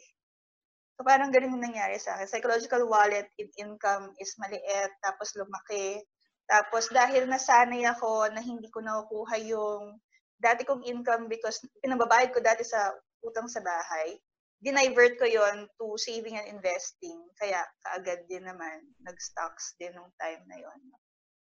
So 0.96 1.04
parang 1.04 1.28
ganun 1.28 1.60
yung 1.60 1.68
nangyari 1.70 2.00
sa 2.00 2.16
akin. 2.16 2.26
Psychological 2.26 2.88
wallet 2.88 3.28
in 3.36 3.52
income 3.60 4.16
is 4.16 4.32
maliit, 4.40 4.90
tapos 5.04 5.36
lumaki. 5.36 6.00
Tapos 6.48 6.88
dahil 6.88 7.28
nasanay 7.28 7.84
ako 7.84 8.32
na 8.32 8.40
hindi 8.40 8.72
ko 8.72 8.80
nakukuha 8.80 9.36
yung 9.44 10.00
dati 10.36 10.62
kong 10.68 10.84
income 10.84 11.26
because 11.26 11.60
pinababayad 11.80 12.32
ko 12.32 12.40
dati 12.40 12.62
sa 12.62 12.92
utang 13.24 13.48
sa 13.48 13.64
bahay, 13.64 14.16
dinivert 14.60 15.20
ko 15.20 15.26
yon 15.28 15.68
to 15.76 15.96
saving 16.00 16.36
and 16.36 16.48
investing. 16.48 17.20
Kaya 17.36 17.60
kaagad 17.84 18.24
din 18.28 18.44
naman, 18.44 18.84
nag-stocks 19.04 19.76
din 19.76 19.92
nung 19.96 20.12
time 20.20 20.42
na 20.48 20.58
yon. 20.60 20.80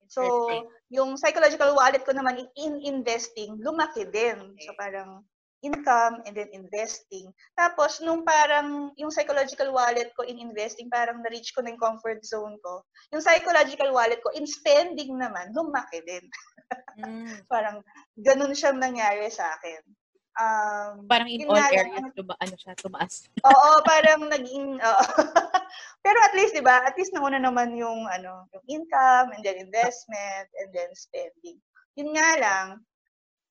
So, 0.05 0.21
yung 0.93 1.17
psychological 1.17 1.73
wallet 1.73 2.05
ko 2.05 2.13
naman 2.13 2.45
in 2.55 2.77
investing, 2.85 3.57
lumaki 3.57 4.05
din. 4.05 4.53
So, 4.61 4.77
parang 4.77 5.25
income 5.65 6.21
and 6.29 6.37
then 6.37 6.49
investing. 6.53 7.33
Tapos, 7.57 7.97
nung 8.05 8.21
parang 8.21 8.93
yung 9.01 9.09
psychological 9.09 9.73
wallet 9.73 10.13
ko 10.13 10.21
in 10.21 10.37
investing, 10.37 10.87
parang 10.93 11.25
na-reach 11.25 11.51
ko 11.57 11.65
na 11.65 11.73
yung 11.73 11.81
comfort 11.81 12.21
zone 12.21 12.61
ko. 12.61 12.85
Yung 13.09 13.25
psychological 13.25 13.89
wallet 13.89 14.21
ko 14.21 14.29
in 14.37 14.45
spending 14.45 15.17
naman, 15.17 15.49
lumaki 15.57 16.05
din. 16.05 16.25
Mm. 17.01 17.29
Parang 17.51 17.81
ganun 18.17 18.53
siyang 18.53 18.81
nangyari 18.81 19.29
sa 19.29 19.53
akin. 19.57 19.81
Um, 20.35 21.07
Parang 21.07 21.31
in 21.31 21.47
all 21.47 21.55
areas, 21.55 22.11
tuma, 22.11 22.35
ano 22.43 22.55
siya, 22.59 22.75
tumaas. 22.75 23.23
Oo, 23.47 23.71
parang 23.87 24.27
naging 24.27 24.83
oo. 24.83 25.05
Pero 26.03 26.17
at 26.19 26.35
least 26.35 26.51
'di 26.51 26.59
ba? 26.59 26.83
At 26.83 26.99
least 26.99 27.15
nauna 27.15 27.39
naman 27.39 27.71
yung 27.79 28.03
ano, 28.11 28.43
yung 28.51 28.65
income 28.67 29.31
and 29.31 29.41
then 29.47 29.55
investment 29.55 30.47
and 30.59 30.69
then 30.75 30.91
spending. 30.91 31.55
Yun 31.95 32.11
nga 32.11 32.29
lang 32.35 32.67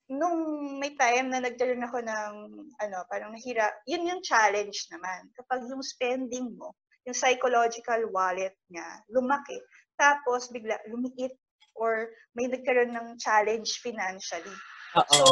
nung 0.08 0.38
may 0.80 0.92
time 1.00 1.32
na 1.32 1.40
nagkaroon 1.40 1.84
ako 1.84 1.98
ng 2.04 2.32
ano, 2.80 2.98
parang 3.08 3.32
nahira, 3.32 3.72
yun 3.88 4.04
yung 4.04 4.20
challenge 4.20 4.88
naman. 4.92 5.32
Kapag 5.32 5.64
yung 5.64 5.80
spending 5.80 6.52
mo, 6.56 6.76
yung 7.08 7.16
psychological 7.16 8.08
wallet 8.12 8.52
niya, 8.68 8.84
lumaki, 9.12 9.56
tapos 9.96 10.52
bigla 10.52 10.76
lumiit 10.90 11.32
or 11.76 12.12
may 12.36 12.46
nagkaroon 12.46 12.92
ng 12.92 13.08
challenge 13.18 13.80
financially. 13.80 14.56
Oo. 14.94 15.14
So, 15.14 15.24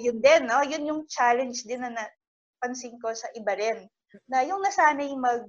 yun 0.00 0.22
din, 0.22 0.48
no? 0.48 0.64
Yun 0.64 0.88
yung 0.88 1.02
challenge 1.10 1.66
din 1.68 1.84
na 1.84 1.92
napansin 1.92 2.96
ko 3.02 3.12
sa 3.12 3.28
iba 3.36 3.52
rin. 3.52 3.84
Na 4.30 4.40
yung 4.46 4.64
nasanay 4.64 5.12
mag, 5.18 5.44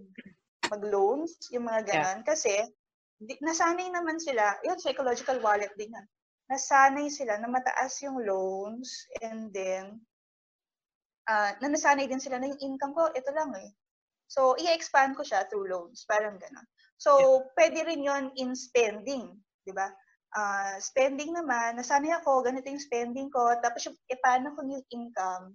mag-loans, 0.68 1.40
yung 1.56 1.66
mga 1.72 1.82
ganon. 1.88 2.20
Kasi, 2.28 2.52
di, 3.16 3.40
nasanay 3.40 3.88
naman 3.90 4.20
sila, 4.20 4.60
yun, 4.68 4.76
psychological 4.76 5.40
wallet 5.40 5.72
din 5.80 5.96
yan. 5.96 6.08
Nasanay 6.52 7.08
sila 7.08 7.40
na 7.40 7.48
mataas 7.48 8.04
yung 8.04 8.20
loans 8.20 9.08
and 9.24 9.56
then, 9.56 10.04
ah 11.32 11.56
na 11.64 11.72
nasanay 11.72 12.12
din 12.12 12.20
sila 12.20 12.44
na 12.44 12.52
yung 12.52 12.76
income 12.76 12.92
ko, 12.92 13.08
ito 13.16 13.32
lang 13.32 13.56
eh. 13.56 13.72
So, 14.28 14.56
i-expand 14.60 15.16
ko 15.16 15.24
siya 15.24 15.48
through 15.48 15.72
loans. 15.72 16.04
Parang 16.08 16.36
ganon. 16.40 16.68
So, 17.00 17.44
pwede 17.56 17.84
rin 17.84 18.04
yon 18.04 18.32
in 18.40 18.56
spending, 18.56 19.32
di 19.64 19.76
ba? 19.76 19.92
Ah, 20.32 20.80
spending 20.80 21.36
naman, 21.36 21.76
nasanay 21.76 22.16
ako, 22.24 22.40
ganito 22.40 22.72
yung 22.72 22.80
spending 22.80 23.28
ko, 23.28 23.52
tapos 23.60 23.92
yung, 23.92 23.98
e, 24.08 24.16
paano 24.24 24.56
ko 24.56 24.64
yung 24.64 24.88
income? 24.88 25.52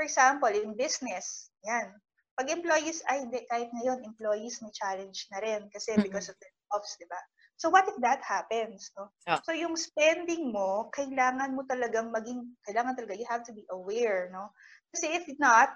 For 0.00 0.08
example, 0.08 0.48
in 0.48 0.72
business, 0.72 1.52
yan. 1.60 1.92
Pag 2.34 2.48
employees, 2.48 3.04
ay 3.12 3.28
hindi, 3.28 3.44
kahit 3.44 3.68
ngayon, 3.76 4.00
employees 4.00 4.64
may 4.64 4.72
challenge 4.72 5.28
na 5.28 5.38
rin 5.44 5.68
kasi 5.68 5.92
because 6.00 6.32
of 6.32 6.36
the 6.40 6.48
ops, 6.72 6.96
di 6.96 7.04
ba? 7.06 7.20
So 7.56 7.70
what 7.70 7.86
if 7.86 7.96
that 8.02 8.20
happens? 8.22 8.90
No? 8.98 9.08
Ah. 9.30 9.38
So 9.46 9.54
yung 9.54 9.78
spending 9.78 10.50
mo, 10.50 10.90
kailangan 10.90 11.54
mo 11.54 11.62
talagang 11.70 12.10
maging, 12.10 12.50
kailangan 12.66 12.98
talaga, 12.98 13.14
you 13.14 13.26
have 13.30 13.46
to 13.46 13.54
be 13.54 13.64
aware, 13.70 14.30
no? 14.34 14.50
Kasi 14.90 15.14
if 15.14 15.26
not, 15.38 15.70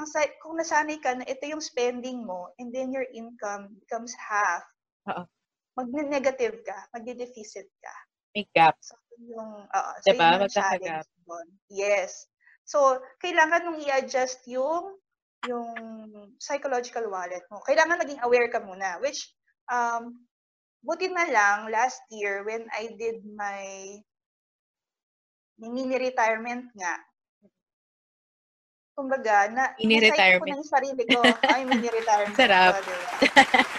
ang 0.00 0.08
kung 0.42 0.58
nasanay 0.58 0.98
ka 0.98 1.14
na 1.14 1.26
ito 1.28 1.44
yung 1.46 1.62
spending 1.62 2.24
mo 2.26 2.50
and 2.58 2.74
then 2.74 2.90
your 2.90 3.06
income 3.14 3.76
becomes 3.78 4.10
half, 4.18 4.64
Oo. 5.06 5.22
mag-negative 5.78 6.64
ka, 6.66 6.78
mag-deficit 6.96 7.68
ka. 7.78 7.94
May 8.34 8.48
gap. 8.56 8.80
So, 8.80 8.96
yun 9.20 9.36
yung, 9.36 9.52
oo, 9.68 9.92
so 10.00 10.06
Diba? 10.08 10.24
yun 10.32 10.40
yung 10.40 10.44
Magkakagap. 10.48 11.04
Yes. 11.68 12.26
So, 12.64 12.98
kailangan 13.20 13.68
mong 13.68 13.78
i-adjust 13.84 14.42
yung 14.48 14.98
yung 15.42 15.74
psychological 16.38 17.10
wallet 17.10 17.42
mo. 17.50 17.58
Kailangan 17.66 17.98
maging 17.98 18.22
aware 18.22 18.46
ka 18.46 18.62
muna, 18.62 19.02
which, 19.02 19.34
um, 19.66 20.22
buti 20.82 21.06
na 21.08 21.26
lang, 21.30 21.70
last 21.70 22.02
year, 22.10 22.42
when 22.42 22.66
I 22.74 22.92
did 22.98 23.22
my 23.22 23.62
mini-retirement 25.62 26.74
nga, 26.74 26.94
kumbaga, 28.98 29.48
na, 29.54 29.72
na-psych 29.78 30.42
ko 30.42 30.46
na 30.46 30.58
yung 30.58 30.68
sarili 30.68 31.04
ko. 31.06 31.22
Ay, 31.48 31.62
mini-retirement. 31.64 32.36
Sarap. 32.40 32.76
ko, 32.76 32.90
diba? 32.90 33.10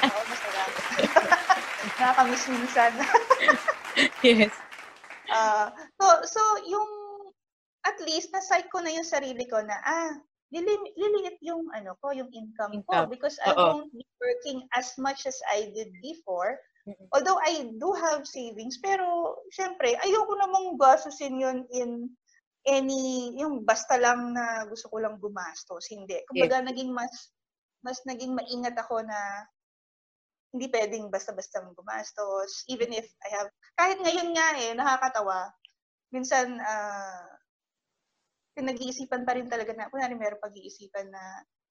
Oo, 0.10 0.22
masarap. 0.32 0.70
Nakakamiss 2.00 2.46
minsan. 2.50 2.92
Yes. 4.26 4.50
Ah, 5.30 5.70
so, 6.02 6.06
so 6.26 6.42
yung 6.66 6.90
at 7.86 7.94
least 8.02 8.34
na-psych 8.34 8.66
ko 8.74 8.82
na 8.82 8.90
yung 8.90 9.06
sarili 9.06 9.46
ko 9.46 9.62
na 9.62 9.78
ah 9.86 10.18
lili- 10.54 10.94
liliit 10.94 11.42
yung 11.42 11.66
ano 11.74 11.98
ko, 11.98 12.14
yung 12.14 12.30
income, 12.30 12.86
ko 12.86 13.10
Income. 13.10 13.10
because 13.10 13.42
I 13.42 13.58
Oo. 13.58 13.66
won't 13.74 13.90
be 13.90 14.06
working 14.22 14.70
as 14.78 14.94
much 15.02 15.26
as 15.26 15.36
I 15.50 15.74
did 15.74 15.90
before. 16.06 16.62
Although 17.16 17.40
I 17.40 17.72
do 17.80 17.96
have 17.96 18.28
savings, 18.28 18.76
pero 18.84 19.40
syempre, 19.56 19.96
ayoko 20.04 20.36
namang 20.36 20.76
gastusin 20.76 21.40
yun 21.40 21.64
in 21.72 22.12
any, 22.68 23.32
yung 23.40 23.64
basta 23.64 23.96
lang 23.96 24.36
na 24.36 24.68
gusto 24.68 24.92
ko 24.92 25.00
lang 25.00 25.16
gumastos. 25.16 25.88
Hindi. 25.88 26.20
Kumbaga, 26.28 26.60
naging 26.60 26.92
mas, 26.92 27.32
mas 27.80 28.04
naging 28.04 28.36
maingat 28.36 28.76
ako 28.76 29.00
na 29.00 29.48
hindi 30.52 30.68
pwedeng 30.70 31.08
basta-basta 31.08 31.64
gumastos. 31.72 32.68
Even 32.68 32.92
if 32.94 33.08
I 33.26 33.30
have, 33.42 33.50
kahit 33.80 33.98
ngayon 34.04 34.30
nga 34.36 34.48
eh, 34.60 34.72
nakakatawa. 34.76 35.50
Minsan, 36.14 36.60
ah, 36.62 37.33
pinag-iisipan 38.54 39.26
pa 39.26 39.34
rin 39.38 39.50
talaga 39.50 39.74
na, 39.74 39.90
kunwari 39.90 40.14
meron 40.18 40.42
pag-iisipan 40.42 41.10
na, 41.10 41.24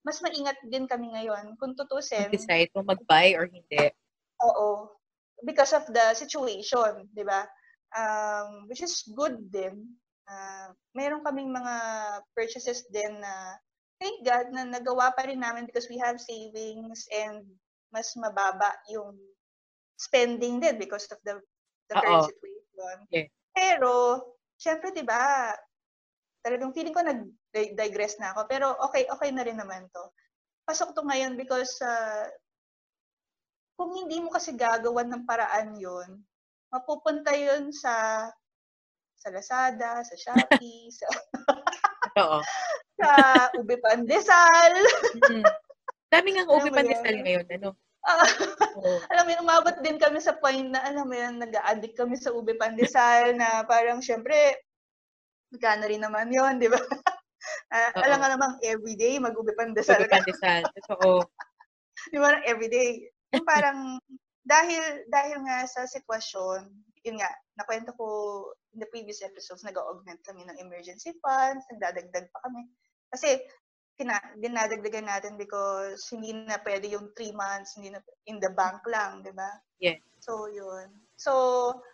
mas 0.02 0.18
maingat 0.18 0.58
din 0.66 0.86
kami 0.90 1.14
ngayon. 1.14 1.54
Kung 1.56 1.78
tutusin, 1.78 2.30
Decide 2.30 2.70
kung 2.74 2.86
mag-buy 2.86 3.38
or 3.38 3.46
hindi. 3.46 3.94
Oo. 4.42 4.90
Because 5.46 5.70
of 5.74 5.86
the 5.90 6.14
situation, 6.14 7.06
di 7.14 7.22
ba? 7.22 7.46
Um, 7.94 8.66
which 8.66 8.82
is 8.82 9.06
good 9.14 9.38
din. 9.50 9.86
Uh, 10.26 10.74
meron 10.94 11.22
kaming 11.22 11.50
mga 11.50 11.74
purchases 12.34 12.86
din 12.90 13.18
na 13.22 13.58
thank 13.98 14.22
God 14.26 14.50
na 14.50 14.66
nagawa 14.66 15.14
pa 15.14 15.26
rin 15.26 15.42
namin 15.42 15.66
because 15.66 15.86
we 15.86 15.98
have 15.98 16.18
savings 16.18 17.06
and 17.14 17.46
mas 17.94 18.10
mababa 18.18 18.74
yung 18.90 19.14
spending 19.98 20.58
din 20.58 20.78
because 20.78 21.06
of 21.14 21.18
the 21.22 21.38
the 21.90 21.94
current 21.98 22.26
Oo. 22.26 22.30
situation. 22.30 22.96
Yeah. 23.14 23.28
Pero, 23.52 23.92
syempre, 24.56 24.90
di 24.96 25.04
ba, 25.04 25.52
talagang 26.42 26.74
feeling 26.74 26.92
ko 26.92 27.02
nag-digress 27.02 28.18
na 28.18 28.34
ako. 28.34 28.50
Pero 28.50 28.74
okay, 28.84 29.06
okay 29.08 29.30
na 29.30 29.46
rin 29.46 29.56
naman 29.56 29.86
to. 29.94 30.04
Pasok 30.66 30.94
to 30.94 31.02
ngayon 31.06 31.38
because 31.38 31.78
uh, 31.82 32.26
kung 33.78 33.94
hindi 33.94 34.18
mo 34.22 34.30
kasi 34.30 34.54
gagawan 34.54 35.10
ng 35.10 35.26
paraan 35.26 35.74
yon 35.78 36.22
mapupunta 36.72 37.34
yun 37.36 37.68
sa 37.74 38.26
sa 39.22 39.28
Lazada, 39.30 40.02
sa 40.02 40.14
Shopee, 40.18 40.90
sa, 40.98 41.06
Totoo. 42.10 42.42
sa 42.98 43.10
Ube 43.54 43.78
Pandesal. 43.78 44.74
Mm. 45.30 45.46
Dami 46.12 46.28
nga 46.36 46.44
Alam 46.44 46.54
ubi 46.60 46.68
mo 46.68 46.76
pandesal 46.76 47.16
ngayon, 47.24 47.46
ano? 47.56 47.70
Oo. 48.04 48.24
alam 49.14 49.24
mo 49.24 49.30
yun, 49.32 49.44
umabot 49.48 49.76
din 49.80 49.96
kami 49.96 50.20
sa 50.20 50.36
point 50.36 50.68
na, 50.68 50.84
alam 50.84 51.08
mo 51.08 51.16
yun, 51.16 51.40
nag-addict 51.40 51.96
kami 51.96 52.20
sa 52.20 52.36
ube 52.36 52.52
pandesal 52.60 53.32
na 53.32 53.64
parang 53.64 54.04
syempre, 54.04 54.60
magkano 55.52 55.84
rin 55.86 56.02
naman 56.02 56.32
yun, 56.32 56.56
di 56.56 56.66
ba? 56.66 56.80
Oo. 57.72 58.04
alam 58.04 58.18
nga 58.20 58.30
namang 58.32 58.54
everyday 58.64 59.16
mag-ube 59.20 59.52
pandesal 59.56 60.00
Ube 60.00 60.08
ka. 60.08 60.20
pandesal. 60.20 60.62
Totoo. 60.82 61.24
Di 62.12 62.18
ba? 62.18 62.34
Everyday. 62.42 63.06
Yung 63.30 63.46
parang, 63.46 64.00
dahil, 64.42 65.06
dahil 65.06 65.38
nga 65.46 65.62
sa 65.70 65.86
sitwasyon, 65.86 66.66
yun 67.06 67.16
nga, 67.20 67.30
nakwento 67.54 67.94
ko 67.94 68.06
in 68.74 68.82
the 68.82 68.88
previous 68.90 69.22
episodes, 69.22 69.62
nag-augment 69.62 70.18
kami 70.26 70.42
ng 70.42 70.58
emergency 70.58 71.14
funds, 71.22 71.62
nagdadagdag 71.70 72.26
pa 72.32 72.38
kami. 72.42 72.66
Kasi, 73.14 73.38
kina, 73.96 74.16
dinadagdagan 74.40 75.08
natin 75.08 75.34
because 75.36 76.00
hindi 76.10 76.32
na 76.32 76.58
pwede 76.64 76.88
yung 76.90 77.12
three 77.14 77.32
months, 77.32 77.76
hindi 77.76 77.92
na 77.92 78.00
in 78.26 78.40
the 78.40 78.50
bank 78.52 78.80
lang, 78.88 79.22
di 79.22 79.32
ba? 79.32 79.50
Yes. 79.82 80.00
So, 80.22 80.46
yun. 80.46 80.88
So, 81.18 81.32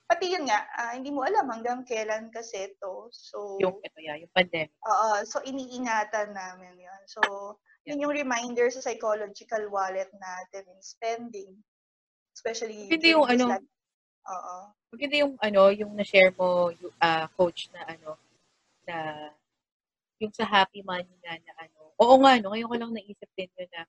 pati 0.08 0.32
yun 0.32 0.48
nga, 0.48 0.64
ah, 0.76 0.92
hindi 0.96 1.12
mo 1.12 1.24
alam 1.24 1.48
hanggang 1.48 1.84
kailan 1.84 2.32
kasi 2.32 2.72
to. 2.80 3.08
So, 3.12 3.60
Yung, 3.60 3.80
ito 3.80 3.98
yeah, 4.00 4.16
yung 4.16 4.32
pandemic. 4.32 4.72
Oo, 4.84 5.24
so 5.24 5.40
iniingatan 5.44 6.32
namin 6.32 6.76
yun. 6.80 7.02
So, 7.08 7.20
yun 7.88 8.04
yung 8.04 8.12
reminder 8.12 8.68
sa 8.68 8.84
psychological 8.84 9.68
wallet 9.72 10.08
natin 10.12 10.64
in 10.68 10.80
spending. 10.84 11.52
Especially 12.36 12.88
Hindi 12.88 13.16
yung 13.16 13.28
ano. 13.28 13.56
Oo. 14.28 14.56
Maganda 14.92 15.16
yung 15.20 15.34
ano, 15.40 15.72
yung 15.72 15.92
na-share 15.96 16.32
mo, 16.36 16.72
yung, 16.72 16.92
ah, 17.00 17.28
coach 17.32 17.72
na 17.72 17.84
ano, 17.84 18.16
na 18.88 18.96
yung 20.20 20.32
sa 20.32 20.44
happy 20.44 20.84
money 20.84 21.16
nga 21.24 21.36
na 21.36 21.52
ano. 21.64 21.77
Oo 21.98 22.14
nga, 22.22 22.38
no, 22.38 22.54
ngayon 22.54 22.70
ko 22.70 22.76
lang 22.78 22.92
naisip 22.94 23.28
din 23.34 23.50
yun 23.58 23.70
na 23.74 23.82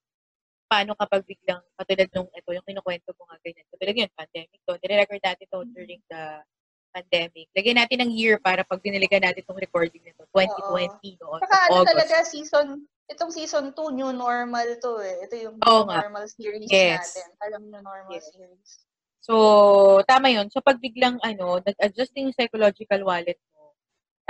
paano 0.69 0.93
kapag 0.97 1.25
biglang, 1.25 1.61
katulad 1.77 2.09
nung 2.13 2.29
ito, 2.33 2.49
yung 2.53 2.65
kinukwento 2.65 3.09
ko 3.13 3.21
nga 3.29 3.37
ganyan. 3.41 3.65
Katulad 3.69 3.95
yun, 3.97 4.11
pandemic 4.17 4.59
to. 4.65 4.73
Nire-record 4.81 5.21
natin 5.21 5.45
to 5.49 5.59
during 5.73 6.01
the 6.09 6.21
pandemic. 6.89 7.47
Lagyan 7.53 7.77
natin 7.77 8.01
ng 8.05 8.11
year 8.17 8.41
para 8.41 8.65
pag 8.65 8.81
diniligan 8.81 9.21
natin 9.21 9.45
itong 9.45 9.61
recording 9.61 10.01
nito, 10.01 10.25
2020 10.33 11.21
noon, 11.21 11.39
Saka 11.41 11.57
ano 11.69 11.73
August. 11.73 11.89
talaga, 11.93 12.15
season, 12.25 12.67
itong 13.09 13.31
season 13.33 13.65
2, 13.77 13.93
new 13.93 14.09
normal 14.13 14.65
to 14.81 14.97
eh. 15.01 15.25
Ito 15.25 15.35
yung 15.37 15.55
Oo 15.61 15.85
new 15.85 15.89
nga. 15.89 16.01
normal 16.05 16.25
series 16.29 16.69
Yes. 16.69 17.13
natin. 17.13 17.29
Alam 17.45 17.61
new 17.69 17.81
normal 17.81 18.13
Yes. 18.13 18.25
series. 18.33 18.69
So, 19.21 19.33
tama 20.09 20.33
yun. 20.33 20.49
So, 20.49 20.61
pag 20.65 20.81
biglang, 20.81 21.21
ano, 21.21 21.61
nag-adjust 21.61 22.13
yung 22.17 22.33
psychological 22.33 23.05
wallet 23.05 23.37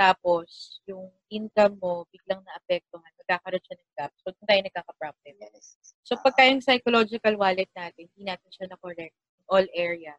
tapos, 0.00 0.80
yung 0.88 1.12
income 1.28 1.76
mo, 1.76 2.08
biglang 2.08 2.40
naapektuhan, 2.40 3.12
magkakaroon 3.20 3.60
siya 3.60 3.76
ng 3.76 3.92
gap. 4.00 4.12
So, 4.24 4.32
doon 4.32 4.48
tayo 4.48 4.60
nagkaka-problem. 4.64 5.34
Yes. 5.36 5.76
So, 6.00 6.16
pagka 6.16 6.48
yung 6.48 6.64
psychological 6.64 7.36
wallet 7.36 7.68
natin, 7.76 8.08
hindi 8.08 8.24
natin 8.24 8.48
siya 8.48 8.72
na-correct 8.72 9.12
in 9.12 9.44
all 9.52 9.68
area, 9.76 10.16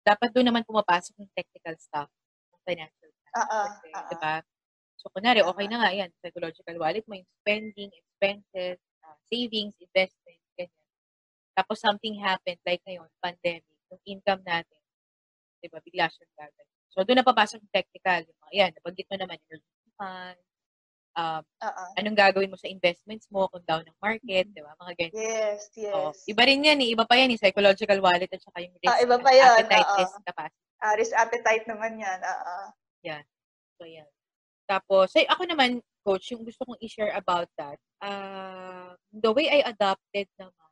dapat 0.00 0.32
doon 0.32 0.48
naman 0.48 0.64
pumapasok 0.64 1.20
yung 1.20 1.28
technical 1.36 1.76
stuff 1.76 2.08
ng 2.56 2.60
financial 2.64 3.12
plan. 3.12 3.34
Oo, 3.44 3.60
Kasi, 3.68 3.88
oo. 3.92 4.08
diba? 4.16 4.34
So, 4.96 5.12
kunwari, 5.12 5.44
okay 5.44 5.66
na 5.68 5.76
nga 5.84 5.90
yan, 5.92 6.10
psychological 6.24 6.76
wallet 6.80 7.04
mo, 7.04 7.20
yung 7.20 7.32
spending, 7.44 7.92
expenses, 7.92 8.80
uh, 9.04 9.18
savings, 9.28 9.76
investment, 9.84 10.40
ganyan. 10.56 10.88
Tapos, 11.52 11.76
something 11.76 12.16
happened, 12.24 12.62
like 12.64 12.80
ngayon, 12.88 13.12
pandemic, 13.20 13.68
yung 13.92 14.00
income 14.08 14.40
natin, 14.48 14.80
diba, 15.60 15.76
bigla 15.84 16.08
siyang 16.08 16.32
gagawin. 16.40 16.75
So, 16.96 17.04
doon 17.04 17.20
na 17.20 17.28
papasok 17.28 17.60
yung 17.60 17.74
technical. 17.76 18.24
Yung 18.24 18.38
mga, 18.40 18.52
yan, 18.56 18.70
nabanggit 18.72 19.06
mo 19.12 19.16
naman, 19.20 19.36
emergency 19.36 19.90
fund, 20.00 20.38
um, 21.12 21.42
Oo. 21.44 21.82
anong 22.00 22.16
gagawin 22.16 22.48
mo 22.48 22.56
sa 22.56 22.72
investments 22.72 23.28
mo, 23.28 23.44
kung 23.52 23.60
down 23.68 23.84
ng 23.84 24.00
market, 24.00 24.48
di 24.48 24.64
ba? 24.64 24.72
Mga 24.80 24.92
ganyan. 24.96 25.20
Yes, 25.20 25.68
yes. 25.76 26.24
Iba 26.24 26.42
rin 26.48 26.64
yan 26.64 26.80
eh. 26.80 26.96
Iba 26.96 27.04
pa 27.04 27.20
yan 27.20 27.36
eh. 27.36 27.38
Psychological 27.40 28.00
wallet 28.00 28.32
at 28.32 28.40
saka 28.40 28.64
yung 28.64 28.72
risk. 28.80 28.88
Ah, 28.88 29.00
iba 29.04 29.16
pa 29.20 29.30
yun, 29.36 29.44
Appetite, 29.44 29.88
oo. 29.92 29.98
risk, 30.00 30.16
capacity. 30.24 30.64
Ah, 30.80 30.94
risk 30.96 31.12
appetite 31.12 31.64
naman 31.68 31.92
yan. 32.00 32.18
Oo. 32.24 32.56
So, 33.76 33.84
yan. 33.84 34.08
Tapos, 34.64 35.12
ay, 35.14 35.28
ako 35.28 35.42
naman, 35.44 35.84
coach, 36.00 36.32
yung 36.32 36.48
gusto 36.48 36.64
kong 36.64 36.80
i-share 36.80 37.12
about 37.12 37.46
that, 37.60 37.76
uh, 38.00 38.96
the 39.12 39.28
way 39.28 39.52
I 39.52 39.68
adopted 39.68 40.26
naman, 40.40 40.70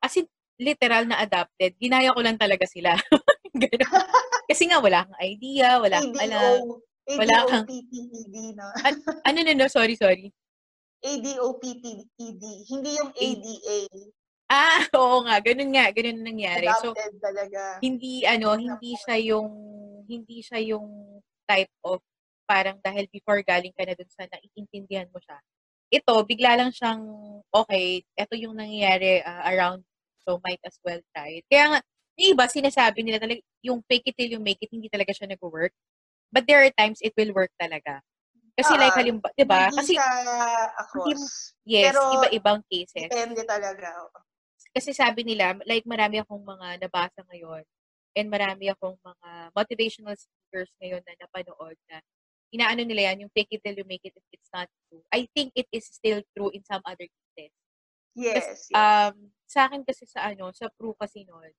as 0.00 0.16
in, 0.16 0.26
literal 0.56 1.04
na 1.04 1.20
adopted, 1.20 1.76
ginaya 1.76 2.16
ko 2.16 2.20
lang 2.24 2.40
talaga 2.40 2.64
sila. 2.64 2.96
Ganun. 3.54 3.92
Kasi 4.52 4.68
nga, 4.68 4.84
wala 4.84 5.08
kang 5.08 5.20
idea, 5.24 5.80
wala 5.80 5.96
kang 5.96 6.20
alam. 6.20 6.60
Wala 7.08 7.36
kang- 7.48 7.64
ADOPPED, 7.64 8.52
no? 8.52 8.68
Ano 9.24 9.38
na, 9.40 9.52
no? 9.56 9.66
Sorry, 9.72 9.96
sorry. 9.96 10.28
ADOPPED, 11.00 12.04
hindi 12.68 12.90
yung 13.00 13.10
ADA. 13.16 13.78
Ah, 14.52 14.84
oo 15.00 15.24
nga. 15.24 15.40
Ganun 15.40 15.72
nga. 15.72 15.88
Ganun 15.96 16.20
ang 16.20 16.28
nangyari. 16.36 16.68
So, 16.84 16.92
Adopted 16.92 17.16
talaga. 17.24 17.60
hindi 17.80 18.28
ano, 18.28 18.52
hindi 18.60 18.92
siya 19.00 19.16
yung 19.32 19.48
hindi 20.04 20.44
siya 20.44 20.60
yung 20.60 20.84
type 21.48 21.72
of 21.88 22.04
parang 22.44 22.76
dahil 22.84 23.08
before 23.08 23.40
galing 23.40 23.72
ka 23.72 23.88
na 23.88 23.96
dun 23.96 24.12
sa 24.12 24.28
naiintindihan 24.28 25.08
mo 25.08 25.16
siya. 25.24 25.40
Ito, 25.88 26.20
bigla 26.28 26.60
lang 26.60 26.68
siyang, 26.68 27.00
okay, 27.48 28.04
ito 28.04 28.34
yung 28.36 28.56
nangyayari 28.56 29.24
ah, 29.24 29.48
around, 29.48 29.80
so 30.20 30.36
might 30.44 30.60
as 30.68 30.76
well 30.84 31.00
try 31.16 31.40
it. 31.40 31.44
Kaya 31.48 31.76
nga, 31.76 31.80
yung 32.16 32.36
iba, 32.36 32.44
sinasabi 32.48 33.00
nila 33.04 33.18
talaga, 33.18 33.40
yung 33.64 33.80
fake 33.88 34.12
it 34.12 34.16
till 34.16 34.30
you 34.36 34.40
make 34.42 34.60
it, 34.60 34.68
hindi 34.72 34.88
talaga 34.92 35.12
siya 35.16 35.28
nag-work. 35.30 35.72
But 36.32 36.48
there 36.48 36.64
are 36.64 36.72
times 36.76 37.00
it 37.00 37.12
will 37.16 37.32
work 37.32 37.52
talaga. 37.60 38.00
Kasi 38.52 38.72
like, 38.76 38.92
Ah, 38.92 39.00
halimbawa, 39.00 39.32
di 39.32 39.44
ba? 39.48 39.72
Kasi, 39.72 39.96
across. 40.76 41.56
yes, 41.64 41.92
pero- 41.92 42.12
iba-ibang 42.20 42.60
cases. 42.68 43.08
Depende 43.08 43.44
talaga. 43.48 44.08
kasi 44.72 44.96
sabi 44.96 45.20
nila, 45.20 45.52
like 45.68 45.84
marami 45.84 46.16
akong 46.22 46.40
mga 46.40 46.80
nabasa 46.80 47.20
ngayon 47.28 47.60
and 48.16 48.26
marami 48.32 48.72
akong 48.72 48.96
mga 49.04 49.52
motivational 49.52 50.16
speakers 50.16 50.72
ngayon 50.80 51.04
na 51.04 51.12
napanood 51.20 51.76
na 51.92 52.00
inaano 52.52 52.80
nila 52.80 53.12
yan, 53.12 53.26
yung 53.26 53.32
fake 53.36 53.52
it 53.56 53.60
till 53.60 53.76
you 53.76 53.84
make 53.84 54.00
it 54.04 54.16
if 54.16 54.24
it's 54.32 54.48
not 54.48 54.68
true. 54.88 55.04
I 55.12 55.28
think 55.36 55.52
it 55.56 55.68
is 55.72 55.88
still 55.92 56.24
true 56.32 56.48
in 56.56 56.64
some 56.64 56.80
other 56.88 57.04
cases. 57.04 57.52
Yes, 58.16 58.68
yes. 58.68 58.76
Um, 58.76 59.32
sa 59.48 59.68
akin 59.68 59.84
kasi 59.84 60.04
sa 60.08 60.32
ano, 60.32 60.52
sa 60.56 60.68
Pru 60.72 60.92
kasi 60.96 61.24
noon, 61.24 61.52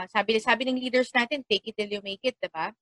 ah, 0.00 0.08
sabi, 0.08 0.40
sabi 0.40 0.64
ng 0.64 0.80
leaders 0.80 1.12
natin, 1.12 1.44
take 1.44 1.68
it 1.68 1.76
till 1.76 1.92
you 1.92 2.00
make 2.00 2.24
it, 2.24 2.36
diba? 2.40 2.72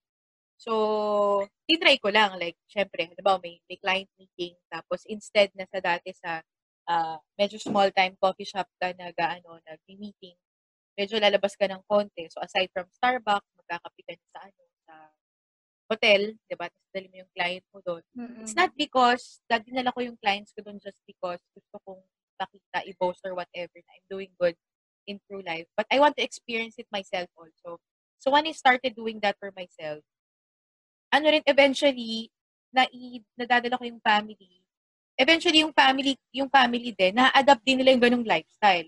So, 0.59 1.46
tinry 1.66 1.98
ko 1.98 2.11
lang. 2.11 2.38
Like, 2.38 2.59
syempre, 2.70 3.11
halimbawa, 3.11 3.42
may, 3.42 3.59
may 3.66 3.78
client 3.78 4.11
meeting. 4.18 4.54
Tapos, 4.70 5.02
instead 5.07 5.50
na 5.54 5.66
sa 5.70 5.83
dati 5.83 6.14
sa 6.14 6.42
ah, 6.88 7.18
medyo 7.38 7.59
small 7.59 7.90
time 7.94 8.14
coffee 8.18 8.48
shop 8.48 8.66
ka 8.78 8.94
nag, 8.94 9.14
ano, 9.18 9.59
nag-meeting, 9.66 10.38
medyo 10.98 11.18
lalabas 11.18 11.54
ka 11.59 11.66
ng 11.66 11.83
konti. 11.87 12.26
So, 12.31 12.42
aside 12.42 12.70
from 12.74 12.90
Starbucks, 12.94 13.50
magkakape 13.59 14.02
ka 14.07 14.14
sa, 14.35 14.40
ano, 14.46 14.62
sa 14.87 14.94
hotel, 15.90 16.35
diba? 16.50 16.66
Tapos, 16.66 16.90
dali 16.94 17.07
mo 17.11 17.16
yung 17.22 17.33
client 17.35 17.66
mo 17.70 17.78
doon. 17.83 18.04
Mm-mm. 18.14 18.42
It's 18.42 18.59
not 18.59 18.74
because, 18.74 19.42
dati 19.46 19.70
dinala 19.70 19.94
ko 19.94 20.02
yung 20.02 20.18
clients 20.18 20.50
ko 20.54 20.62
doon 20.66 20.78
just 20.83 20.98
because 21.07 21.42
gusto 21.54 21.76
kong 21.87 22.02
makita, 22.38 22.87
i-boast 22.87 23.22
or 23.26 23.35
whatever 23.35 23.78
na 23.83 23.92
I'm 23.98 24.07
doing 24.07 24.31
good 24.38 24.54
in 25.08 25.18
true 25.24 25.40
life. 25.40 25.64
But 25.72 25.88
I 25.88 25.98
want 25.98 26.20
to 26.20 26.24
experience 26.24 26.76
it 26.76 26.86
myself 26.92 27.32
also. 27.32 27.80
So 28.20 28.30
when 28.30 28.46
I 28.46 28.52
started 28.52 28.92
doing 28.94 29.18
that 29.24 29.40
for 29.40 29.50
myself, 29.56 30.04
ano 31.08 31.26
rin 31.32 31.44
eventually, 31.48 32.28
na 32.68 32.84
nadadala 33.40 33.80
ko 33.80 33.84
yung 33.88 34.02
family. 34.04 34.60
Eventually, 35.18 35.64
yung 35.66 35.74
family, 35.74 36.14
yung 36.30 36.52
family 36.52 36.94
din, 36.94 37.16
na-adapt 37.16 37.64
din 37.64 37.80
nila 37.80 37.90
yung 37.96 38.04
ganung 38.04 38.26
lifestyle. 38.28 38.86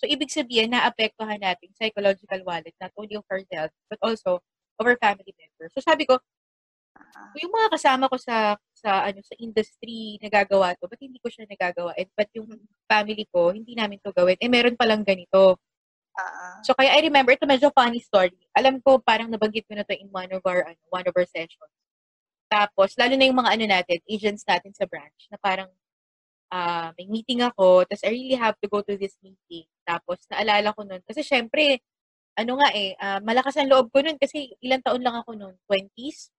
So, 0.00 0.08
ibig 0.08 0.32
sabihin, 0.32 0.72
na-apektuhan 0.72 1.36
natin 1.36 1.76
psychological 1.76 2.40
wallet, 2.48 2.72
not 2.80 2.94
only 2.96 3.12
of 3.20 3.28
ourselves, 3.28 3.76
but 3.92 4.00
also 4.00 4.40
of 4.80 4.84
our 4.88 4.96
family 4.96 5.36
members. 5.36 5.76
So, 5.76 5.84
sabi 5.84 6.08
ko, 6.08 6.16
Ah, 7.00 7.32
yung 7.38 7.52
mga 7.52 7.68
kasama 7.72 8.04
ko 8.12 8.16
sa 8.20 8.56
sa 8.76 9.08
ano 9.08 9.20
sa 9.24 9.34
industry 9.40 10.20
nagagawa 10.20 10.76
to, 10.76 10.84
ba't 10.88 11.00
hindi 11.00 11.16
ko 11.22 11.28
siya 11.32 11.48
nagagawa? 11.48 11.96
And 11.96 12.08
but 12.12 12.28
yung 12.36 12.48
family 12.90 13.24
ko, 13.32 13.52
hindi 13.56 13.72
namin 13.76 14.00
to 14.04 14.12
gawin. 14.12 14.36
Eh, 14.40 14.50
meron 14.52 14.76
palang 14.76 15.02
ganito. 15.06 15.56
ah, 16.18 16.60
So, 16.66 16.74
kaya 16.76 16.92
I 16.96 17.00
remember, 17.06 17.32
ito 17.34 17.46
medyo 17.48 17.70
funny 17.72 18.00
story. 18.02 18.36
Alam 18.56 18.80
ko, 18.84 18.98
parang 19.00 19.30
nabanggit 19.32 19.64
ko 19.68 19.74
na 19.78 19.84
to 19.86 19.94
in 19.96 20.10
one 20.12 20.28
of 20.34 20.42
our, 20.44 20.66
ano, 20.68 20.80
one 20.92 21.06
of 21.08 21.14
our 21.16 21.26
sessions. 21.28 21.72
Tapos, 22.50 22.94
lalo 22.98 23.14
na 23.16 23.26
yung 23.30 23.38
mga 23.38 23.52
ano 23.56 23.64
natin, 23.78 23.98
agents 24.10 24.42
natin 24.48 24.72
sa 24.74 24.84
branch, 24.90 25.30
na 25.30 25.38
parang, 25.40 25.70
ah 26.52 26.90
may 26.98 27.06
meeting 27.10 27.42
ako, 27.46 27.86
tapos 27.86 28.02
I 28.06 28.10
really 28.14 28.34
have 28.38 28.56
to 28.62 28.68
go 28.70 28.82
to 28.82 28.94
this 28.98 29.14
meeting. 29.22 29.66
Tapos, 29.86 30.26
naalala 30.30 30.74
ko 30.74 30.82
nun, 30.86 31.02
kasi 31.06 31.22
syempre, 31.22 31.80
ano 32.38 32.58
nga 32.60 32.68
eh, 32.74 32.94
ah, 33.00 33.20
malakas 33.22 33.56
ang 33.58 33.70
loob 33.70 33.90
ko 33.94 34.00
nun 34.04 34.16
kasi 34.20 34.54
ilang 34.64 34.82
taon 34.84 35.02
lang 35.04 35.16
ako 35.20 35.34
nun, 35.38 35.54
20s. 35.70 36.30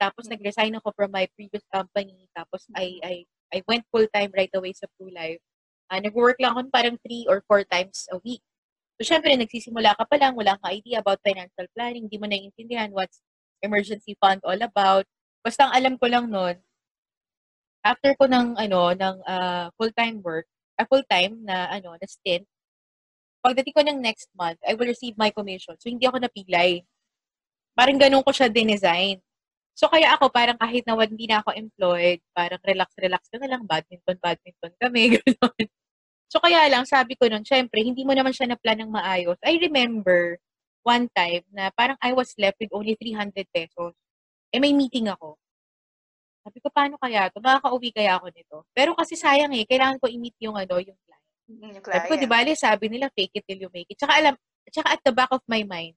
Tapos, 0.00 0.26
Mm. 0.26 0.36
nag-resign 0.36 0.74
ako 0.78 0.90
from 0.94 1.10
my 1.14 1.24
previous 1.38 1.64
company. 1.70 2.26
Tapos, 2.34 2.66
I, 2.74 2.98
I, 3.02 3.14
I 3.54 3.58
went 3.66 3.86
full-time 3.88 4.34
right 4.34 4.50
away 4.54 4.74
sa 4.74 4.90
True 4.98 5.12
Life. 5.14 5.40
Ah, 5.92 6.00
nag-work 6.00 6.40
lang 6.40 6.56
ako 6.56 6.72
parang 6.72 6.96
three 7.04 7.28
or 7.28 7.44
four 7.46 7.62
times 7.68 8.08
a 8.10 8.18
week. 8.24 8.42
So, 8.98 9.06
syempre, 9.06 9.34
nagsisimula 9.34 9.98
ka 9.98 10.06
pa 10.06 10.16
lang, 10.18 10.38
wala 10.38 10.54
kang 10.58 10.74
idea 10.74 11.02
about 11.02 11.18
financial 11.22 11.66
planning, 11.74 12.06
hindi 12.06 12.18
mo 12.18 12.26
naiintindihan 12.30 12.94
what's 12.94 13.20
emergency 13.62 14.14
fund 14.22 14.38
all 14.46 14.58
about. 14.58 15.04
Basta 15.42 15.66
ang 15.68 15.74
alam 15.74 15.94
ko 15.98 16.06
lang 16.06 16.30
noon, 16.30 16.56
after 17.84 18.16
ko 18.16 18.24
ng, 18.24 18.56
ano, 18.56 18.96
ng 18.96 19.16
ah, 19.28 19.68
full-time 19.76 20.24
work, 20.24 20.48
ah, 20.80 20.86
full-time 20.88 21.42
na, 21.44 21.68
ano, 21.68 21.94
na 21.98 22.06
stint, 22.08 22.48
pagdating 23.44 23.76
ko 23.76 23.82
ng 23.84 23.98
next 24.00 24.32
month, 24.32 24.56
I 24.64 24.72
will 24.72 24.88
receive 24.88 25.20
my 25.20 25.28
commission. 25.28 25.76
So, 25.76 25.92
hindi 25.92 26.08
ako 26.08 26.24
napilay. 26.24 26.80
Parang 27.76 28.00
ganun 28.00 28.24
ko 28.24 28.32
siya 28.32 28.48
dinesign. 28.48 29.20
So, 29.74 29.90
kaya 29.90 30.14
ako, 30.14 30.30
parang 30.30 30.54
kahit 30.54 30.86
na 30.86 30.94
hindi 30.94 31.26
na 31.26 31.42
ako 31.42 31.50
employed, 31.58 32.22
parang 32.30 32.62
relax-relax 32.62 33.26
ka 33.26 33.42
na 33.42 33.50
lang, 33.50 33.66
badminton, 33.66 34.18
badminton 34.22 34.72
kami, 34.78 35.02
gano'n. 35.18 35.66
So, 36.30 36.38
kaya 36.38 36.70
lang, 36.70 36.86
sabi 36.86 37.18
ko 37.18 37.26
nun, 37.26 37.42
syempre, 37.42 37.82
hindi 37.82 38.06
mo 38.06 38.14
naman 38.14 38.30
siya 38.30 38.54
na-plan 38.54 38.86
ng 38.86 38.94
maayos. 38.94 39.34
I 39.42 39.58
remember 39.58 40.38
one 40.86 41.10
time 41.10 41.42
na 41.50 41.74
parang 41.74 41.98
I 41.98 42.14
was 42.14 42.30
left 42.38 42.62
with 42.62 42.70
only 42.70 42.94
300 42.94 43.34
pesos. 43.50 43.98
Eh, 44.54 44.62
may 44.62 44.70
meeting 44.70 45.10
ako. 45.10 45.34
Sabi 46.46 46.58
ko, 46.62 46.70
paano 46.70 46.94
kaya 47.00 47.32
to? 47.34 47.42
Makaka-uwi 47.42 47.90
kaya 47.90 48.20
ako 48.20 48.26
nito? 48.30 48.56
Pero 48.70 48.94
kasi 48.94 49.18
sayang 49.18 49.50
eh, 49.58 49.66
kailangan 49.66 49.98
ko 49.98 50.06
i-meet 50.06 50.38
yung 50.44 50.54
ano, 50.54 50.78
yung 50.78 50.94
client. 51.02 51.26
Mm, 51.50 51.70
Yung 51.80 51.82
Sabi 51.82 52.06
ko, 52.06 52.14
di 52.14 52.28
client. 52.30 52.52
ba, 52.52 52.62
sabi 52.62 52.84
nila, 52.92 53.06
fake 53.10 53.34
it 53.42 53.44
till 53.48 53.58
you 53.58 53.70
make 53.74 53.90
it. 53.90 53.98
Tsaka 53.98 54.22
alam, 54.22 54.34
tsaka 54.70 54.88
at 54.94 55.02
the 55.02 55.10
back 55.10 55.32
of 55.34 55.42
my 55.50 55.66
mind, 55.66 55.96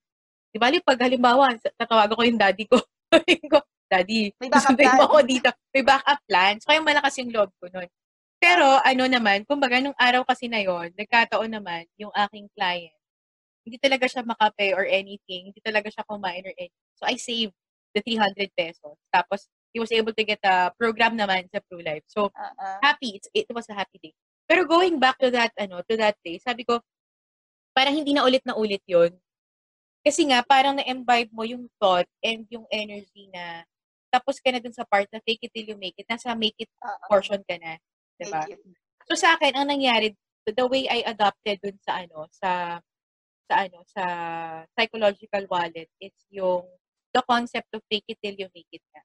di 0.50 0.58
ba, 0.58 0.74
pag 0.82 0.98
halimbawa, 1.04 1.54
tatawagan 1.78 2.16
ko 2.18 2.24
yung 2.26 2.40
daddy 2.42 2.66
ko, 2.66 2.80
sabi 3.14 3.34
ko, 3.48 3.58
daddy, 3.88 4.36
May 4.40 4.50
backup 4.52 4.78
plan." 4.78 5.00
ako 5.00 5.18
dito. 5.24 5.50
May 5.72 5.84
backup 5.84 6.20
plan. 6.28 6.54
So, 6.60 6.70
kaya 6.72 6.82
malakas 6.84 7.14
yung 7.20 7.32
loob 7.32 7.52
ko 7.58 7.66
nun. 7.72 7.90
Pero, 8.38 8.68
ano 8.86 9.04
naman, 9.10 9.48
kumbaga, 9.50 9.82
nung 9.82 9.98
araw 9.98 10.22
kasi 10.28 10.46
na 10.46 10.62
yon 10.62 10.94
nagkataon 10.94 11.50
naman, 11.50 11.90
yung 11.98 12.14
aking 12.14 12.46
client, 12.54 12.94
hindi 13.66 13.78
talaga 13.82 14.06
siya 14.06 14.24
makape 14.24 14.78
or 14.78 14.86
anything. 14.86 15.52
Hindi 15.52 15.60
talaga 15.60 15.90
siya 15.90 16.06
kumain 16.06 16.46
or 16.46 16.54
anything. 16.56 16.92
So, 16.96 17.10
I 17.10 17.18
saved 17.18 17.56
the 17.98 18.06
300 18.06 18.54
pesos. 18.54 18.96
Tapos, 19.10 19.50
he 19.74 19.82
was 19.82 19.92
able 19.92 20.14
to 20.14 20.24
get 20.24 20.40
a 20.46 20.72
program 20.78 21.18
naman 21.18 21.50
sa 21.52 21.60
Blue 21.68 21.84
Life. 21.84 22.06
So, 22.08 22.32
ah. 22.38 22.80
happy. 22.80 23.20
It's, 23.20 23.28
it 23.34 23.50
was 23.52 23.68
a 23.68 23.76
happy 23.76 24.00
day. 24.00 24.14
Pero 24.48 24.64
going 24.64 24.96
back 24.98 25.20
to 25.20 25.28
that, 25.36 25.52
ano, 25.60 25.84
to 25.84 25.96
that 26.00 26.16
day, 26.24 26.40
sabi 26.40 26.64
ko, 26.64 26.80
parang 27.76 27.94
hindi 27.94 28.16
na 28.16 28.24
ulit 28.24 28.42
na 28.48 28.56
ulit 28.56 28.82
yon 28.88 29.12
Kasi 30.08 30.24
nga, 30.32 30.40
parang 30.40 30.80
na-imbibe 30.80 31.28
mo 31.36 31.44
yung 31.44 31.68
thought 31.76 32.08
and 32.24 32.48
yung 32.48 32.64
energy 32.72 33.28
na 33.36 33.68
tapos 34.08 34.40
ka 34.40 34.56
na 34.56 34.64
dun 34.64 34.72
sa 34.72 34.88
part 34.88 35.04
na 35.12 35.20
fake 35.28 35.44
it 35.44 35.52
till 35.52 35.68
you 35.68 35.76
make 35.76 36.00
it. 36.00 36.08
Nasa 36.08 36.32
make 36.32 36.56
it 36.56 36.72
portion 37.12 37.44
ka 37.44 37.60
na. 37.60 37.76
Diba? 38.16 38.48
So 39.12 39.20
sa 39.20 39.36
akin, 39.36 39.52
ang 39.52 39.68
nangyari, 39.68 40.16
the 40.48 40.64
way 40.64 40.88
I 40.88 41.04
adopted 41.04 41.60
dun 41.60 41.76
sa 41.84 42.08
ano, 42.08 42.24
sa 42.32 42.80
sa 43.52 43.68
ano, 43.68 43.84
sa 43.84 44.04
psychological 44.80 45.44
wallet, 45.52 45.92
it's 46.00 46.24
yung 46.32 46.64
the 47.12 47.24
concept 47.28 47.68
of 47.76 47.84
fake 47.92 48.08
it 48.08 48.20
till 48.24 48.36
you 48.36 48.48
make 48.56 48.72
it 48.72 48.84
na. 48.96 49.04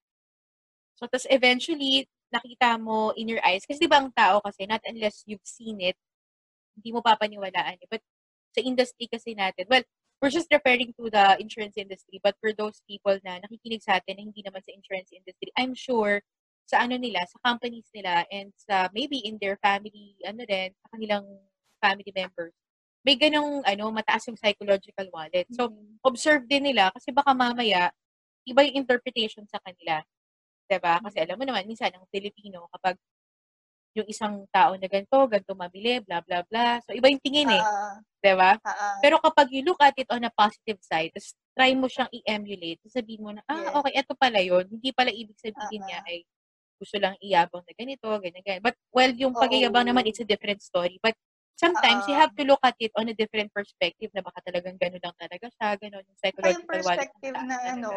So, 0.98 1.10
tas 1.10 1.26
eventually, 1.30 2.06
nakita 2.30 2.78
mo 2.78 3.10
in 3.18 3.30
your 3.30 3.42
eyes, 3.42 3.66
kasi 3.66 3.86
di 3.86 3.90
ba 3.90 4.02
ang 4.02 4.14
tao 4.14 4.38
kasi, 4.42 4.66
not 4.70 4.82
unless 4.86 5.26
you've 5.26 5.42
seen 5.42 5.82
it, 5.82 5.98
hindi 6.78 6.94
mo 6.94 7.02
papaniwalaan. 7.02 7.78
eh. 7.78 7.88
But 7.90 8.02
sa 8.54 8.60
industry 8.62 9.06
kasi 9.10 9.34
natin, 9.34 9.66
well, 9.66 9.82
we're 10.22 10.30
just 10.30 10.46
referring 10.54 10.94
to 10.94 11.10
the 11.10 11.36
insurance 11.42 11.74
industry, 11.76 12.20
but 12.22 12.38
for 12.38 12.54
those 12.54 12.78
people 12.86 13.18
na 13.26 13.42
nakikinig 13.42 13.82
sa 13.82 13.98
atin 13.98 14.16
na 14.16 14.22
hindi 14.30 14.40
naman 14.46 14.62
sa 14.62 14.70
insurance 14.70 15.10
industry, 15.10 15.50
I'm 15.58 15.74
sure 15.74 16.22
sa 16.70 16.86
ano 16.86 16.94
nila, 16.96 17.26
sa 17.26 17.42
companies 17.42 17.90
nila, 17.90 18.22
and 18.30 18.54
sa 18.56 18.86
maybe 18.94 19.18
in 19.26 19.36
their 19.42 19.58
family, 19.58 20.14
ano 20.22 20.46
rin, 20.46 20.70
sa 20.78 20.88
kanilang 20.94 21.26
family 21.82 22.14
members, 22.14 22.54
may 23.02 23.18
ganong, 23.18 23.66
ano, 23.66 23.90
mataas 23.90 24.30
yung 24.30 24.38
psychological 24.38 25.10
wallet. 25.10 25.50
So, 25.50 25.68
Mm. 25.74 25.98
observe 26.06 26.46
din 26.46 26.70
nila 26.70 26.94
kasi 26.94 27.10
baka 27.10 27.34
mamaya, 27.34 27.90
iba 28.46 28.62
yung 28.62 28.78
interpretation 28.86 29.42
sa 29.50 29.58
kanila. 29.66 30.06
'Di 30.70 30.78
ba? 30.82 30.98
Kasi 31.02 31.18
alam 31.22 31.38
mo 31.38 31.44
naman, 31.46 31.66
minsan 31.66 31.90
ang 31.94 32.06
Filipino, 32.14 32.70
kapag 32.74 32.96
yung 33.96 34.08
isang 34.08 34.44
tao 34.52 34.74
na 34.78 34.86
ganito, 34.88 35.16
ganito 35.28 35.54
mabili, 35.56 36.00
bla 36.04 36.20
bla 36.24 36.42
bla. 36.48 36.80
So, 36.84 36.92
iba 36.96 37.08
yung 37.12 37.22
tingin 37.24 37.50
eh. 37.62 37.64
Ah, 37.64 38.00
'di 38.24 38.34
ba? 38.38 38.58
ah, 38.64 38.76
ah. 38.86 39.02
Pero 39.02 39.18
kapag 39.22 39.50
you 39.52 39.62
look 39.66 39.80
at 39.82 39.94
it 39.98 40.08
on 40.12 40.24
a 40.26 40.32
positive 40.34 40.78
side, 40.82 41.10
tapos 41.14 41.34
try 41.58 41.72
mo 41.76 41.86
siyang 41.90 42.08
i-emulate, 42.14 42.80
sabihin 42.88 43.22
mo 43.24 43.30
na, 43.34 43.42
ah, 43.50 43.60
Yes. 43.62 43.82
okay, 43.82 43.92
eto 44.00 44.14
pala 44.18 44.40
yun. 44.42 44.64
Hindi 44.70 44.90
pala 44.94 45.10
ibig 45.12 45.36
sabihin 45.40 45.84
niya 45.88 45.98
Ah, 45.98 46.04
ah. 46.04 46.08
ay 46.08 46.24
gusto 46.80 46.98
lang 47.00 47.14
iyabang 47.22 47.62
na 47.66 47.74
ganito, 47.78 48.08
ganyan, 48.20 48.42
ganyan. 48.44 48.62
But, 48.64 48.76
well, 48.92 49.12
yung 49.14 49.34
pagyayabang 49.38 49.86
naman, 49.88 50.06
it's 50.10 50.20
a 50.22 50.26
different 50.28 50.60
story. 50.62 50.98
But, 51.02 51.14
sometimes, 51.56 52.04
you 52.10 52.14
Ah. 52.14 52.18
have 52.18 52.34
to 52.36 52.44
look 52.44 52.60
at 52.66 52.74
it 52.82 52.90
on 52.98 53.08
a 53.08 53.14
different 53.16 53.54
perspective 53.54 54.10
na 54.14 54.22
baka 54.26 54.42
talagang 54.50 54.76
gano'n 54.80 54.98
lang 55.02 55.16
talaga 55.18 55.46
siya, 55.54 55.78
gano'n 55.78 56.04
yung 56.08 56.18
yung 56.40 56.58
psychological 56.58 56.80
wallet 56.84 57.06
ng 57.14 57.24
perspective 57.24 57.32
tao 57.32 57.46
na 57.48 57.56
ano, 57.74 57.90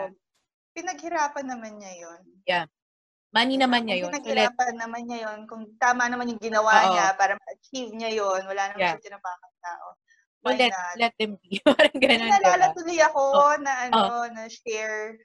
pinaghirapan 0.76 1.46
naman 1.48 1.80
niya 1.80 1.94
yun. 2.04 2.22
Money 3.34 3.58
naman 3.58 3.88
niya 3.90 4.06
yun. 4.06 4.12
So, 4.14 4.22
let, 4.22 4.22
pinaghirapan 4.54 4.74
naman 4.78 5.02
niya 5.10 5.20
yun, 5.30 5.40
kung 5.50 5.64
tama 5.82 6.06
naman 6.06 6.30
yung 6.30 6.42
ginawa 6.42 6.86
Oo. 6.86 6.92
niya 6.94 7.06
para 7.18 7.34
ma-achieve 7.40 7.92
niya 7.96 8.12
yun, 8.14 8.42
wala 8.46 8.64
naman 8.70 8.80
Yeah. 8.82 8.94
siya 9.00 9.06
tinapakang 9.10 9.58
tao. 9.64 9.88
Why 10.46 10.54
let, 10.62 10.72
not? 10.78 10.96
let 11.02 11.14
them 11.18 11.32
be. 11.42 11.58
Parang 11.66 11.98
diba? 11.98 12.70
tuloy 12.78 13.00
ako 13.02 13.22
Oh. 13.34 13.56
na 13.58 13.74
ano, 13.90 14.30
na 14.30 14.46
share, 14.46 15.18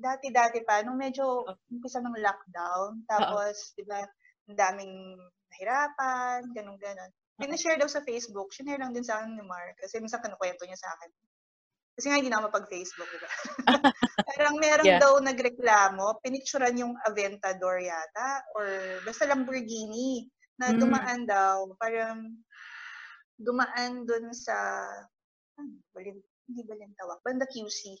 dati-dati 0.00 0.64
pa, 0.64 0.80
nung 0.80 0.96
medyo 0.96 1.44
Oh. 1.44 1.54
umpisa 1.68 2.00
ng 2.00 2.16
lockdown, 2.16 3.04
tapos, 3.04 3.76
di 3.76 3.84
ba, 3.84 4.00
ang 4.48 4.56
daming 4.56 5.20
nahirapan, 5.52 6.40
ganun-ganon. 6.56 7.10
Pinashare 7.36 7.76
daw 7.76 7.84
sa 7.86 8.00
Facebook, 8.00 8.48
shinare 8.48 8.80
lang 8.80 8.96
din 8.96 9.04
sa 9.04 9.20
akin 9.20 9.36
ni 9.36 9.44
Mark, 9.44 9.76
kasi 9.76 10.00
minsan 10.00 10.24
kinukwento 10.24 10.64
niya 10.64 10.80
sa 10.80 10.88
akin. 10.96 11.10
Kasi 11.96 12.06
nga 12.12 12.18
hindi 12.20 12.28
na 12.28 12.38
ako 12.44 12.52
mapag-Facebook, 12.52 13.08
di 13.08 13.18
ba? 13.18 13.28
Parang 14.36 14.56
meron 14.60 14.84
Yeah. 14.84 15.00
daw 15.00 15.16
nagreklamo, 15.18 16.20
pinicturan 16.20 16.76
yung 16.76 16.92
Aventador 17.08 17.80
yata, 17.80 18.44
or 18.52 19.00
basta 19.02 19.24
Lamborghini, 19.24 20.28
na 20.60 20.72
Mm. 20.72 20.80
dumaan 20.80 21.20
daw, 21.24 21.68
parang 21.80 22.36
dumaan 23.36 24.04
dun 24.08 24.32
sa, 24.32 24.56
ano, 25.56 25.72
balin, 25.92 26.16
hindi 26.48 26.62
balintawak, 26.64 27.20
banda 27.24 27.44
QC. 27.48 27.96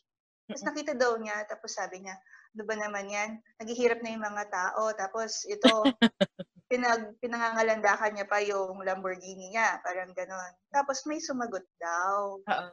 Tapos 0.48 0.64
nakita 0.64 0.92
daw 0.96 1.16
niya, 1.20 1.44
tapos 1.48 1.72
sabi 1.76 2.00
niya, 2.04 2.16
ano 2.56 2.62
ba 2.64 2.74
naman 2.76 3.08
yan? 3.12 3.30
Naghihirap 3.60 4.00
na 4.00 4.12
yung 4.12 4.24
mga 4.24 4.44
tao, 4.48 4.92
tapos 4.96 5.44
ito, 5.48 5.68
pinag, 6.72 7.16
pinangangalandakan 7.20 8.12
niya 8.16 8.26
pa 8.28 8.40
yung 8.44 8.80
Lamborghini 8.84 9.52
niya, 9.52 9.80
parang 9.84 10.12
ganon. 10.16 10.52
Tapos 10.72 11.04
may 11.08 11.20
sumagot 11.20 11.64
daw. 11.80 12.40
Oo. 12.40 12.68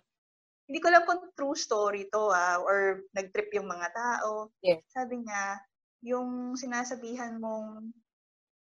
Hindi 0.67 0.79
ko 0.79 0.87
alam 0.87 1.03
kung 1.03 1.21
true 1.35 1.57
story 1.57 2.07
to 2.07 2.31
ah, 2.31 2.59
or 2.63 3.03
nag-trip 3.11 3.51
yung 3.51 3.67
mga 3.67 3.91
tao. 3.91 4.47
Yes. 4.63 4.83
Sabi 4.91 5.23
niya, 5.23 5.59
yung 6.03 6.55
sinasabihan 6.55 7.35
mong, 7.39 7.91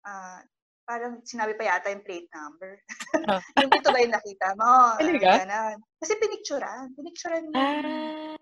ah, 0.09 0.41
parang 0.89 1.21
sinabi 1.23 1.57
pa 1.57 1.69
yata 1.69 1.93
yung 1.93 2.05
plate 2.05 2.29
number. 2.33 2.81
Ah. 3.29 3.41
yung 3.65 3.71
dito 3.71 3.89
ba 3.93 4.01
yung 4.01 4.15
nakita 4.17 4.49
mo? 4.57 4.73
Talaga? 5.01 5.21
Parang 5.21 5.41
ganon. 5.49 5.77
Kasi 6.01 6.13
pinicturan. 6.19 6.85
Pinicturan 6.97 7.43
yung, 7.49 7.57
Ah, 7.57 8.37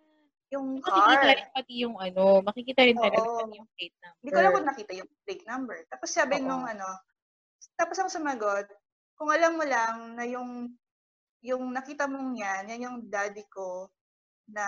yung 0.50 0.66
makikita 0.82 1.14
car. 1.22 1.36
rin 1.38 1.48
pati 1.54 1.72
yung 1.86 1.96
ano, 1.98 2.24
makikita 2.42 2.80
rin 2.82 2.96
talaga 2.98 3.18
pati 3.22 3.58
yung 3.58 3.70
plate 3.78 3.96
number. 4.02 4.18
Hindi 4.18 4.30
ko 4.30 4.38
alam 4.38 4.52
kung 4.54 4.68
nakita 4.70 4.92
yung 4.98 5.10
plate 5.26 5.46
number. 5.46 5.78
Tapos 5.90 6.08
sabi 6.10 6.34
Oo. 6.42 6.46
nung 6.46 6.64
ano, 6.66 6.88
tapos 7.78 7.96
ang 8.02 8.10
sumagot, 8.10 8.66
kung 9.14 9.30
alam 9.30 9.54
mo 9.54 9.64
lang 9.68 10.16
na 10.16 10.24
yung 10.24 10.74
yung 11.40 11.72
nakita 11.72 12.04
mong 12.04 12.36
yan, 12.36 12.62
yan 12.68 12.84
yung 12.86 12.98
daddy 13.08 13.44
ko 13.48 13.88
na 14.50 14.64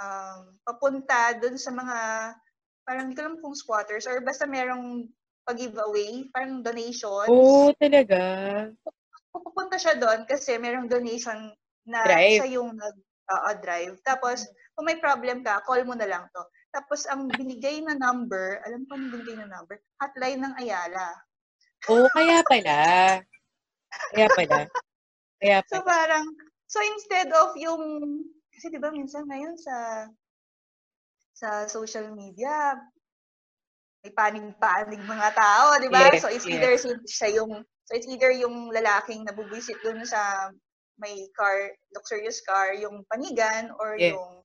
um, 0.00 0.56
papunta 0.64 1.36
dun 1.36 1.60
sa 1.60 1.68
mga, 1.72 1.98
parang 2.84 3.04
hindi 3.08 3.16
ko 3.16 3.22
alam 3.24 3.38
kung 3.44 3.56
squatters 3.56 4.08
or 4.08 4.24
basta 4.24 4.48
merong 4.48 5.08
pag-giveaway, 5.44 6.28
parang 6.32 6.64
donations. 6.64 7.28
Oo, 7.28 7.72
talaga. 7.76 8.20
Pupunta 9.30 9.76
siya 9.76 9.96
doon 9.96 10.24
kasi 10.26 10.56
merong 10.56 10.88
donation 10.90 11.52
na 11.86 12.04
Drive. 12.04 12.40
siya 12.44 12.48
yung 12.60 12.76
nag 12.76 12.96
oo, 13.30 13.50
drive. 13.62 13.94
Tapos, 14.02 14.42
kung 14.74 14.90
may 14.90 14.98
problem 14.98 15.46
ka, 15.46 15.62
call 15.62 15.86
mo 15.86 15.94
na 15.94 16.08
lang 16.08 16.26
to. 16.34 16.42
Tapos, 16.74 17.06
ang 17.06 17.30
binigay 17.30 17.78
na 17.78 17.94
number, 17.94 18.58
alam 18.66 18.82
ko 18.90 18.98
ang 18.98 19.06
binigay 19.10 19.38
na 19.38 19.46
number, 19.46 19.78
hotline 20.02 20.42
ng 20.42 20.54
Ayala. 20.58 21.14
Oo, 21.86 22.10
kaya 22.10 22.42
pala. 22.42 22.78
Kaya 24.10 24.28
pala. 24.34 24.58
Kaya 25.40 25.64
So, 25.66 25.80
parang, 25.82 26.26
so 26.68 26.78
instead 26.84 27.32
of 27.32 27.56
yung, 27.56 27.82
kasi 28.52 28.68
di 28.68 28.78
ba 28.78 28.92
minsan 28.92 29.24
ngayon 29.24 29.56
sa 29.56 30.06
sa 31.32 31.64
social 31.64 32.12
media, 32.12 32.76
may 34.04 34.12
panig-panig 34.12 35.00
mga 35.00 35.28
tao, 35.32 35.76
di 35.80 35.88
ba? 35.88 36.12
Yes, 36.12 36.20
so, 36.20 36.28
it's 36.28 36.44
yes. 36.44 36.52
either 36.56 36.72
si- 36.76 37.04
siya 37.08 37.40
yung, 37.40 37.64
so 37.88 37.90
it's 37.96 38.08
either 38.08 38.28
yung 38.32 38.68
lalaking 38.72 39.24
nabubisit 39.24 39.80
dun 39.80 40.04
sa 40.04 40.52
may 41.00 41.28
car, 41.32 41.72
luxurious 41.96 42.44
car, 42.44 42.76
yung 42.76 43.04
panigan, 43.08 43.72
or 43.80 43.96
Yes. 43.96 44.12
yung 44.12 44.39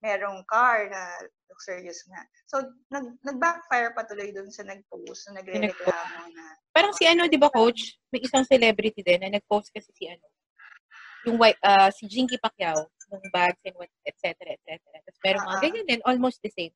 merong 0.00 0.44
car 0.48 0.88
na 0.88 1.02
luxurious 1.48 2.04
nga. 2.08 2.24
So, 2.48 2.64
nag, 2.88 3.20
nag-backfire 3.20 3.92
pa 3.92 4.04
tuloy 4.08 4.32
dun 4.32 4.48
sa 4.48 4.64
nag-post, 4.64 5.28
na 5.28 5.40
nagre-reklamo 5.40 6.32
na. 6.32 6.44
Parang 6.72 6.96
si 6.96 7.04
ano, 7.04 7.28
di 7.28 7.36
ba, 7.36 7.52
coach? 7.52 8.00
May 8.08 8.24
isang 8.24 8.44
celebrity 8.48 9.04
din 9.04 9.20
na 9.20 9.28
nag-post 9.28 9.68
kasi 9.72 9.92
si 9.92 10.08
ano, 10.08 10.24
yung 11.28 11.36
white, 11.36 11.60
ah, 11.60 11.92
si 11.92 12.08
Jinky 12.08 12.40
Pacquiao, 12.40 12.88
ng 13.10 13.28
bags 13.34 13.58
and 13.66 13.74
what, 13.74 13.90
et 14.06 14.14
cetera, 14.22 14.54
et 14.54 14.62
cetera. 14.62 14.96
Tapos 15.02 15.20
meron 15.20 15.42
mga 15.42 15.50
Ah, 15.50 15.58
ah. 15.58 15.62
ganyan 15.66 15.86
din, 15.90 16.00
almost 16.06 16.38
the 16.46 16.52
same. 16.54 16.70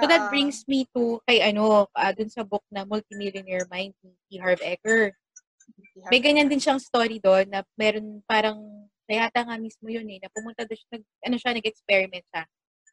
So 0.00 0.10
that 0.10 0.26
brings 0.32 0.66
me 0.66 0.90
to 0.96 1.22
kay 1.28 1.38
ano, 1.44 1.86
ah, 1.94 2.10
dun 2.10 2.32
sa 2.32 2.42
book 2.42 2.64
na 2.72 2.82
Multimillionaire 2.82 3.68
Mind 3.70 3.94
ni 4.02 4.16
T. 4.26 4.40
Harv 4.42 4.58
Eker. 4.64 5.14
May 6.10 6.18
ganyan 6.24 6.50
din 6.50 6.58
siyang 6.58 6.82
story 6.82 7.22
doon 7.22 7.46
na 7.52 7.62
meron 7.78 8.24
parang, 8.26 8.58
kaya 9.06 9.28
yata 9.28 9.44
nga 9.44 9.60
mismo 9.60 9.86
yun 9.92 10.08
eh, 10.08 10.18
na 10.18 10.32
pumunta 10.32 10.64
doon 10.64 10.74
siya, 10.80 10.90
nag, 10.98 11.04
ano 11.04 11.36
siya, 11.38 11.52
nag-experiment 11.52 12.26
siya. 12.32 12.42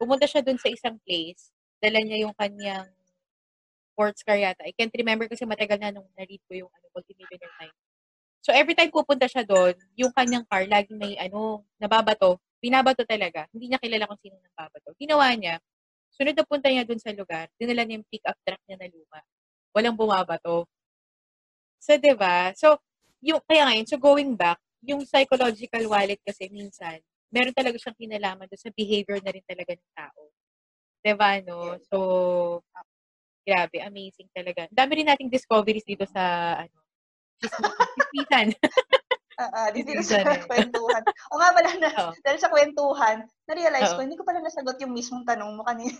Pumunta 0.02 0.26
siya 0.26 0.42
doon 0.42 0.58
sa 0.58 0.66
isang 0.74 0.98
place, 1.06 1.54
dala 1.78 2.02
niya 2.02 2.26
yung 2.26 2.34
kanyang 2.34 2.90
sports 3.94 4.26
car 4.26 4.34
yata. 4.34 4.66
I 4.66 4.74
can't 4.74 4.90
remember 4.98 5.30
kasi 5.30 5.46
matagal 5.46 5.78
na 5.78 5.94
nung 5.94 6.10
na-read 6.18 6.42
ko 6.50 6.58
yung 6.58 6.72
ano, 6.74 6.86
multimillionaire 6.90 7.54
time. 7.62 7.76
So 8.42 8.50
every 8.50 8.74
time 8.74 8.90
pupunta 8.90 9.30
siya 9.30 9.46
doon, 9.46 9.78
yung 9.94 10.10
kanyang 10.10 10.42
car 10.50 10.66
laging 10.66 10.98
may 10.98 11.14
ano, 11.22 11.62
nababato. 11.78 12.42
Binabato 12.58 13.06
talaga. 13.06 13.46
Hindi 13.54 13.70
niya 13.70 13.78
kilala 13.78 14.10
kung 14.10 14.18
sino 14.18 14.42
nang 14.42 14.58
babato. 14.58 14.90
Ginawa 14.98 15.30
niya, 15.38 15.62
sunod 16.18 16.34
na 16.34 16.46
punta 16.50 16.74
niya 16.74 16.82
doon 16.82 16.98
sa 16.98 17.14
lugar, 17.14 17.46
dinala 17.62 17.86
niya 17.86 18.02
yung 18.02 18.10
pick-up 18.10 18.38
truck 18.42 18.62
niya 18.66 18.82
na 18.82 18.90
luma. 18.90 19.22
Walang 19.78 19.94
bumabato. 19.94 20.66
So, 21.78 21.94
ba? 22.18 22.54
So, 22.58 22.82
yung 23.22 23.42
kaya 23.46 23.70
ngayon, 23.70 23.86
so 23.86 24.02
going 24.02 24.34
back, 24.34 24.58
yung 24.82 25.06
psychological 25.06 25.86
wallet 25.90 26.22
kasi 26.26 26.50
minsan, 26.50 26.98
meron 27.32 27.56
talaga 27.56 27.80
siyang 27.80 27.98
kinalaman 27.98 28.46
doon 28.46 28.62
sa 28.62 28.76
behavior 28.76 29.18
na 29.24 29.32
rin 29.32 29.46
talaga 29.48 29.72
ng 29.74 29.94
tao. 29.96 30.22
'Di 31.02 31.14
ba, 31.18 31.40
no? 31.42 31.80
So, 31.90 31.98
grabe, 33.42 33.82
amazing 33.82 34.30
talaga. 34.30 34.70
Ang 34.70 34.78
dami 34.78 34.92
rin 35.02 35.10
nating 35.10 35.34
discoveries 35.34 35.88
dito 35.88 36.06
sa, 36.06 36.54
ano, 36.62 36.78
chismisan. 37.42 38.54
Oo, 39.42 39.62
dito 39.76 39.90
Chismisan 39.98 40.22
sa 40.30 40.38
eh. 40.38 40.46
kwentuhan. 40.52 41.04
O 41.34 41.40
nga 41.42 41.50
pala, 41.56 41.70
na, 41.82 41.90
Oo. 41.90 42.14
dahil 42.22 42.38
sa 42.38 42.52
kwentuhan, 42.54 43.26
na-realize 43.50 43.92
Oo. 43.92 43.96
ko, 43.98 44.00
hindi 44.06 44.18
ko 44.20 44.24
pala 44.28 44.46
nasagot 44.46 44.78
yung 44.78 44.94
mismong 44.94 45.26
tanong 45.26 45.58
mo 45.58 45.66
kanina. 45.66 45.98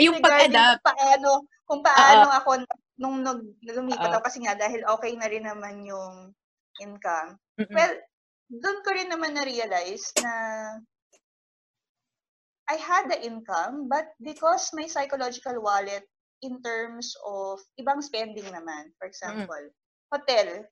Yung 0.00 0.16
Regarding 0.24 0.56
pag-adapt. 0.56 0.80
kung 0.80 0.88
paano, 0.88 1.30
kung 1.68 1.82
paano 1.84 2.26
ako 2.32 2.50
nung 2.96 3.20
nag, 3.20 3.44
lumipat 3.60 4.08
ako 4.08 4.24
kasi 4.24 4.40
nga 4.40 4.56
dahil 4.56 4.80
okay 4.88 5.12
na 5.20 5.28
rin 5.28 5.44
naman 5.44 5.84
yung 5.84 6.32
income. 6.80 7.36
Mm-mm. 7.60 7.76
Well, 7.76 7.92
doon 8.50 8.78
ko 8.86 8.88
rin 8.94 9.10
naman 9.10 9.34
na-realize 9.34 10.14
na 10.22 10.32
I 12.66 12.76
had 12.78 13.06
the 13.06 13.18
income, 13.22 13.86
but 13.86 14.10
because 14.18 14.74
my 14.74 14.90
psychological 14.90 15.62
wallet 15.62 16.02
in 16.42 16.58
terms 16.62 17.14
of 17.22 17.62
ibang 17.78 18.02
spending 18.02 18.46
naman, 18.50 18.90
for 18.98 19.06
example, 19.06 19.70
hotel. 20.10 20.66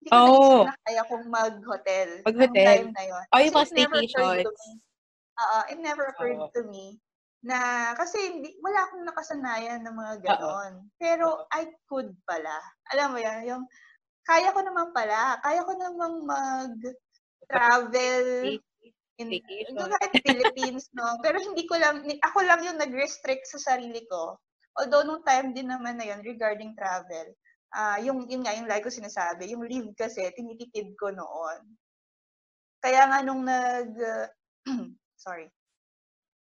Hindi 0.00 0.08
ko 0.12 0.16
Oh. 0.16 0.64
na 0.64 0.76
kaya 0.84 1.02
kong 1.08 1.26
mag-hotel. 1.28 2.08
Mag-hotel. 2.24 2.66
time 2.68 2.90
na 2.92 3.04
yun. 3.04 3.24
Oh, 3.32 3.40
yung 3.40 3.54
mga 3.54 3.68
staycations. 3.68 4.48
Oo, 5.36 5.58
it 5.68 5.78
never 5.84 6.08
occurred 6.08 6.40
to 6.56 6.64
me 6.72 6.96
na 7.44 7.92
kasi 7.94 8.16
hindi, 8.40 8.56
wala 8.64 8.88
akong 8.88 9.04
nakasanayan 9.04 9.84
ng 9.84 9.92
mga 9.92 10.14
ganon. 10.24 10.88
Pero 10.96 11.44
I 11.52 11.68
could 11.84 12.16
pala. 12.24 12.56
Alam 12.96 13.12
mo 13.12 13.18
yan, 13.20 13.44
yung 13.44 13.62
kaya 14.24 14.50
ko 14.56 14.64
naman 14.64 14.90
pala. 14.96 15.36
Kaya 15.44 15.62
ko 15.62 15.72
namang 15.76 16.24
mag-travel 17.44 18.24
in, 19.16 19.28
doon 19.72 19.92
kahit 19.96 20.12
Philippines, 20.24 20.88
no? 20.92 21.04
Pero 21.24 21.40
hindi 21.40 21.64
ko 21.64 21.76
lang, 21.80 22.04
ako 22.20 22.38
lang 22.44 22.60
yung 22.64 22.80
nag-restrict 22.80 23.48
sa 23.48 23.74
sarili 23.74 24.04
ko. 24.08 24.36
Although 24.76 25.08
nung 25.08 25.24
time 25.24 25.56
din 25.56 25.72
naman 25.72 25.96
na 25.96 26.04
yun 26.04 26.20
regarding 26.20 26.76
travel, 26.76 27.32
ah 27.72 27.96
yung, 28.00 28.28
yun 28.28 28.44
nga, 28.44 28.52
yung 28.52 28.68
like 28.68 28.84
ko 28.84 28.92
sinasabi, 28.92 29.48
yung 29.48 29.64
leave 29.64 29.88
kasi, 29.96 30.20
tinitipid 30.36 30.92
ko 31.00 31.08
noon. 31.08 31.60
Kaya 32.84 33.08
nga 33.08 33.24
nung 33.24 33.40
nag, 33.48 33.88
sorry, 35.24 35.48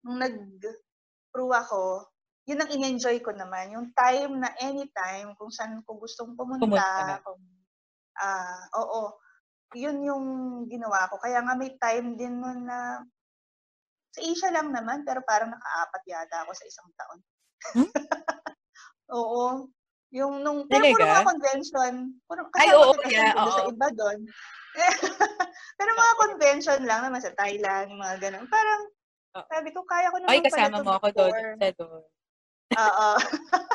nung 0.07 0.23
nag-crew 0.23 1.51
ako, 1.51 2.07
yun 2.47 2.63
ang 2.63 2.71
in-enjoy 2.71 3.19
ko 3.19 3.35
naman. 3.35 3.75
Yung 3.75 3.91
time 3.95 4.39
na 4.39 4.51
anytime, 4.63 5.35
kung 5.35 5.51
saan 5.51 5.83
ko 5.83 5.99
gustong 5.99 6.39
pumunta, 6.39 6.67
Pumunta. 6.67 7.19
kung, 7.27 7.43
ah 8.23 8.63
oo, 8.79 9.11
yun 9.75 9.99
yung 10.03 10.25
ginawa 10.67 11.07
ko. 11.11 11.19
Kaya 11.23 11.43
nga 11.45 11.55
may 11.55 11.75
time 11.79 12.19
din 12.19 12.39
nun 12.43 12.67
na 12.67 13.03
sa 14.11 14.21
Asia 14.27 14.51
lang 14.51 14.75
naman, 14.75 15.07
pero 15.07 15.23
parang 15.23 15.55
nakaapat 15.55 16.03
yata 16.11 16.43
ako 16.43 16.53
sa 16.55 16.65
isang 16.67 16.89
taon. 16.99 17.19
Hmm? 17.79 17.91
oo. 19.19 19.71
Yung 20.11 20.43
nung, 20.43 20.67
pero 20.67 20.91
puro 20.91 21.07
mga 21.07 21.23
convention. 21.23 21.93
Puro, 22.27 22.51
Ay, 22.59 22.75
oo, 22.75 22.91
yeah, 23.07 23.31
doon 23.39 23.47
sa 23.55 23.63
oo. 23.63 23.71
iba 23.71 23.89
doon. 23.95 24.19
pero 25.79 25.91
mga 25.95 26.15
convention 26.19 26.81
lang 26.83 27.07
naman 27.07 27.23
sa 27.23 27.31
Thailand, 27.39 27.95
mga 27.95 28.17
ganun. 28.19 28.47
Parang, 28.51 28.83
Oo. 29.39 29.47
sabi 29.47 29.71
ko, 29.71 29.87
kaya 29.87 30.11
ko 30.11 30.19
naman 30.19 30.35
Ay, 30.35 30.43
kasama 30.43 30.83
mo 30.83 30.99
ako 30.99 31.09
doon. 31.15 31.35
Sa 31.63 31.71
doon. 31.79 32.03
Oo. 32.75 33.11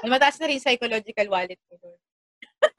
Mataas 0.11 0.37
na 0.39 0.47
rin 0.51 0.59
psychological 0.59 1.27
wallet 1.31 1.59
ko 1.71 1.75
doon. 1.79 1.99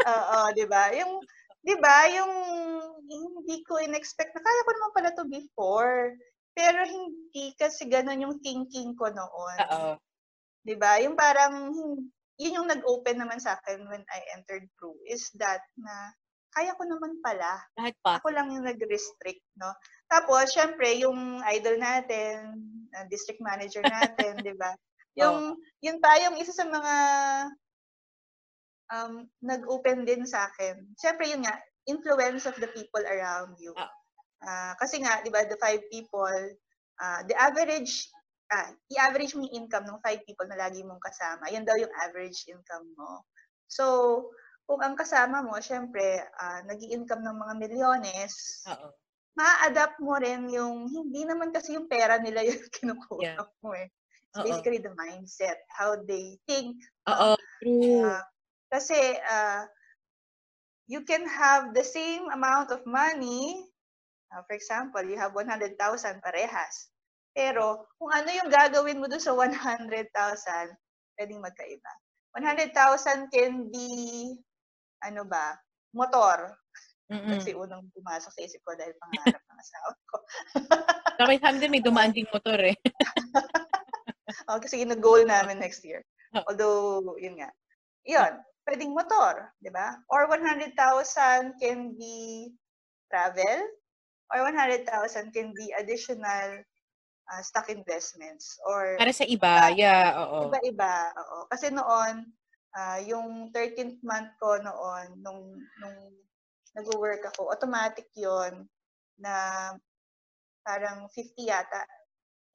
Oo, 0.06 0.38
'di 0.54 0.64
ba? 0.68 0.92
Yung 0.94 1.18
'di 1.64 1.74
ba, 1.82 1.96
yung 2.12 2.32
hindi 3.46 3.62
ko 3.62 3.78
in-expect 3.78 4.34
na 4.34 4.42
kaya 4.42 4.60
ko 4.66 4.70
naman 4.74 4.92
pala 4.98 5.10
to 5.14 5.24
before. 5.30 6.18
Pero 6.50 6.82
hindi 6.82 7.54
kasi 7.54 7.86
ganun 7.86 8.26
yung 8.26 8.36
thinking 8.42 8.98
ko 8.98 9.06
noon. 9.06 9.56
Oo. 9.70 9.94
'Di 10.66 10.74
ba? 10.74 10.98
Yung 10.98 11.14
parang 11.14 11.70
yun 12.36 12.58
yung 12.58 12.68
nag-open 12.68 13.22
naman 13.22 13.38
sa 13.38 13.54
akin 13.54 13.86
when 13.86 14.02
I 14.10 14.20
entered 14.34 14.66
crew 14.74 14.98
is 15.06 15.30
that 15.38 15.62
na 15.78 16.10
kaya 16.50 16.74
ko 16.74 16.82
naman 16.88 17.22
pala. 17.22 17.62
Lahat 17.78 17.94
pa. 18.02 18.18
Ako 18.18 18.32
lang 18.32 18.48
yung 18.50 18.64
nag-restrict, 18.64 19.44
no? 19.60 19.76
Tapos, 20.08 20.56
syempre, 20.56 20.88
yung 20.96 21.44
idol 21.52 21.76
natin, 21.76 22.56
uh, 22.96 23.04
district 23.12 23.44
manager 23.44 23.84
natin, 23.92 24.42
'di 24.42 24.56
ba? 24.58 24.74
Yung 25.16 25.60
yun 25.84 26.00
pa 26.02 26.16
yung 26.18 26.36
isa 26.40 26.50
sa 26.56 26.66
mga 26.66 26.94
um, 28.92 29.12
nag-open 29.44 30.04
din 30.08 30.24
sa 30.24 30.48
akin. 30.48 30.80
Siyempre, 30.96 31.28
yun 31.30 31.44
nga, 31.44 31.56
influence 31.86 32.46
of 32.46 32.54
the 32.58 32.68
people 32.74 33.02
around 33.06 33.56
you. 33.58 33.72
Ah. 33.78 33.90
Ah, 34.44 34.74
kasi 34.78 35.00
nga, 35.00 35.22
di 35.24 35.30
ba, 35.32 35.46
the 35.48 35.56
five 35.58 35.80
people, 35.90 36.36
ah, 37.00 37.22
the 37.26 37.34
average, 37.38 38.10
ah, 38.52 38.70
i-average 38.92 39.34
mo 39.34 39.46
yung 39.48 39.66
income 39.66 39.86
ng 39.88 40.02
five 40.04 40.20
people 40.28 40.46
na 40.46 40.58
lagi 40.60 40.84
mong 40.84 41.00
kasama. 41.02 41.48
Yan 41.50 41.64
daw 41.64 41.74
yung 41.78 41.92
average 42.04 42.44
income 42.50 42.92
mo. 42.98 43.24
So, 43.66 43.84
kung 44.68 44.82
ang 44.82 44.94
kasama 44.98 45.42
mo, 45.46 45.56
syempre, 45.62 46.20
ah, 46.38 46.60
nag 46.66 46.78
income 46.84 47.22
ng 47.24 47.36
mga 47.38 47.54
milyones, 47.58 48.62
Oo. 48.68 48.92
ma-adapt 49.38 49.98
mo 50.02 50.18
rin 50.20 50.46
yung, 50.52 50.86
hindi 50.90 51.24
naman 51.26 51.50
kasi 51.54 51.74
yung 51.78 51.88
pera 51.90 52.18
nila 52.20 52.44
yung 52.44 52.60
kinukuha 52.76 53.22
Yeah. 53.22 53.46
mo 53.64 53.72
eh. 53.74 53.88
It's 54.36 54.42
basically 54.44 54.78
the 54.84 54.92
mindset, 54.94 55.64
how 55.72 55.96
they 55.96 56.36
think, 56.44 56.76
Oo. 57.08 57.38
True. 57.62 58.04
Ah, 58.04 58.22
kasi 58.68 58.98
ah, 59.26 59.64
you 60.86 61.02
can 61.02 61.26
have 61.26 61.74
the 61.74 61.82
same 61.82 62.30
amount 62.30 62.70
of 62.70 62.82
money. 62.86 63.66
ah, 64.34 64.42
for 64.46 64.54
example, 64.54 65.02
you 65.06 65.18
have 65.18 65.34
100,000 65.34 65.78
parehas. 66.22 66.90
Pero 67.36 67.86
kung 68.00 68.10
ano 68.10 68.32
yung 68.32 68.50
gagawin 68.50 68.98
mo 68.98 69.06
doon 69.06 69.22
sa 69.22 69.34
100,000, 69.34 70.08
pwedeng 71.20 71.44
magkaiba. 71.44 71.92
100,000 72.32 73.32
can 73.32 73.68
be, 73.68 74.34
ano 75.04 75.22
ba, 75.28 75.58
motor. 75.92 76.56
Mm-mm. 77.06 77.38
Kasi 77.38 77.54
unang 77.54 77.86
pumasok 77.94 78.32
sa 78.34 78.42
isip 78.42 78.60
ko 78.66 78.74
dahil 78.74 78.90
pangarap 78.98 79.38
ng 79.38 79.58
asawa 79.62 79.90
ko. 80.10 80.16
Amin 81.22 81.60
din 81.62 81.70
may 81.70 81.84
dumaan 81.84 82.10
ding 82.10 82.28
motor 82.30 82.58
eh. 82.60 82.76
Oh, 84.46 84.62
kasi 84.62 84.78
yun 84.78 84.94
goal 85.02 85.26
namin 85.26 85.58
next 85.58 85.82
year. 85.82 86.06
Oh. 86.30 86.42
Although, 86.50 87.18
yun 87.18 87.34
nga. 87.34 87.50
Yun, 88.06 88.38
pwedeng 88.66 88.92
motor, 88.92 89.54
di 89.62 89.70
ba? 89.70 89.94
Or 90.10 90.26
100,000 90.26 90.74
can 91.62 91.94
be 91.94 92.50
travel, 93.08 93.62
or 94.34 94.42
100,000 94.42 94.84
can 95.30 95.54
be 95.54 95.70
additional 95.78 96.66
uh, 97.30 97.42
stock 97.46 97.70
investments, 97.70 98.58
or 98.66 98.98
Para 98.98 99.14
sa 99.14 99.24
iba, 99.24 99.70
yeah, 99.72 100.18
oo. 100.18 100.50
iba-iba. 100.50 101.14
Oo. 101.14 101.38
Kasi 101.46 101.70
noon, 101.70 102.26
ah, 102.74 102.98
yung 103.06 103.54
13th 103.54 104.02
month 104.02 104.34
ko 104.42 104.58
noon, 104.58 105.06
nung, 105.22 105.62
nung 105.78 105.98
nag-work 106.74 107.22
ako, 107.32 107.54
automatic 107.54 108.10
yon 108.18 108.66
na 109.16 109.70
parang 110.66 111.06
50 111.14 111.38
yata 111.46 111.86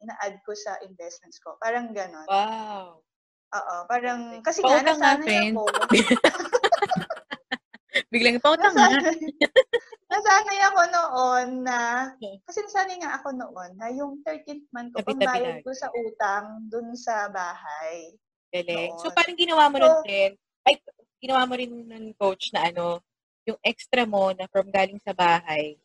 ina-add 0.02 0.42
ko 0.44 0.52
sa 0.58 0.76
investments 0.84 1.38
ko. 1.40 1.56
Parang 1.62 1.94
ganon. 1.94 2.26
Wow. 2.26 3.06
Oo, 3.52 3.76
parang, 3.86 4.40
kasi 4.40 4.64
nga, 4.64 4.80
Pautang 4.80 4.98
nga, 4.98 5.20
nasanay 5.20 5.28
friend. 5.28 5.56
ako. 5.60 5.64
Biglang 8.12 8.40
pautang 8.40 8.72
nga. 8.72 8.88
nasanay, 8.88 9.20
nasanay 10.12 10.60
ako 10.64 10.82
noon 10.88 11.48
na, 11.68 11.80
kasi 12.48 12.64
nasanay 12.64 12.96
nga 13.04 13.20
ako 13.20 13.36
noon 13.36 13.72
na 13.76 13.92
yung 13.92 14.24
13th 14.24 14.68
month 14.72 14.96
ko, 14.96 15.04
pambayad 15.04 15.60
ko 15.60 15.72
sa 15.76 15.92
utang 15.92 16.64
dun 16.72 16.96
sa 16.96 17.28
bahay. 17.28 18.16
Galing. 18.52 18.96
So, 19.00 19.12
parang 19.12 19.36
ginawa 19.36 19.68
mo 19.68 19.80
nun 19.80 20.00
So- 20.00 20.08
din, 20.08 20.32
ay, 20.64 20.80
ginawa 21.20 21.44
mo 21.44 21.54
rin 21.60 21.72
nun, 21.72 22.16
coach, 22.16 22.56
na 22.56 22.72
ano, 22.72 23.04
yung 23.44 23.60
extra 23.64 24.08
mo 24.08 24.32
na 24.32 24.48
from 24.48 24.72
galing 24.72 25.00
sa 25.00 25.12
bahay, 25.12 25.76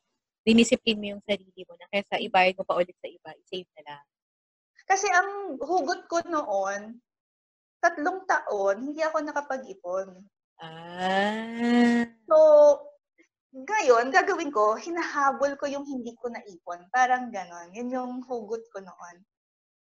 dinisiplin 0.47 0.99
mo 0.99 1.07
yung 1.19 1.25
sarili 1.27 1.67
mo 1.67 1.75
na 1.75 1.91
kaysa 1.91 2.23
ibayad 2.23 2.55
mo 2.55 2.63
pa 2.63 2.79
ulit 2.79 2.95
sa 3.03 3.11
iba, 3.11 3.35
i-save 3.43 3.67
na 3.75 3.83
lang. 3.83 4.05
Kasi 4.87 5.11
ang 5.11 5.59
hugot 5.59 6.07
ko 6.07 6.23
noon, 6.23 7.03
tatlong 7.87 8.27
taon, 8.27 8.91
hindi 8.91 8.99
ako 9.07 9.23
nakapag-ipon. 9.23 10.19
Ah. 10.59 12.03
So, 12.27 12.37
ngayon, 13.55 14.11
gagawin 14.11 14.51
ko, 14.51 14.75
hinahabol 14.75 15.55
ko 15.55 15.71
yung 15.71 15.87
hindi 15.87 16.19
ko 16.19 16.27
naipon. 16.27 16.83
Parang 16.91 17.31
ganon. 17.31 17.71
Yun 17.71 17.95
yung 17.95 18.13
hugot 18.27 18.67
ko 18.75 18.83
noon. 18.83 19.17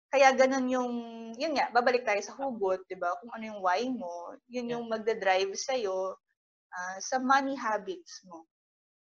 Kaya 0.09 0.32
ganon 0.32 0.70
yung, 0.70 0.92
yun 1.36 1.59
nga, 1.59 1.68
babalik 1.74 2.07
tayo 2.07 2.22
sa 2.22 2.38
hugot, 2.38 2.86
di 2.88 2.96
ba? 2.96 3.12
Kung 3.18 3.34
ano 3.34 3.44
yung 3.44 3.61
why 3.61 3.82
mo, 3.90 4.38
yun 4.49 4.72
yung 4.72 4.86
magdadrive 4.88 5.53
sa'yo 5.53 6.16
ah, 6.72 6.96
sa 7.03 7.18
money 7.20 7.59
habits 7.59 8.24
mo. 8.24 8.46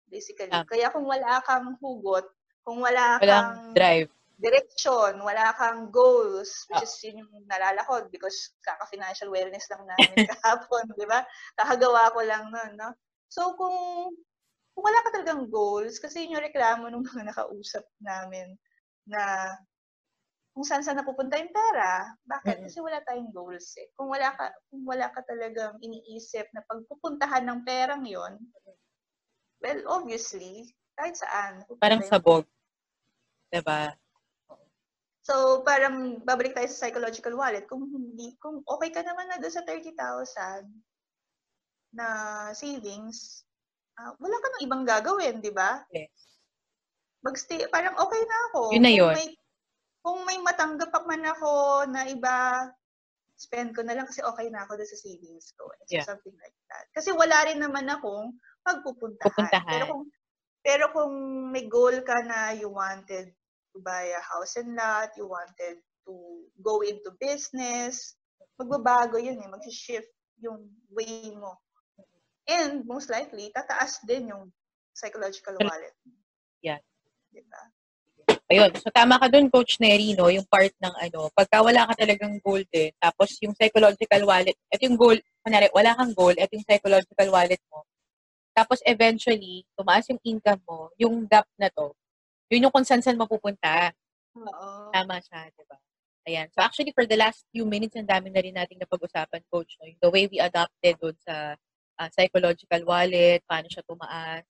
Basically. 0.06 0.54
Kaya 0.54 0.94
kung 0.94 1.08
wala 1.08 1.42
kang 1.48 1.74
hugot, 1.82 2.30
kung 2.62 2.84
wala 2.84 3.18
Walang 3.18 3.32
kang 3.32 3.74
drive. 3.74 4.12
Direction, 4.44 5.24
wala 5.24 5.56
kang 5.56 5.88
goals, 5.88 6.68
which 6.68 6.84
Ah. 6.84 6.88
is 6.88 7.00
yun 7.00 7.24
yung 7.24 7.32
nalala 7.48 7.80
ko 7.88 8.04
because 8.12 8.52
kaka-financial 8.60 9.32
wellness 9.32 9.72
lang 9.72 9.88
namin 9.88 10.28
kahapon, 10.36 10.84
di 11.00 11.08
ba? 11.08 11.24
Kakagawa 11.56 12.12
ko 12.12 12.20
lang 12.28 12.52
nun, 12.52 12.72
no? 12.76 12.92
So, 13.32 13.56
kung, 13.56 14.12
kung 14.76 14.84
wala 14.84 15.00
ka 15.08 15.10
talagang 15.16 15.48
goals, 15.48 15.96
kasi 16.04 16.28
yun 16.28 16.36
yung 16.38 16.46
reklamo 16.46 16.92
ng 16.92 17.04
mga 17.08 17.32
nakausap 17.32 17.88
namin 18.04 18.60
na 19.08 19.48
kung 20.54 20.68
saan 20.68 20.86
saan 20.86 21.02
napupunta 21.02 21.40
yung 21.40 21.50
pera. 21.50 22.14
Bakit? 22.30 22.68
Kasi 22.68 22.78
wala 22.78 23.02
tayong 23.02 23.34
goals 23.34 23.74
eh. 23.82 23.90
Kung 23.98 24.12
wala 24.12 24.30
ka, 24.38 24.54
kung 24.70 24.86
wala 24.86 25.10
ka 25.10 25.26
talagang 25.26 25.82
iniisip 25.82 26.46
na 26.54 26.62
pagpupuntahan 26.70 27.42
ng 27.48 27.66
perang 27.66 28.06
yon 28.06 28.38
well, 29.64 29.80
obviously, 29.98 30.68
kahit 31.00 31.16
saan. 31.16 31.64
Parang 31.80 32.04
sabog. 32.04 32.46
Diba? 33.50 33.96
So, 35.24 35.64
parang 35.64 36.20
babalik 36.28 36.52
tayo 36.52 36.68
sa 36.68 36.84
psychological 36.88 37.40
wallet. 37.40 37.64
Kung 37.72 37.88
hindi, 37.88 38.36
kung 38.44 38.60
okay 38.68 38.92
ka 38.92 39.00
naman 39.08 39.32
na 39.32 39.40
doon 39.40 39.56
sa 39.56 39.64
30,000 39.64 40.68
na 41.96 42.08
savings, 42.52 43.48
ah, 43.96 44.12
wala 44.20 44.36
ka 44.36 44.48
nang 44.52 44.66
ibang 44.68 44.84
gagawin, 44.84 45.40
di 45.40 45.56
ba? 45.56 45.80
Yes. 45.96 46.12
Magstay, 47.24 47.72
parang 47.72 47.96
okay 47.96 48.20
na 48.20 48.38
ako. 48.52 48.62
Yun 48.76 48.84
na 48.84 48.92
Kung 48.92 49.00
yun. 49.00 49.16
May, 49.16 49.30
kung 50.04 50.20
may 50.28 50.40
matanggap 50.44 50.92
man 51.08 51.24
ako 51.24 51.52
na 51.88 52.04
iba, 52.12 52.68
spend 53.40 53.72
ko 53.72 53.80
na 53.80 53.96
lang 53.96 54.04
kasi 54.04 54.20
okay 54.28 54.52
na 54.52 54.68
ako 54.68 54.76
doon 54.76 54.92
sa 54.92 55.00
savings 55.00 55.56
ko. 55.56 55.72
So, 55.88 55.96
Yeah. 55.96 56.04
something 56.04 56.36
like 56.36 56.58
that. 56.68 56.86
Kasi 56.92 57.16
wala 57.16 57.48
rin 57.48 57.64
naman 57.64 57.88
akong 57.88 58.36
pagpupuntahan. 58.68 59.32
Pupuntahan. 59.32 59.72
Pero 59.72 59.86
kung, 59.88 60.04
pero 60.60 60.86
kung 60.92 61.14
may 61.48 61.64
goal 61.72 62.04
ka 62.04 62.20
na 62.28 62.52
you 62.52 62.68
wanted 62.68 63.32
to 63.74 63.82
buy 63.82 64.14
a 64.14 64.22
house 64.22 64.56
and 64.56 64.78
lot, 64.78 65.10
you 65.18 65.26
wanted 65.26 65.82
to 66.06 66.14
go 66.62 66.82
into 66.86 67.10
business, 67.18 68.16
magbabago 68.56 69.18
yun 69.18 69.42
eh, 69.42 69.50
mag-shift 69.50 70.10
yung 70.40 70.70
way 70.94 71.34
mo. 71.34 71.58
And 72.46 72.86
most 72.86 73.10
likely, 73.10 73.50
tataas 73.56 74.04
din 74.06 74.30
yung 74.30 74.52
psychological 74.94 75.58
wallet. 75.58 75.96
Yeah. 76.62 76.80
Diba? 77.34 77.62
Ayun. 78.52 78.72
So, 78.78 78.92
tama 78.94 79.18
ka 79.18 79.32
dun, 79.32 79.50
Coach 79.50 79.80
Neri, 79.80 80.14
no? 80.14 80.30
Yung 80.30 80.46
part 80.46 80.72
ng 80.78 80.96
ano, 81.00 81.32
pagka 81.34 81.64
wala 81.64 81.88
ka 81.90 82.06
talagang 82.06 82.38
goal 82.44 82.62
din, 82.70 82.92
tapos 83.00 83.40
yung 83.42 83.56
psychological 83.58 84.22
wallet, 84.28 84.56
ito 84.70 84.82
yung 84.86 85.00
goal, 85.00 85.18
kunwari, 85.42 85.72
wala 85.74 85.96
kang 85.96 86.14
goal, 86.14 86.36
ito 86.36 86.52
yung 86.52 86.68
psychological 86.68 87.30
wallet 87.32 87.64
mo. 87.72 87.88
Tapos, 88.54 88.84
eventually, 88.86 89.66
tumaas 89.74 90.06
yung 90.12 90.22
income 90.22 90.62
mo, 90.68 90.94
yung 91.00 91.26
gap 91.26 91.48
na 91.58 91.72
to, 91.74 91.96
yun 92.54 92.70
yung 92.70 92.74
kung 92.74 92.86
saan 92.86 93.02
saan 93.02 93.18
mapupunta. 93.18 93.90
Oo. 94.38 94.94
Tama 94.94 95.18
siya, 95.20 95.50
di 95.50 95.66
ba? 95.66 95.78
Ayan. 96.24 96.48
So, 96.56 96.64
actually, 96.64 96.96
for 96.96 97.04
the 97.04 97.20
last 97.20 97.44
few 97.52 97.68
minutes, 97.68 98.00
ang 98.00 98.08
dami 98.08 98.32
na 98.32 98.40
rin 98.40 98.56
nating 98.56 98.80
napag-usapan, 98.80 99.44
Coach, 99.52 99.76
no? 99.82 99.90
Yung 99.92 100.00
the 100.00 100.12
way 100.14 100.24
we 100.32 100.40
adapted 100.40 100.96
dun 101.02 101.18
sa 101.20 101.60
ah, 102.00 102.10
psychological 102.14 102.82
wallet, 102.88 103.44
paano 103.44 103.68
siya 103.68 103.84
tumaas, 103.84 104.46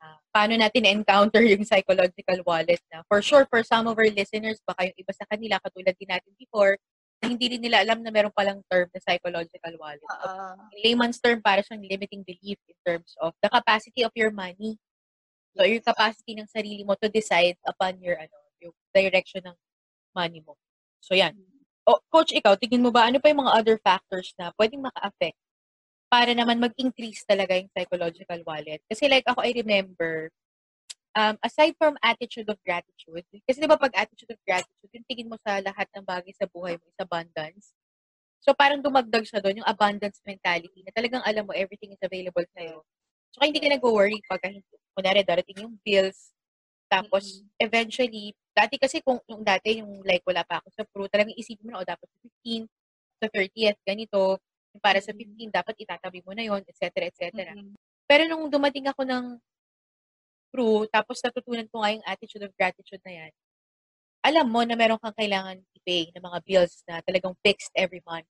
ah, 0.00 0.18
paano 0.30 0.54
natin 0.54 0.86
encounter 0.86 1.42
yung 1.42 1.66
psychological 1.66 2.40
wallet 2.46 2.80
na 2.92 3.02
for 3.10 3.20
sure 3.20 3.44
for 3.50 3.64
some 3.66 3.88
of 3.88 3.96
our 3.96 4.10
listeners 4.12 4.60
baka 4.64 4.92
yung 4.92 4.98
iba 5.00 5.12
sa 5.12 5.24
kanila 5.28 5.56
katulad 5.64 5.96
din 5.96 6.10
natin 6.12 6.32
before 6.36 6.76
hindi 7.24 7.56
rin 7.56 7.64
nila 7.64 7.80
alam 7.80 8.04
na 8.04 8.12
meron 8.12 8.32
palang 8.32 8.60
term 8.68 8.92
na 8.92 9.00
psychological 9.00 9.74
wallet. 9.80 10.04
So, 10.04 10.28
in 10.76 10.78
layman's 10.84 11.16
term, 11.16 11.40
para 11.40 11.64
siyang 11.64 11.80
limiting 11.80 12.20
belief 12.22 12.60
in 12.68 12.76
terms 12.84 13.16
of 13.24 13.32
the 13.40 13.48
capacity 13.48 14.04
of 14.04 14.12
your 14.12 14.28
money. 14.28 14.76
So, 15.56 15.64
yung 15.64 15.80
capacity 15.80 16.36
ng 16.36 16.48
sarili 16.52 16.84
mo 16.84 16.92
to 17.00 17.08
decide 17.08 17.56
upon 17.64 17.96
your, 18.04 18.20
ano, 18.20 18.36
yung 18.60 18.76
direction 18.92 19.40
ng 19.40 19.56
money 20.12 20.44
mo. 20.44 20.54
So, 21.00 21.16
yan. 21.16 21.32
O, 21.88 21.96
Coach, 22.12 22.36
ikaw, 22.36 22.58
tingin 22.60 22.84
mo 22.84 22.92
ba, 22.92 23.08
ano 23.08 23.16
pa 23.16 23.32
yung 23.32 23.46
mga 23.46 23.56
other 23.56 23.78
factors 23.80 24.36
na 24.36 24.52
pwedeng 24.60 24.84
maka-affect 24.84 25.38
para 26.10 26.30
naman 26.34 26.58
mag-increase 26.62 27.22
talaga 27.24 27.56
yung 27.56 27.70
psychological 27.72 28.40
wallet? 28.46 28.82
Kasi 28.90 29.06
like 29.06 29.26
ako, 29.26 29.42
I 29.42 29.54
remember, 29.54 30.30
um, 31.14 31.38
aside 31.42 31.78
from 31.78 31.96
attitude 32.02 32.46
of 32.50 32.58
gratitude, 32.62 33.24
kasi 33.46 33.58
di 33.62 33.70
ba 33.70 33.78
pag 33.78 33.94
attitude 33.94 34.34
of 34.34 34.40
gratitude, 34.42 34.92
yung 34.92 35.06
tingin 35.06 35.30
mo 35.30 35.38
sa 35.42 35.58
lahat 35.62 35.86
ng 35.94 36.04
bagay 36.04 36.34
sa 36.34 36.46
buhay 36.50 36.74
mo 36.74 36.84
is 36.86 37.00
abundance. 37.00 37.72
So 38.42 38.54
parang 38.54 38.82
dumagdag 38.82 39.26
siya 39.26 39.42
doon, 39.42 39.62
yung 39.62 39.70
abundance 39.70 40.22
mentality, 40.22 40.82
na 40.86 40.94
talagang 40.94 41.22
alam 41.26 41.46
mo, 41.46 41.54
everything 41.54 41.90
is 41.90 42.02
available 42.02 42.46
sa'yo. 42.54 42.82
Kaya 43.36 43.48
hindi 43.52 43.60
ka 43.60 43.68
nag-worry 43.68 44.18
pagka, 44.24 44.48
kunwari, 44.96 45.20
darating 45.20 45.60
yung 45.60 45.76
bills, 45.84 46.32
tapos, 46.86 47.42
eventually, 47.58 48.32
dati 48.54 48.78
kasi 48.78 49.02
kung 49.02 49.18
yung 49.26 49.42
dati, 49.42 49.82
yung 49.82 50.00
like, 50.06 50.22
wala 50.22 50.46
pa 50.46 50.62
ako 50.62 50.68
sa 50.72 50.82
pro, 50.86 51.04
talagang 51.10 51.34
isipin 51.34 51.66
mo 51.68 51.76
na, 51.76 51.82
o 51.82 51.86
dapat 51.86 52.06
sa 52.08 52.18
15, 52.46 52.64
sa 53.20 53.26
30th, 53.28 53.78
ganito, 53.82 54.20
yung 54.72 54.82
para 54.82 55.00
sa 55.02 55.12
15, 55.12 55.50
dapat 55.50 55.74
itatabi 55.82 56.22
mo 56.22 56.32
na 56.32 56.46
yon 56.46 56.62
etc., 56.64 57.10
etc. 57.10 57.32
Mm-mm. 57.34 57.74
Pero 58.06 58.22
nung 58.30 58.46
dumating 58.46 58.86
ako 58.86 59.02
ng 59.02 59.24
crew, 60.54 60.86
tapos 60.88 61.18
natutunan 61.20 61.66
ko 61.68 61.82
nga 61.82 61.90
yung 61.92 62.06
attitude 62.06 62.46
of 62.46 62.54
gratitude 62.54 63.02
na 63.02 63.12
yan, 63.24 63.32
alam 64.22 64.46
mo 64.46 64.62
na 64.62 64.78
meron 64.78 64.98
kang 65.02 65.14
kailangan 65.14 65.58
i-pay 65.74 66.10
ng 66.14 66.22
mga 66.22 66.38
bills 66.46 66.82
na 66.86 67.02
talagang 67.02 67.34
fixed 67.42 67.70
every 67.74 68.02
month. 68.06 68.26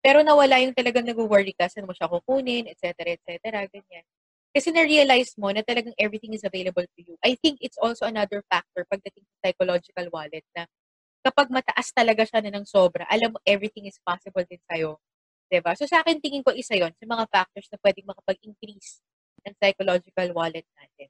Pero 0.00 0.24
nawala 0.24 0.60
yung 0.64 0.72
talagang 0.72 1.04
nag-worry 1.04 1.52
ka, 1.52 1.68
saan 1.68 1.84
mo 1.84 1.92
siya 1.92 2.08
kukunin, 2.08 2.72
etc., 2.72 3.16
etc., 3.20 3.68
ganyan. 3.68 4.06
Kasi 4.58 4.74
na-realize 4.74 5.38
mo 5.38 5.54
na 5.54 5.62
talagang 5.62 5.94
everything 5.94 6.34
is 6.34 6.42
available 6.42 6.82
to 6.82 7.00
you. 7.06 7.14
I 7.22 7.38
think 7.38 7.62
it's 7.62 7.78
also 7.78 8.10
another 8.10 8.42
factor 8.50 8.82
pagdating 8.90 9.22
sa 9.22 9.46
psychological 9.46 10.10
wallet 10.10 10.42
na 10.50 10.66
kapag 11.22 11.46
mataas 11.54 11.94
talaga 11.94 12.26
siya 12.26 12.42
na 12.42 12.50
ng 12.58 12.66
sobra, 12.66 13.06
alam 13.06 13.30
mo 13.30 13.38
everything 13.46 13.86
is 13.86 14.02
possible 14.02 14.42
din 14.42 14.58
sa'yo. 14.66 14.98
'Di 15.46 15.62
ba? 15.62 15.78
So 15.78 15.86
sa 15.86 16.02
akin, 16.02 16.18
tingin 16.18 16.42
ko 16.42 16.50
isa 16.50 16.74
yon 16.74 16.90
sa 16.90 17.06
mga 17.06 17.30
factors 17.30 17.70
na 17.70 17.78
pwedeng 17.86 18.10
makapag-increase 18.10 18.98
ng 19.46 19.54
psychological 19.62 20.28
wallet 20.34 20.66
natin. 20.74 21.08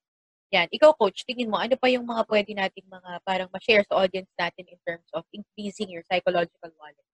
Yan. 0.53 0.69
Ikaw, 0.69 0.97
coach, 0.97 1.25
tingin 1.25 1.49
mo, 1.49 1.57
ano 1.57 1.77
pa 1.77 1.89
yung 1.89 2.05
mga 2.05 2.25
pwede 2.29 2.53
natin 2.53 2.85
mga 2.85 3.21
parang 3.25 3.49
ma-share 3.49 3.85
sa 3.89 4.01
audience 4.01 4.29
natin 4.37 4.69
in 4.69 4.81
terms 4.85 5.09
of 5.17 5.25
increasing 5.33 5.89
your 5.89 6.05
psychological 6.05 6.73
wallet? 6.77 7.09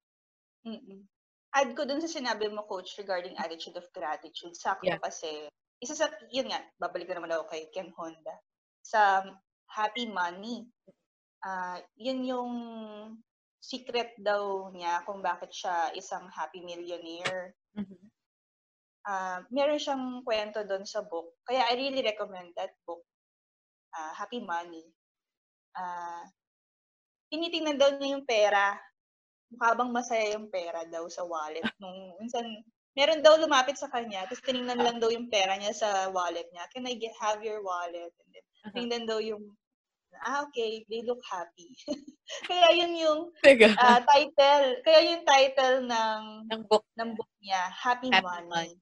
Mm-mm. 0.66 1.06
Add 1.54 1.74
ko 1.78 1.86
dun 1.86 2.02
sa 2.02 2.10
sinabi 2.10 2.50
mo, 2.50 2.66
coach, 2.66 2.98
regarding 2.98 3.34
attitude 3.38 3.78
of 3.78 3.86
gratitude. 3.94 4.54
Sakto 4.58 4.86
Yeah. 4.86 4.98
kasi, 4.98 5.46
isa 5.84 5.94
sa, 5.94 6.08
yun 6.32 6.48
nga, 6.48 6.60
babalik 6.80 7.06
na 7.12 7.20
naman 7.20 7.32
ako 7.36 7.52
kay 7.52 7.68
Ken 7.68 7.92
Honda. 7.92 8.34
Sa 8.80 9.20
happy 9.68 10.08
money, 10.08 10.64
ah 11.44 11.76
yun 12.00 12.24
yung 12.24 12.52
secret 13.64 14.12
daw 14.20 14.68
niya 14.72 15.04
kung 15.08 15.24
bakit 15.24 15.48
siya 15.52 15.92
isang 15.96 16.28
happy 16.28 16.60
millionaire. 16.64 17.56
Mhm. 17.76 18.00
Ah, 19.04 19.44
meron 19.52 19.80
siyang 19.80 20.24
kwento 20.24 20.64
doon 20.64 20.88
sa 20.88 21.04
book. 21.04 21.36
Kaya 21.44 21.68
I 21.68 21.76
really 21.76 22.00
recommend 22.00 22.56
that 22.56 22.72
book, 22.88 23.04
ah, 23.92 24.16
Happy 24.16 24.40
Money. 24.40 24.84
Ah, 25.76 26.24
tinitingnan 27.28 27.76
daw 27.76 27.92
niya 27.96 28.16
yung 28.16 28.24
pera. 28.24 28.76
Mukha 29.52 29.76
bang 29.76 29.92
masaya 29.92 30.26
yung 30.36 30.48
pera 30.48 30.88
daw 30.88 31.04
sa 31.12 31.24
wallet. 31.24 31.64
Nung 31.80 32.16
minsan, 32.16 32.44
meron 32.94 33.20
daw 33.22 33.34
lumapit 33.38 33.74
sa 33.74 33.90
kanya, 33.90 34.26
tapos 34.26 34.42
tiningnan 34.46 34.78
lang 34.78 34.96
daw 35.02 35.10
yung 35.10 35.26
pera 35.26 35.58
niya 35.58 35.74
sa 35.74 35.88
wallet 36.14 36.46
niya. 36.54 36.64
Can 36.70 36.86
I 36.86 36.94
get, 36.94 37.14
have 37.18 37.42
your 37.42 37.60
wallet? 37.60 38.14
And 38.14 38.28
then, 38.30 38.44
Aha. 38.46 38.70
tinignan 38.74 39.04
daw 39.10 39.18
yung, 39.18 39.42
ah, 40.22 40.46
okay, 40.46 40.86
they 40.86 41.02
look 41.02 41.20
happy. 41.26 41.74
kaya 42.48 42.70
yun 42.72 42.94
yung 42.94 43.20
ah, 43.76 44.00
title, 44.06 44.78
kaya 44.86 45.00
yung 45.10 45.22
title 45.26 45.84
ng 45.84 46.22
ng 46.48 46.62
book. 46.70 46.86
ng 46.94 47.10
book 47.18 47.32
niya, 47.42 47.62
Happy, 47.74 48.14
Happy 48.14 48.22
Money. 48.22 48.48
Money. 48.48 48.74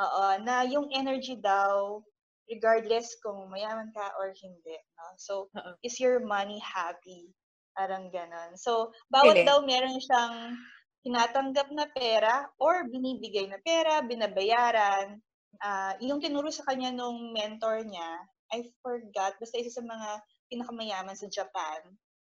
Oo, 0.00 0.24
na 0.40 0.64
yung 0.64 0.88
energy 0.96 1.36
daw, 1.36 2.00
regardless 2.48 3.12
kung 3.20 3.52
mayaman 3.52 3.92
ka 3.92 4.16
or 4.16 4.32
hindi. 4.32 4.80
No? 4.96 5.06
So, 5.20 5.32
Oo. 5.52 5.76
is 5.84 6.00
your 6.00 6.24
money 6.24 6.58
happy? 6.64 7.28
Parang 7.76 8.08
ganon. 8.08 8.56
So, 8.56 8.90
bawat 9.12 9.44
Galing. 9.44 9.46
daw 9.46 9.58
meron 9.62 10.00
siyang 10.00 10.56
tinatanggap 11.04 11.68
na 11.72 11.88
pera 11.90 12.48
or 12.60 12.84
binibigay 12.88 13.48
na 13.48 13.56
pera, 13.64 14.04
binabayaran. 14.04 15.16
Ah, 15.60 15.96
yung 16.00 16.20
tinuro 16.20 16.48
sa 16.52 16.64
kanya 16.68 16.92
nung 16.92 17.32
mentor 17.32 17.84
niya, 17.84 18.20
I 18.52 18.66
forgot, 18.82 19.36
basta 19.38 19.58
isa 19.60 19.80
sa 19.80 19.84
mga 19.84 20.08
pinakamayaman 20.50 21.14
sa 21.14 21.30
Japan, 21.30 21.80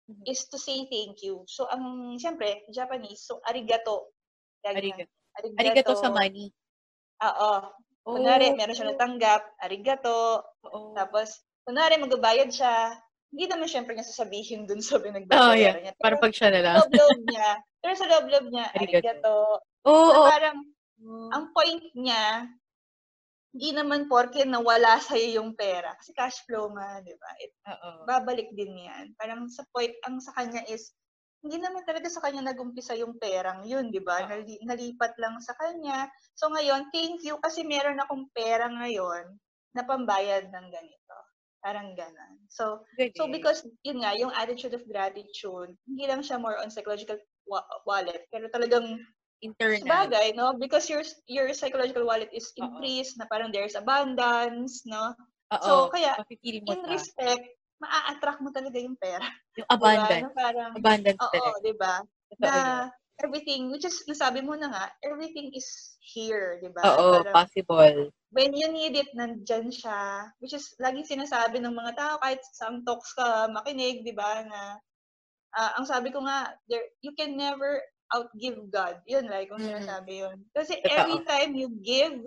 Mhm. 0.07 0.23
is 0.29 0.45
to 0.47 0.57
say 0.61 0.85
thank 0.87 1.19
you. 1.25 1.41
So, 1.49 1.65
ang, 1.67 2.15
siyempre, 2.21 2.65
Japanese, 2.69 3.25
so 3.25 3.41
arigato. 3.43 4.13
Na, 4.61 4.73
Arigato. 4.73 5.09
Arigato 5.57 5.93
sa 5.97 6.09
money. 6.13 6.49
Oo. 7.21 7.51
Oh, 8.05 8.13
Kunwari, 8.13 8.53
meron 8.53 8.77
siya 8.77 8.93
natanggap, 8.93 9.57
arigato. 9.61 10.45
oo. 10.65 10.93
Tapos, 10.93 11.41
kunwari, 11.65 11.97
magbabayad 11.97 12.53
siya. 12.53 13.01
Hindi 13.33 13.45
naman 13.49 13.67
syempre 13.67 13.97
niya 13.97 14.05
sasabihin 14.05 14.69
dun 14.69 14.79
sa 14.79 14.95
Oh, 14.97 15.01
pinagbabayaran 15.01 15.57
yeah. 15.57 15.75
niya. 15.89 15.93
Pero 15.97 16.15
pag 16.21 16.33
siya 16.33 16.49
na 16.53 16.61
lang. 16.61 16.75
loob-loob 16.85 17.19
niya, 17.25 17.49
pero 17.85 17.93
sa 18.01 18.09
loob-loob 18.09 18.49
niya, 18.49 18.65
Arigato. 18.73 19.61
Oo, 19.85 20.09
Na 20.09 20.17
oo. 20.17 20.25
parang, 20.25 20.57
ang 21.29 21.53
point 21.53 21.85
niya, 21.93 22.49
hindi 23.53 23.69
naman 23.77 24.09
porke 24.09 24.41
nawala 24.41 24.97
sa'yo 24.97 25.37
yung 25.37 25.53
pera. 25.53 25.93
Kasi 26.01 26.17
cash 26.17 26.41
flow 26.49 26.73
nga, 26.73 26.97
di 27.05 27.13
ba? 27.13 27.29
It, 27.37 27.53
Oo. 27.69 28.09
babalik 28.09 28.49
din 28.57 28.73
yan. 28.89 29.13
Parang 29.21 29.45
sa 29.53 29.61
point, 29.69 29.93
ang 30.09 30.17
sa 30.17 30.33
kanya 30.33 30.65
is, 30.65 30.97
hindi 31.45 31.61
naman 31.61 31.85
talaga 31.85 32.09
sa 32.09 32.25
kanya 32.25 32.41
nagumpisa 32.41 32.97
yung 32.97 33.21
perang 33.21 33.61
yun, 33.69 33.93
di 33.93 34.01
ba? 34.01 34.25
Oo. 34.25 34.33
Nali, 34.33 34.57
nalipat 34.65 35.13
lang 35.21 35.37
sa 35.45 35.53
kanya. 35.61 36.09
So 36.33 36.49
ngayon, 36.49 36.89
thank 36.89 37.21
you 37.21 37.37
kasi 37.37 37.61
meron 37.61 38.01
akong 38.01 38.33
pera 38.33 38.65
ngayon 38.65 39.37
na 39.77 39.85
pambayad 39.85 40.49
ng 40.49 40.67
ganito. 40.73 41.15
Parang 41.61 41.93
ganon. 41.93 42.41
So, 42.49 42.81
so 43.13 43.29
Galing. 43.29 43.37
because, 43.37 43.61
yun 43.85 44.01
nga, 44.01 44.17
yung 44.17 44.33
attitude 44.33 44.73
of 44.73 44.83
gratitude, 44.89 45.77
hindi 45.85 46.03
lang 46.09 46.25
siya 46.25 46.41
more 46.41 46.57
on 46.57 46.73
psychological 46.73 47.21
wallet, 47.85 48.25
pero 48.33 48.49
talagang 48.49 48.97
Internal. 49.43 49.77
Sabagay, 49.83 50.33
no? 50.33 50.55
Because 50.57 50.87
your 50.89 51.03
your 51.29 51.51
psychological 51.53 52.07
wallet 52.07 52.31
is 52.33 52.49
increased 52.57 53.19
na 53.19 53.27
parang 53.29 53.51
there's 53.53 53.75
abundance, 53.77 54.81
no? 54.87 55.13
Oo. 55.53 55.61
So, 55.61 55.71
kaya, 55.93 56.17
In 56.41 56.65
siya. 56.65 56.89
respect, 56.89 57.43
maa-attract 57.77 58.39
mo 58.41 58.49
talaga 58.49 58.79
yung 58.79 58.97
pera. 58.97 59.27
Yung 59.59 59.67
Diba? 59.69 59.75
abundance. 59.77 60.23
Na 60.25 60.31
parang, 60.33 60.71
Abundance 60.79 61.19
oo, 61.21 61.29
talaga. 61.29 61.61
di 61.61 61.73
ba? 61.77 61.93
Na 62.41 62.53
everything, 63.21 63.69
which 63.69 63.85
is, 63.85 64.01
nasabi 64.09 64.41
mo 64.41 64.55
na 64.57 64.71
nga, 64.71 64.85
everything 65.05 65.51
is 65.53 65.67
here, 66.01 66.57
di 66.63 66.71
ba? 66.71 66.81
Oo, 66.95 67.21
Parang, 67.21 67.35
possible. 67.35 68.09
when 68.33 68.51
you 68.55 68.67
need 68.71 68.95
it, 68.97 69.11
nandyan 69.13 69.69
siya. 69.69 70.31
Which 70.41 70.55
is, 70.55 70.73
laging 70.81 71.05
sinasabi 71.05 71.61
ng 71.61 71.75
mga 71.75 71.93
tao, 71.99 72.15
kahit 72.23 72.41
some 72.55 72.81
talks 72.87 73.13
ka 73.13 73.51
makinig, 73.51 74.01
di 74.01 74.15
ba, 74.15 74.41
na, 74.47 74.79
ah, 75.55 75.71
ang 75.75 75.85
sabi 75.85 76.09
ko 76.09 76.19
nga, 76.19 76.53
there, 76.65 76.83
you 76.99 77.11
can 77.11 77.33
never 77.33 77.79
outgive 78.11 78.59
God. 78.67 79.01
Yun, 79.03 79.25
like, 79.25 79.47
kung 79.47 79.57
Mm. 79.57 79.71
sinasabi 79.73 80.21
yun. 80.21 80.37
Kasi 80.51 80.77
every 80.85 81.23
time 81.23 81.51
you 81.53 81.71
give, 81.79 82.21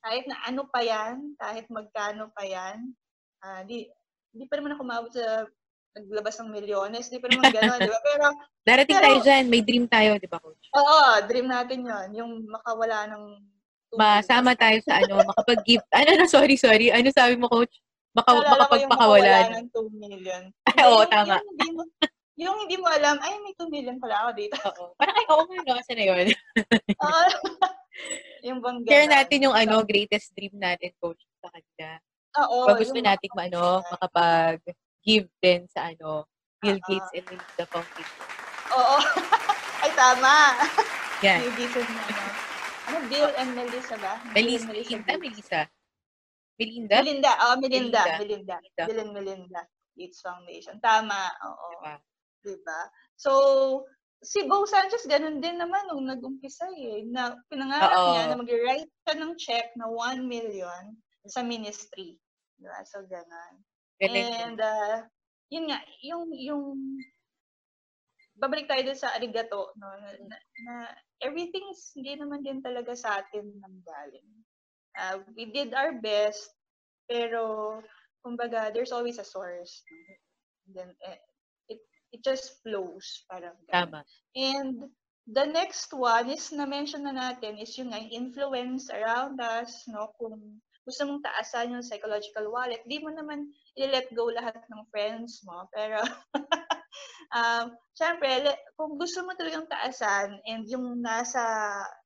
kahit 0.00 0.26
na 0.26 0.36
ano 0.44 0.66
pa 0.66 0.80
yan, 0.80 1.34
kahit 1.36 1.64
magkano 1.66 2.28
pa 2.30 2.42
yan, 2.42 2.92
ah, 3.40 3.62
di, 3.62 3.88
di 4.30 4.44
pa 4.44 4.54
naman 4.54 4.74
ako 4.74 4.82
umabot 4.82 5.10
sa 5.10 5.46
naglabas 5.92 6.36
ng 6.36 6.52
milyones, 6.52 7.08
di 7.08 7.16
pa 7.16 7.26
naman 7.26 7.48
gano'n, 7.48 7.80
di 7.80 7.88
ba? 7.88 8.00
Pero, 8.12 8.26
Darating 8.62 8.98
Pero- 8.98 9.06
tayo 9.08 9.18
dyan. 9.22 9.44
May 9.46 9.62
dream 9.62 9.86
tayo, 9.86 10.18
di 10.18 10.26
ba, 10.26 10.36
coach? 10.36 10.66
oo, 10.70 11.00
dream 11.24 11.46
natin 11.46 11.80
yon 11.80 12.08
yung 12.12 12.32
makawala 12.46 13.08
ng 13.08 13.24
Masama 13.96 14.52
tayo 14.52 14.76
sa 14.82 14.98
ano, 14.98 15.22
makapag-give. 15.24 15.80
Ano 15.88 16.10
na, 16.12 16.26
sorry, 16.28 16.58
sorry. 16.58 16.92
Ano 16.92 17.08
sabi 17.08 17.38
mo, 17.38 17.48
coach? 17.48 17.72
Maka, 18.12 18.28
Naalala 18.34 18.44
ko 18.66 18.74
yung 18.76 18.92
makapagpakawala. 18.92 19.30
makawala 19.32 19.48
ng- 19.48 19.56
ng 19.56 19.68
2 19.72 19.88
million. 19.94 20.42
Oo, 20.84 21.00
tama. 21.06 21.40
Hindi, 21.40 21.68
mo, 21.72 21.82
yung 22.36 22.56
hindi 22.60 22.76
mo 22.76 22.86
alam, 22.92 23.16
ay, 23.24 23.40
may 23.40 23.56
2 23.56 23.72
million 23.72 23.96
pala 23.96 24.28
ako 24.28 24.30
dito. 24.36 24.56
Oo. 24.60 24.92
Parang, 25.00 25.16
ay, 25.16 25.26
oo 25.32 25.42
nga, 25.48 25.56
no? 25.64 25.80
Asa 25.80 25.92
na 25.96 26.04
yun? 26.04 26.26
Oo. 27.00 27.22
yung 28.46 28.58
bang 28.60 28.78
Share 28.84 29.08
natin 29.08 29.44
yung 29.48 29.56
ano, 29.56 29.80
greatest 29.82 30.36
dream 30.36 30.52
natin, 30.60 30.92
coach, 31.00 31.24
sa 31.40 31.48
kanya. 31.48 31.96
Oo. 32.44 32.68
Pag 32.68 32.80
gusto 32.84 33.00
natin 33.00 33.30
ma- 33.32 33.48
ano, 33.48 33.80
makapag-give 33.88 35.28
din 35.40 35.64
sa 35.72 35.88
ano, 35.88 36.28
Bill 36.60 36.76
Oo. 36.76 36.86
Gates 36.88 37.10
and 37.16 37.24
Melinda 37.24 37.64
Foundation. 37.72 38.20
Oo. 38.76 38.96
ay, 39.84 39.90
tama. 39.96 40.32
Yan. 41.24 41.38
Yung 41.40 41.56
Gates 41.56 41.76
and 41.80 41.88
ano. 41.88 42.22
Ano, 42.86 42.96
Bill 43.08 43.32
and 43.34 43.50
Melissa 43.56 43.96
ba? 43.98 44.14
Bill 44.30 44.46
Melissa, 44.46 44.68
Melinda. 44.68 45.12
Melissa. 45.18 45.60
Melinda? 46.56 46.96
Melinda. 47.00 47.32
Oo, 47.48 47.54
Melinda. 47.60 48.02
Melinda. 48.04 48.20
Melinda. 48.20 48.54
Melinda. 48.60 48.82
Bill 48.84 49.00
and 49.00 49.12
Melinda 49.16 49.62
Gates 49.96 50.20
Foundation. 50.20 50.76
Tama. 50.78 51.32
Oo. 51.40 51.66
Diba? 51.72 51.96
Diba? 52.46 52.80
So, 53.18 53.30
si 54.22 54.46
Bo 54.46 54.62
Sanchez, 54.70 55.02
ganun 55.10 55.42
din 55.42 55.58
naman 55.58 55.90
nung 55.90 56.06
nag-umpisa 56.06 56.70
eh. 56.78 57.02
Na 57.10 57.34
pinangarap 57.50 57.98
Oo. 57.98 58.06
niya 58.14 58.22
na 58.30 58.38
mag-write 58.38 58.92
siya 59.02 59.14
ng 59.18 59.32
check 59.34 59.74
na 59.74 59.90
1 59.90 60.22
million 60.22 60.94
sa 61.26 61.42
ministry. 61.42 62.14
Diba? 62.54 62.78
So, 62.86 63.02
ganun. 63.10 63.54
And, 63.98 64.62
uh, 64.62 65.02
yun 65.50 65.74
nga, 65.74 65.82
yung, 66.06 66.30
yung, 66.30 66.64
babalik 68.36 68.68
tayo 68.68 68.84
dun 68.84 69.00
sa 69.00 69.16
arigato, 69.16 69.72
no? 69.80 69.88
Na, 69.96 70.12
na, 70.28 70.36
na 70.68 70.74
everything 71.24 71.64
is 71.72 71.88
hindi 71.96 72.20
naman 72.20 72.44
din 72.44 72.60
talaga 72.60 72.92
sa 72.92 73.24
atin 73.24 73.48
nang 73.64 73.80
galing. 73.80 74.28
Uh, 74.96 75.16
we 75.32 75.48
did 75.48 75.72
our 75.72 75.96
best, 75.96 76.52
pero, 77.08 77.80
kumbaga, 78.20 78.68
there's 78.72 78.92
always 78.92 79.16
a 79.16 79.24
source. 79.24 79.80
No? 79.88 79.96
And 80.66 80.72
then, 80.76 80.90
eh, 81.08 81.20
it, 82.12 82.22
just 82.24 82.62
flows, 82.62 83.24
parang. 83.30 83.56
Tama. 83.70 84.04
And 84.34 84.90
the 85.26 85.46
next 85.46 85.90
one 85.90 86.30
is 86.30 86.54
na-mention 86.54 87.02
na 87.02 87.14
natin 87.14 87.58
is 87.58 87.74
yung 87.78 87.90
influence 87.92 88.90
around 88.90 89.42
us, 89.42 89.82
no? 89.90 90.14
Kung 90.18 90.62
gusto 90.86 91.02
mong 91.02 91.26
taasan 91.26 91.74
yung 91.74 91.82
psychological 91.82 92.46
wallet, 92.54 92.78
di 92.86 93.02
mo 93.02 93.10
naman 93.10 93.50
i-let 93.74 94.06
go 94.14 94.30
lahat 94.30 94.54
ng 94.70 94.86
friends 94.94 95.42
mo. 95.42 95.66
Pero, 95.74 95.98
um, 97.36 97.74
syempre, 97.98 98.54
kung 98.78 98.94
gusto 98.94 99.26
mo 99.26 99.34
talagang 99.34 99.66
taasan 99.66 100.38
and 100.46 100.70
yung 100.70 101.02
nasa 101.02 101.42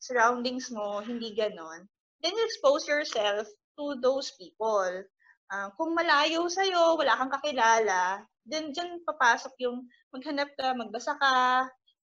surroundings 0.01 0.73
mo, 0.73 1.05
hindi 1.05 1.37
ganon, 1.37 1.85
then 2.25 2.33
you 2.33 2.45
expose 2.49 2.89
yourself 2.89 3.45
to 3.77 4.01
those 4.01 4.33
people. 4.41 5.05
Ah, 5.53 5.69
kung 5.77 5.93
malayo 5.93 6.49
sa'yo, 6.49 6.97
wala 6.97 7.21
kang 7.21 7.33
kakilala, 7.37 8.25
then 8.51 8.75
dyan 8.75 9.01
papasok 9.07 9.55
yung 9.63 9.87
maghanap 10.11 10.51
ka, 10.59 10.75
magbasa 10.75 11.15
ka, 11.17 11.67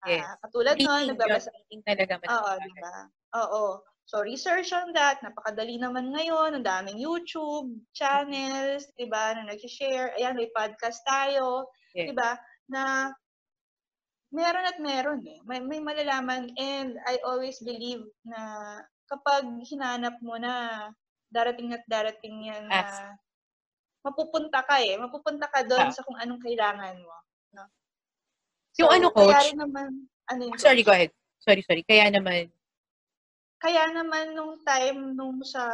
Yes. 0.05 0.23
Ah, 0.23 0.37
katulad 0.45 0.77
nun, 0.77 1.09
nagbabasa. 1.09 1.49
reading 1.49 1.81
talaga. 1.81 2.21
Oo, 2.21 2.51
di 2.61 2.71
ba? 2.77 3.09
Oo. 3.43 3.81
So, 4.07 4.23
research 4.23 4.71
on 4.71 4.93
that. 4.95 5.19
Napakadali 5.19 5.81
naman 5.81 6.15
ngayon. 6.15 6.55
Ang 6.55 6.63
daming 6.63 7.01
YouTube 7.01 7.75
channels, 7.91 8.87
di 8.95 9.09
ba, 9.09 9.35
na 9.35 9.49
nag-share. 9.49 10.15
Ayan, 10.15 10.37
may 10.37 10.47
podcast 10.55 11.01
tayo. 11.03 11.67
Di 11.91 12.07
Yes. 12.07 12.15
ba? 12.15 12.39
Na 12.71 13.11
meron 14.31 14.69
at 14.69 14.77
meron 14.79 15.25
eh. 15.27 15.41
May, 15.43 15.59
may 15.59 15.81
malalaman. 15.83 16.55
And 16.55 16.95
I 17.03 17.19
always 17.27 17.59
believe 17.59 18.05
na 18.23 18.39
kapag 19.11 19.43
hinanap 19.65 20.21
mo 20.23 20.39
na 20.39 20.87
darating 21.33 21.75
at 21.75 21.83
darating 21.91 22.47
yan 22.47 22.69
na 22.71 22.85
Ask. 22.85 23.01
Mapupunta 24.07 24.63
ka 24.63 24.79
eh. 24.79 24.95
Mapupunta 24.95 25.51
ka 25.51 25.67
doon 25.67 25.87
Ah. 25.87 25.93
sa 25.93 26.03
kung 26.03 26.15
anong 26.17 26.39
kailangan 26.39 26.95
mo. 26.97 27.15
No? 27.53 27.63
Yung 28.79 28.89
ano, 28.89 29.11
kaya 29.11 29.35
coach? 29.35 29.45
rin 29.51 29.59
naman, 29.59 29.89
ano 30.25 30.41
yung 30.47 30.55
Sorry, 30.55 30.81
coach? 30.81 30.87
go 30.87 30.95
ahead. 30.95 31.11
Sorry, 31.39 31.61
sorry. 31.63 31.83
Kaya 31.83 32.07
naman, 32.09 32.47
Kaya 33.57 33.89
naman 33.89 34.37
nung 34.37 34.61
time 34.61 35.17
nung 35.17 35.41
sa, 35.41 35.65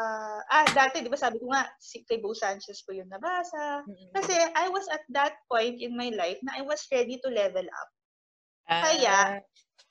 ah, 0.47 0.63
dati, 0.71 1.03
di 1.03 1.11
ba 1.11 1.19
sabi 1.19 1.35
ko 1.35 1.51
nga, 1.51 1.67
si 1.83 1.99
kay 2.07 2.15
Bo 2.15 2.31
Sanchez 2.31 2.79
ko 2.79 2.95
yung 2.95 3.11
nabasa. 3.11 3.83
Kasi 4.15 4.31
I 4.55 4.71
was 4.71 4.87
at 4.87 5.03
that 5.11 5.35
point 5.51 5.83
in 5.83 5.91
my 5.91 6.07
life 6.15 6.39
na 6.47 6.55
I 6.55 6.63
was 6.63 6.79
ready 6.87 7.19
to 7.19 7.27
level 7.27 7.67
up. 7.67 7.89
ah, 8.71 8.87
kaya, 8.87 9.43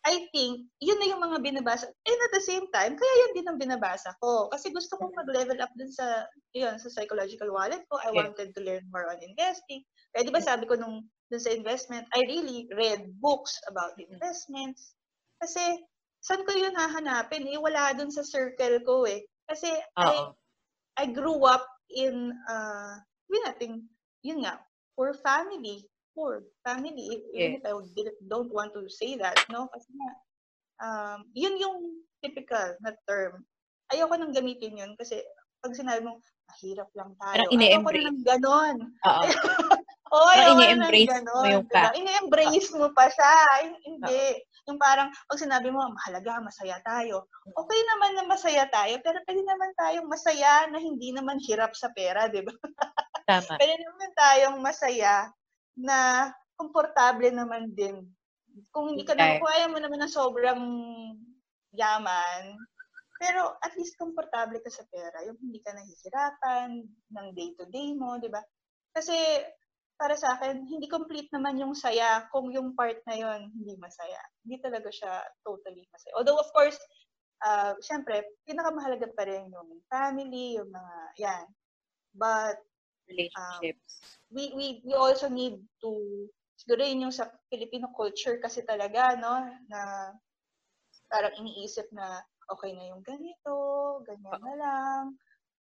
I 0.02 0.26
think, 0.34 0.66
yun 0.82 0.98
na 0.98 1.06
yung 1.14 1.22
mga 1.22 1.38
binabasa. 1.46 1.86
And 1.86 2.20
at 2.26 2.32
the 2.34 2.42
same 2.42 2.66
time, 2.74 2.98
kaya 2.98 3.14
yun 3.22 3.32
din 3.38 3.46
ang 3.46 3.58
binabasa 3.62 4.18
ko. 4.18 4.50
Kasi 4.50 4.74
gusto 4.74 4.98
kong 4.98 5.14
mag-level 5.14 5.62
up 5.62 5.70
dun 5.78 5.94
sa, 5.94 6.26
yun, 6.54 6.74
sa 6.82 6.90
psychological 6.90 7.54
wallet 7.54 7.86
ko. 7.86 8.02
I 8.02 8.10
Yeah. 8.12 8.26
wanted 8.26 8.50
to 8.54 8.60
learn 8.66 8.82
more 8.90 9.06
on 9.06 9.22
investing. 9.22 9.86
Kaya 10.10 10.26
di 10.26 10.34
ba 10.34 10.42
sabi 10.42 10.66
ko 10.66 10.74
nung 10.74 11.06
dun 11.30 11.42
sa 11.42 11.54
investment, 11.54 12.10
I 12.10 12.26
really 12.26 12.66
read 12.74 13.14
books 13.22 13.54
about 13.70 13.94
investments. 14.02 14.98
Kasi, 15.38 15.86
saan 16.18 16.42
ko 16.46 16.50
yun 16.50 16.74
hahanapin? 16.74 17.46
Eh, 17.46 17.58
wala 17.62 17.94
dun 17.94 18.10
sa 18.10 18.26
circle 18.26 18.82
ko 18.82 19.06
eh. 19.06 19.22
Kasi, 19.46 19.70
I, 20.02 20.14
Oo. 20.18 20.34
I 20.98 21.06
grew 21.12 21.44
up 21.46 21.66
in, 21.92 22.32
uh, 22.50 22.98
yun 23.30 23.44
nating, 23.46 23.74
yun 24.26 24.42
nga, 24.46 24.62
poor 24.98 25.14
family. 25.14 25.86
Poor 26.12 26.44
family. 26.60 27.24
Even 27.32 27.56
if 27.56 27.64
I 27.64 27.72
didn't- 27.92 28.20
don't 28.22 28.52
want 28.52 28.72
to 28.72 28.84
say 28.88 29.16
that, 29.16 29.36
no? 29.48 29.68
Kasi 29.68 29.88
nga, 29.92 30.10
um, 30.78 31.18
yun 31.32 31.56
yung 31.56 31.76
typical 32.20 32.76
na 32.80 32.92
term. 33.04 33.42
Ayoko 33.88 34.14
nang 34.16 34.32
gamitin 34.32 34.76
yun 34.76 34.92
kasi 34.94 35.20
pag 35.58 35.72
sinabi 35.72 36.02
mo, 36.02 36.20
mahirap 36.48 36.90
lang 36.92 37.12
tayo. 37.16 37.38
Parang 37.38 37.48
Ayoko 37.48 37.56
na 37.56 37.64
ine-embrace. 37.64 38.06
ng 38.08 38.20
ganon. 38.22 38.76
Oo. 39.02 39.22
Oo, 40.12 40.28
Parang 40.28 40.44
ayoko 40.44 40.60
na 40.60 40.66
ine-embrace 40.92 41.18
mo 41.24 41.40
yung 41.48 41.64
diba? 41.64 41.72
fact. 41.72 41.94
Ine-embrace 41.96 42.68
mo 42.76 42.86
pa 42.92 43.04
siya. 43.08 43.32
Hin- 43.64 43.80
Hindi. 43.82 44.24
Yung 44.68 44.78
parang, 44.78 45.08
pag 45.10 45.40
sinabi 45.40 45.72
mo, 45.72 45.80
mahalaga, 45.88 46.38
masaya 46.38 46.76
tayo. 46.84 47.26
Okay 47.48 47.80
naman 47.88 48.10
na 48.14 48.24
masaya 48.28 48.62
tayo, 48.68 48.94
pero 49.02 49.18
pwede 49.24 49.42
naman 49.42 49.72
tayong 49.74 50.06
masaya 50.06 50.68
na 50.68 50.78
hindi 50.78 51.10
naman 51.10 51.40
hirap 51.42 51.72
sa 51.74 51.90
pera, 51.90 52.28
di 52.28 52.44
ba? 52.44 52.52
Tama. 53.26 53.56
Pwede 53.60 53.74
naman 53.74 54.10
tayong 54.14 54.58
masaya 54.60 55.26
na 55.78 56.30
komportable 56.56 57.28
naman 57.32 57.72
din. 57.72 58.06
Kung 58.70 58.92
hindi 58.92 59.04
ka 59.08 59.16
Tayo. 59.16 59.20
naman, 59.20 59.40
kung 59.40 59.52
ayaw 59.52 59.68
mo 59.72 59.78
naman 59.80 60.00
ng 60.04 60.12
sobrang 60.12 60.62
yaman, 61.72 62.42
pero 63.22 63.54
at 63.62 63.72
least 63.78 63.94
komportable 63.96 64.58
ka 64.60 64.70
sa 64.70 64.84
pera. 64.90 65.22
Yung 65.24 65.38
hindi 65.38 65.62
ka 65.62 65.72
nahihirapan 65.72 66.84
ng 66.86 67.26
day-to-day 67.38 67.94
mo, 67.94 68.18
di 68.18 68.26
ba? 68.26 68.42
Kasi 68.92 69.14
para 69.94 70.18
sa 70.18 70.34
akin, 70.34 70.66
hindi 70.66 70.90
complete 70.90 71.30
naman 71.30 71.54
yung 71.62 71.78
saya 71.78 72.26
kung 72.34 72.50
yung 72.50 72.74
part 72.74 72.98
na 73.06 73.14
yon 73.14 73.54
hindi 73.54 73.78
masaya. 73.78 74.18
Hindi 74.42 74.58
talaga 74.58 74.90
siya 74.90 75.22
totally 75.46 75.86
masaya. 75.94 76.12
Although, 76.18 76.42
of 76.42 76.50
course, 76.50 76.74
uh, 77.46 77.78
syempre, 77.78 78.26
pinakamahalaga 78.42 79.06
pa 79.14 79.22
rin 79.22 79.46
yung 79.54 79.78
family, 79.86 80.58
yung 80.58 80.74
mga, 80.74 80.96
yan. 81.22 81.44
But, 82.18 82.58
relationships. 83.08 83.84
Um, 84.00 84.36
we, 84.36 84.44
we, 84.56 84.66
we 84.84 84.92
also 84.94 85.28
need 85.28 85.60
to, 85.82 85.90
siguro 86.56 86.82
yun 86.84 87.08
yung 87.08 87.14
sa 87.14 87.28
Filipino 87.52 87.90
culture 87.92 88.38
kasi 88.40 88.62
talaga, 88.64 89.18
no, 89.18 89.46
na 89.68 90.12
parang 91.12 91.34
iniisip 91.36 91.88
na 91.92 92.24
okay 92.48 92.72
na 92.72 92.88
yung 92.88 93.04
ganito, 93.04 93.54
ganyan 94.08 94.40
na 94.40 94.54
lang. 94.56 95.04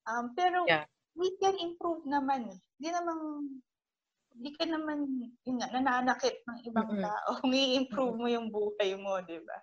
Um, 0.08 0.24
pero 0.34 0.64
yeah. 0.66 0.88
we 1.14 1.36
can 1.38 1.54
improve 1.60 2.02
naman 2.08 2.48
eh. 2.50 2.58
Hindi 2.80 2.90
naman, 2.90 3.18
hindi 4.32 4.50
ka 4.56 4.64
naman, 4.64 4.98
yun 5.44 5.56
nga, 5.60 5.68
nananakit 5.70 6.40
ng 6.48 6.58
ibang 6.72 6.90
Mm-mm. 6.96 7.04
tao. 7.04 7.30
May 7.50 7.76
improve 7.76 8.16
mo 8.16 8.26
yung 8.26 8.48
buhay 8.48 8.96
mo, 8.96 9.20
di 9.22 9.38
ba? 9.44 9.58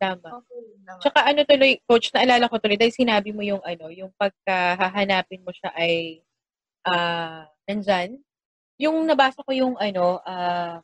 Tama. 0.00 0.42
Okay 0.42 0.62
naman. 0.82 1.00
Tsaka 1.00 1.20
ano 1.22 1.40
tuloy, 1.46 1.72
coach, 1.86 2.10
naalala 2.10 2.50
ko 2.50 2.56
tuloy, 2.58 2.76
dahil 2.80 2.94
sinabi 2.94 3.30
mo 3.30 3.44
yung 3.44 3.62
ano, 3.62 3.88
yung 3.92 4.10
pagkahahanapin 4.18 5.44
mo 5.44 5.52
siya 5.54 5.70
ay 5.76 6.24
ah 6.84 7.48
nandyan. 7.68 8.20
Yung 8.80 9.06
nabasa 9.06 9.40
ko 9.44 9.50
yung 9.54 9.74
ano, 9.80 10.20
ah 10.24 10.80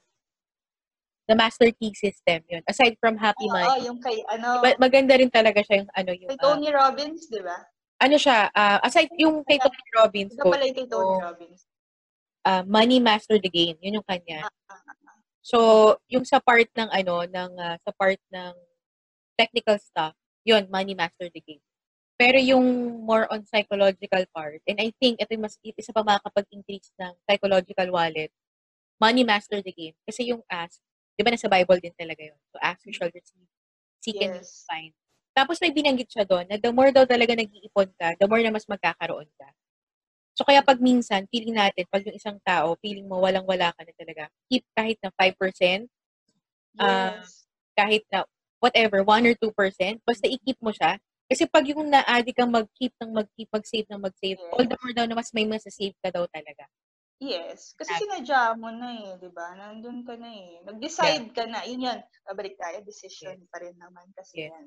the 1.31 1.39
master 1.39 1.71
key 1.79 1.95
system 1.95 2.43
yun. 2.51 2.63
Aside 2.67 2.99
from 2.99 3.15
happy 3.15 3.47
Oo, 3.47 3.55
money. 3.55 3.87
yung 3.87 4.03
kay, 4.03 4.19
ano, 4.27 4.59
ma- 4.59 4.79
maganda 4.83 5.15
rin 5.15 5.31
talaga 5.31 5.63
siya 5.63 5.87
yung 5.87 5.91
ano, 5.95 6.11
yung 6.11 6.31
kay 6.35 6.43
Tony 6.43 6.69
Robbins, 6.75 7.31
di 7.31 7.39
ba? 7.39 7.55
ano 8.03 8.17
siya, 8.19 8.51
ah, 8.51 8.83
aside 8.83 9.15
yung 9.15 9.47
kay 9.47 9.63
Tony 9.63 9.91
Robbins, 9.95 10.35
Ito 10.35 10.51
pala 10.51 10.67
yung 10.67 10.75
kay 10.75 10.89
Tony 10.91 11.15
Robbins. 11.23 11.61
ah, 12.43 12.67
money 12.67 12.99
master 12.99 13.39
the 13.39 13.47
game, 13.47 13.79
yun 13.79 14.03
yung 14.03 14.09
kanya. 14.11 14.51
Ah, 14.67 14.75
ah, 14.75 14.83
ah. 15.07 15.19
So, 15.41 15.59
yung 16.11 16.27
sa 16.27 16.43
part 16.43 16.67
ng 16.75 16.91
ano, 16.91 17.23
ng 17.31 17.51
ah, 17.63 17.79
sa 17.79 17.91
part 17.95 18.19
ng 18.35 18.55
technical 19.39 19.79
stuff, 19.79 20.19
yun, 20.43 20.67
money 20.67 20.99
master 20.99 21.31
the 21.31 21.39
game. 21.47 21.63
Pero 22.21 22.37
yung 22.37 23.01
more 23.09 23.25
on 23.33 23.49
psychological 23.49 24.25
part, 24.37 24.61
and 24.69 24.77
I 24.77 24.93
think 25.01 25.25
ito 25.25 25.33
yung 25.33 25.49
mas, 25.49 25.57
isa 25.65 25.89
pa 25.97 26.05
makakapag-increase 26.05 26.93
ng 27.01 27.17
psychological 27.25 27.89
wallet, 27.97 28.29
money 29.01 29.25
master 29.25 29.65
the 29.65 29.73
game. 29.73 29.97
Kasi 30.05 30.29
yung 30.33 30.45
ask, 30.53 30.85
di 31.17 31.25
ba 31.25 31.33
nasa 31.33 31.49
Bible 31.49 31.81
din 31.81 31.97
talaga 31.97 32.21
yun? 32.29 32.37
So, 32.53 32.61
ask 32.61 32.85
you 32.85 32.93
shall 32.93 33.09
receive, 33.13 33.49
seek 34.05 34.21
Yes. 34.21 34.69
find. 34.69 34.93
Tapos 35.33 35.57
may 35.65 35.73
binanggit 35.73 36.13
siya 36.13 36.29
doon 36.29 36.45
na 36.51 36.61
the 36.61 36.69
more 36.75 36.93
daw 36.93 37.09
talaga 37.09 37.33
nag-iipon 37.39 37.89
ka, 37.97 38.19
the 38.21 38.29
more 38.29 38.43
na 38.45 38.53
mas 38.53 38.69
magkakaroon 38.69 39.31
ka. 39.41 39.49
So 40.37 40.45
kaya 40.49 40.65
pag 40.65 40.81
minsan, 40.83 41.29
feeling 41.33 41.57
natin, 41.57 41.85
pag 41.93 42.05
yung 42.07 42.17
isang 42.17 42.39
tao, 42.45 42.77
feeling 42.81 43.07
mo 43.09 43.21
walang-wala 43.23 43.73
ka 43.77 43.83
na 43.85 43.93
talaga, 43.97 44.25
keep 44.51 44.65
kahit 44.77 44.99
na 45.05 45.11
5%, 45.17 45.89
Ah, 46.81 47.21
Yes. 47.21 47.47
kahit 47.77 48.05
na 48.13 48.25
whatever, 48.63 49.05
1 49.05 49.27
or 49.29 49.35
2%, 49.37 50.01
basta 50.07 50.27
i-keep 50.29 50.57
mo 50.63 50.73
siya. 50.73 50.99
Kasi 51.31 51.47
pag 51.47 51.63
yung 51.63 51.87
na-addict 51.87 52.35
kang 52.35 52.51
mag-keep 52.51 52.91
ng 52.99 53.15
mag-keep, 53.15 53.47
mag-save 53.55 53.87
ng 53.87 54.03
mag-save, 54.03 54.35
Yes. 54.35 54.51
all 54.51 54.67
the 54.67 54.75
more 54.75 54.91
daw 54.93 55.07
na 55.07 55.15
mas 55.15 55.31
may 55.31 55.47
masasave 55.47 55.95
ka 56.03 56.11
daw 56.11 56.27
talaga. 56.27 56.67
Yes. 57.21 57.77
Kasi 57.77 57.93
At- 57.93 58.01
sinadya 58.01 58.57
mo 58.57 58.73
na 58.73 58.97
eh, 58.97 59.13
di 59.21 59.29
ba? 59.29 59.53
Nandun 59.53 60.03
ka 60.03 60.17
na 60.17 60.27
eh. 60.27 60.65
Nag-decide 60.65 61.31
ka 61.31 61.45
na. 61.47 61.61
Yun 61.69 61.85
yun. 61.85 62.01
Babalik 62.25 62.57
tayo. 62.57 62.81
Decision 62.81 63.37
pa 63.53 63.61
rin 63.61 63.77
naman 63.77 64.09
kasi 64.17 64.49
Yes. 64.49 64.51
yan. 64.51 64.67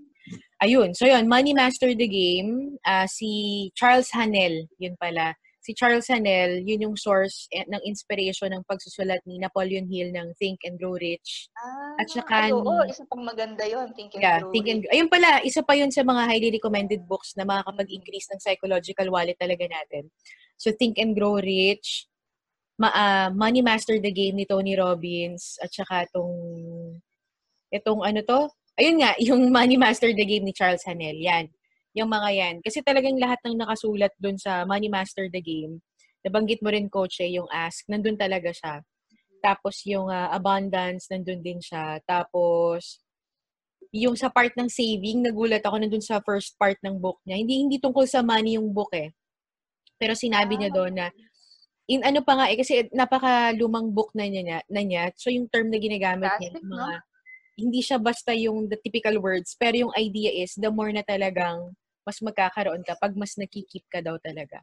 Ayun. 0.62 0.90
So, 0.94 1.10
yun. 1.10 1.26
Money 1.26 1.52
Master 1.52 1.90
the 1.92 2.06
Game. 2.06 2.78
ah, 2.86 3.10
si 3.10 3.68
Charles 3.74 4.14
Hanel. 4.14 4.70
Yun 4.78 4.94
pala. 5.02 5.34
Si 5.64 5.72
Charles 5.72 6.12
Hanel, 6.12 6.60
yun 6.68 6.92
yung 6.92 6.98
source 7.00 7.48
eh, 7.48 7.64
ng 7.64 7.80
inspiration 7.88 8.52
ng 8.52 8.68
pagsusulat 8.68 9.24
ni 9.24 9.40
Napoleon 9.40 9.88
Hill 9.88 10.12
ng 10.12 10.36
Think 10.36 10.60
and 10.68 10.76
Grow 10.76 11.00
Rich. 11.00 11.48
Ah, 11.56 12.04
At 12.04 12.12
saka 12.12 12.36
ay, 12.36 12.52
oo, 12.52 12.68
ni- 12.68 12.92
isa 12.92 13.08
pang 13.08 13.24
maganda 13.24 13.64
yun. 13.64 13.88
Think 13.96 14.20
and 14.20 14.22
Yeah, 14.28 14.44
Grow 14.44 14.52
Think 14.52 14.68
and 14.68 14.80
Rich. 14.84 14.92
Ayun 14.92 15.08
pala, 15.08 15.40
isa 15.40 15.64
pa 15.64 15.80
yun 15.80 15.88
sa 15.88 16.04
mga 16.04 16.28
highly 16.28 16.52
recommended 16.52 17.08
books 17.08 17.32
na 17.40 17.48
makakapag-increase 17.48 18.28
ng 18.36 18.44
psychological 18.44 19.08
wallet 19.08 19.40
talaga 19.40 19.64
natin. 19.64 20.12
So, 20.60 20.76
Think 20.76 21.00
and 21.00 21.16
Grow 21.16 21.40
Rich, 21.40 22.12
ma 22.76 22.92
ah, 22.92 23.30
Money 23.32 23.64
Master 23.64 23.96
the 24.04 24.12
Game 24.12 24.36
ni 24.36 24.44
Tony 24.44 24.76
Robbins, 24.76 25.56
at 25.64 25.72
saka 25.72 26.12
itong, 26.12 26.36
itong 27.72 28.04
ano 28.04 28.20
to? 28.20 28.52
Ayun 28.76 29.00
nga, 29.00 29.16
yung 29.16 29.48
Money 29.56 29.80
Master 29.80 30.12
the 30.12 30.28
Game 30.28 30.44
ni 30.44 30.52
Charles 30.52 30.84
Hanel. 30.84 31.16
Yan. 31.24 31.48
Yung 31.94 32.10
mga 32.10 32.30
yan. 32.34 32.56
Kasi 32.66 32.82
talagang 32.82 33.18
lahat 33.22 33.38
ng 33.46 33.58
nakasulat 33.62 34.14
dun 34.18 34.38
sa 34.38 34.66
Money 34.66 34.90
Master 34.90 35.30
the 35.30 35.42
Game, 35.42 35.82
nabanggit 36.26 36.62
mo 36.66 36.74
rin, 36.74 36.90
coach, 36.90 37.22
eh, 37.22 37.38
yung 37.38 37.46
ask, 37.54 37.86
nandun 37.86 38.18
talaga 38.18 38.50
siya. 38.50 38.82
Tapos 39.44 39.84
yung 39.86 40.10
ah, 40.10 40.32
abundance, 40.34 41.12
nandun 41.12 41.44
din 41.44 41.60
siya. 41.60 42.00
Tapos, 42.08 43.04
yung 43.94 44.18
sa 44.18 44.34
part 44.34 44.50
ng 44.58 44.66
saving, 44.72 45.22
nagulat 45.22 45.62
ako 45.62 45.78
nandun 45.78 46.02
sa 46.02 46.18
first 46.26 46.58
part 46.58 46.80
ng 46.82 46.98
book 46.98 47.22
niya. 47.30 47.38
Hindi 47.38 47.62
hindi 47.62 47.78
tungkol 47.78 48.10
sa 48.10 48.26
money 48.26 48.58
yung 48.58 48.74
book 48.74 48.90
eh. 48.98 49.14
Pero 50.02 50.18
sinabi 50.18 50.58
niya 50.58 50.74
Ah. 50.74 50.76
doon 50.76 50.94
na 50.98 51.08
in 51.86 52.00
ano 52.02 52.24
pa 52.24 52.34
nga 52.40 52.48
eh 52.48 52.56
kasi 52.58 52.88
napaka 52.96 53.52
lumang 53.54 53.92
book 53.92 54.10
na 54.18 54.26
niya 54.26 54.64
na 54.66 54.82
niya. 54.82 55.12
So 55.20 55.30
yung 55.30 55.46
term 55.52 55.70
na 55.70 55.78
ginagamit 55.78 56.32
niya 56.40 56.50
Classic, 56.50 56.64
yung 56.64 56.72
no? 56.72 56.78
mga 56.80 56.94
hindi 57.54 57.80
siya 57.86 57.98
basta 58.02 58.32
yung 58.34 58.66
the 58.66 58.80
typical 58.82 59.20
words, 59.22 59.54
pero 59.60 59.78
yung 59.78 59.94
idea 59.94 60.32
is 60.34 60.58
the 60.58 60.72
more 60.74 60.90
na 60.90 61.06
talagang 61.06 61.76
mas 62.04 62.20
magkakaroon 62.20 62.84
ka 62.84 62.96
pag 63.00 63.16
mas 63.16 63.36
nakikip 63.40 63.84
ka 63.90 64.00
daw 64.00 64.20
talaga. 64.20 64.62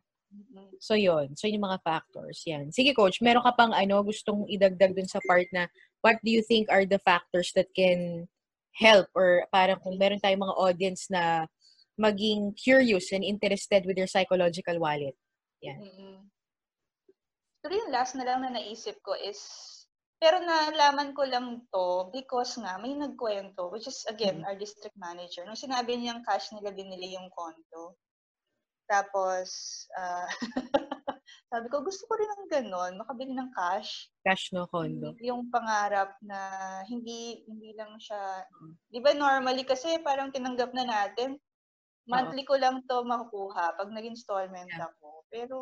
So 0.78 0.94
yun, 0.94 1.34
so 1.34 1.50
yung 1.50 1.66
mga 1.66 1.82
factors 1.82 2.40
yan. 2.46 2.70
Sige 2.70 2.94
coach, 2.94 3.18
meron 3.18 3.42
ka 3.42 3.52
pang 3.52 3.74
ano 3.74 4.00
gustong 4.06 4.46
idagdag 4.46 4.94
dun 4.94 5.10
sa 5.10 5.18
part 5.26 5.44
na 5.50 5.66
what 6.00 6.16
do 6.22 6.30
you 6.30 6.40
think 6.40 6.70
are 6.70 6.86
the 6.86 7.02
factors 7.02 7.50
that 7.58 7.66
can 7.74 8.30
help 8.78 9.10
or 9.12 9.44
parang 9.50 9.76
kung 9.82 9.98
meron 9.98 10.22
tayong 10.22 10.46
mga 10.46 10.56
audience 10.56 11.10
na 11.10 11.44
maging 12.00 12.56
curious 12.56 13.12
and 13.12 13.26
interested 13.26 13.84
with 13.84 13.98
your 13.98 14.08
psychological 14.08 14.78
wallet. 14.80 15.12
Yan. 15.60 15.76
Mm-mm. 15.84 16.16
Pero 17.60 17.72
yung 17.76 17.92
last 17.92 18.16
na 18.16 18.24
lang 18.24 18.40
na 18.40 18.56
naisip 18.56 18.96
ko 19.04 19.12
is, 19.20 19.36
pero 20.20 20.36
nalaman 20.38 21.16
ko 21.16 21.24
lang 21.24 21.64
to 21.72 22.12
because 22.12 22.54
nga 22.60 22.76
may 22.76 22.92
nagkwento, 22.92 23.72
which 23.72 23.88
is 23.88 24.04
again, 24.06 24.44
Mm. 24.44 24.46
our 24.46 24.56
district 24.56 24.94
manager. 24.94 25.42
Nung 25.48 25.56
sinabi 25.56 25.96
niyang 25.96 26.20
cash 26.22 26.52
nila 26.52 26.70
binili 26.70 27.16
yung 27.16 27.32
condo. 27.32 27.96
Tapos, 28.84 29.48
ah, 29.96 30.26
sabi 31.50 31.66
ko, 31.70 31.80
gusto 31.80 32.04
ko 32.04 32.18
rin 32.18 32.26
ng 32.26 32.46
ganon, 32.50 32.92
makabili 32.98 33.32
ng 33.32 33.54
cash. 33.54 34.10
Cash 34.26 34.50
no 34.52 34.66
condo. 34.66 35.14
Yung 35.22 35.48
pangarap 35.48 36.18
na 36.20 36.38
hindi 36.84 37.46
hindi 37.46 37.70
lang 37.72 37.96
siya, 37.96 38.44
di 38.90 38.98
ba 38.98 39.14
normally 39.14 39.62
kasi 39.64 40.02
parang 40.02 40.34
tinanggap 40.34 40.74
na 40.74 40.84
natin, 40.84 41.38
monthly 42.10 42.42
ko 42.42 42.58
lang 42.58 42.82
to 42.90 43.06
makukuha 43.06 43.78
pag 43.78 43.88
nag-installment 43.94 44.66
Yeah. 44.68 44.90
ako. 44.90 45.22
Pero 45.30 45.56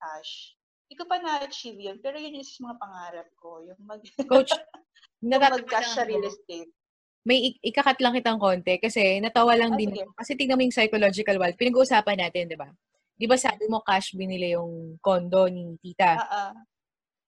cash. 0.00 0.56
Hindi 0.92 1.00
ko 1.00 1.08
pa 1.08 1.24
na-achieve 1.24 1.80
yun. 1.88 1.96
Pero 2.04 2.20
yun 2.20 2.36
yung 2.36 2.44
mga 2.68 2.76
pangarap 2.76 3.28
ko. 3.40 3.64
Yung 3.64 3.80
mag, 3.80 4.04
Coach, 4.28 4.52
mag-cash 5.24 5.96
sa 5.96 6.04
real 6.04 6.20
estate. 6.20 6.68
may 7.24 7.48
ik- 7.48 7.64
ikakat 7.64 7.96
lang 8.04 8.12
kitang 8.12 8.36
konti 8.36 8.76
kasi 8.76 9.16
natawa 9.16 9.56
lang 9.56 9.72
Ah, 9.72 9.80
din. 9.80 9.88
Kasi 10.12 10.36
tignan 10.36 10.60
mo 10.60 10.68
yung 10.68 10.76
psychological 10.76 11.40
wallet. 11.40 11.56
Pinag-uusapan 11.56 12.20
natin, 12.20 12.52
di 12.52 12.60
ba? 12.60 12.68
Di 13.16 13.24
ba 13.24 13.40
sabi 13.40 13.72
mo 13.72 13.80
cash 13.80 14.12
binili 14.12 14.52
yung 14.52 15.00
condo 15.00 15.48
ni 15.48 15.80
tita? 15.80 16.20
Ah. 16.20 16.52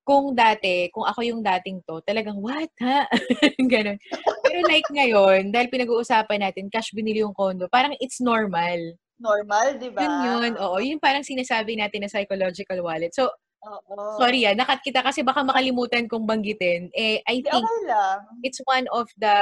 Kung 0.04 0.36
dati, 0.36 0.92
kung 0.92 1.08
ako 1.08 1.24
yung 1.24 1.40
dating 1.40 1.80
to, 1.88 2.04
talagang, 2.04 2.36
what, 2.36 2.68
ha? 2.84 3.08
Ganon. 3.72 3.96
Pero 4.44 4.58
like 4.68 4.84
ngayon, 4.92 5.48
dahil 5.48 5.72
pinag-uusapan 5.72 6.44
natin, 6.44 6.68
cash 6.68 6.92
binili 6.92 7.24
yung 7.24 7.32
condo, 7.32 7.64
parang 7.72 7.96
it's 7.96 8.20
normal. 8.20 8.76
Normal, 9.16 9.78
di 9.80 9.88
ba? 9.88 10.04
Yun 10.04 10.14
yun, 10.20 10.52
oo. 10.60 10.76
Yun 10.84 10.98
parang 11.00 11.24
sinasabi 11.24 11.80
natin 11.80 12.04
na 12.04 12.12
psychological 12.12 12.82
wallet. 12.84 13.14
So, 13.16 13.30
Oo. 13.64 13.96
sorry 14.20 14.44
ah, 14.44 14.52
nakat 14.52 14.84
kita 14.84 15.00
kasi 15.00 15.24
baka 15.24 15.40
makalimutan 15.40 16.04
kong 16.04 16.28
banggitin. 16.28 16.92
Eh, 16.92 17.24
I 17.24 17.40
Hindi, 17.40 17.48
think 17.48 17.64
okay 17.64 17.80
lang. 17.88 18.18
it's 18.44 18.60
one 18.68 18.86
of 18.92 19.08
the 19.16 19.36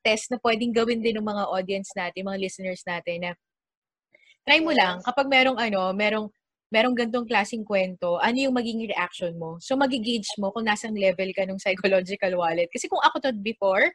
tests 0.00 0.32
na 0.32 0.40
pwedeng 0.40 0.72
gawin 0.72 1.04
din 1.04 1.20
ng 1.20 1.28
mga 1.28 1.44
audience 1.52 1.92
natin, 1.92 2.26
mga 2.26 2.40
listeners 2.40 2.82
natin 2.88 3.16
na 3.22 3.30
try 4.46 4.62
mo 4.62 4.72
lang 4.72 5.02
kapag 5.02 5.26
merong 5.26 5.58
ano, 5.58 5.90
merong 5.92 6.26
merong 6.70 6.98
gantong 6.98 7.26
klaseng 7.30 7.62
kwento, 7.62 8.18
ano 8.18 8.36
yung 8.42 8.54
magiging 8.56 8.90
reaction 8.90 9.38
mo? 9.38 9.54
So, 9.62 9.78
magigauge 9.78 10.26
mo 10.42 10.50
kung 10.50 10.66
nasang 10.66 10.98
level 10.98 11.30
ka 11.30 11.46
ng 11.46 11.62
psychological 11.62 12.34
wallet. 12.34 12.66
Kasi 12.74 12.90
kung 12.90 12.98
ako 13.06 13.22
to 13.22 13.30
before, 13.38 13.86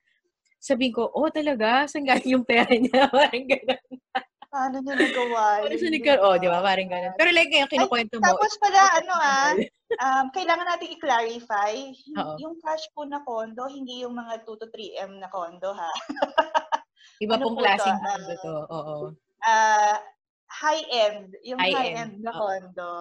sabihin 0.55 0.95
ko, 0.95 1.11
oh 1.11 1.27
talaga, 1.27 1.83
saan 1.91 2.07
galing 2.07 2.39
yung 2.39 2.47
pera 2.47 2.71
niya? 2.71 3.11
Parang 3.11 3.45
gano'n. 3.49 3.91
Paano 4.51 4.83
niya 4.83 4.95
nagawa 4.99 5.63
sa 5.63 5.87
di 5.87 5.95
nagkaroon, 5.95 6.27
oh, 6.27 6.35
di 6.35 6.47
ba? 6.51 6.59
Parang 6.59 6.91
gano'n. 6.91 7.15
Pero 7.15 7.29
like 7.31 7.49
ngayon, 7.55 7.71
kinukwento 7.71 8.15
mo. 8.19 8.27
Tapos 8.27 8.51
pala, 8.59 8.81
ano 8.99 9.13
ah, 9.23 9.51
um, 10.03 10.25
kailangan 10.35 10.67
natin 10.67 10.91
i-clarify, 10.91 11.73
Oo. 12.19 12.35
yung 12.35 12.55
cash 12.59 12.83
po 12.91 13.07
na 13.07 13.23
condo, 13.23 13.63
hindi 13.71 14.03
yung 14.03 14.11
mga 14.11 14.43
2 14.43 14.59
to 14.59 14.67
3 14.67 15.07
M 15.07 15.23
na 15.23 15.31
condo 15.31 15.71
ha. 15.71 15.91
Iba 17.23 17.39
ano 17.39 17.43
pong 17.47 17.55
po 17.55 17.61
to, 17.63 17.65
klaseng 17.65 17.95
ah, 17.95 18.03
condo 18.03 18.33
to. 18.43 18.55
Oo. 18.67 18.95
ah, 19.47 19.95
high-end, 20.51 21.31
yung 21.47 21.59
High-end, 21.63 21.79
high-end 21.79 22.13
na 22.19 22.31
condo. 22.35 22.91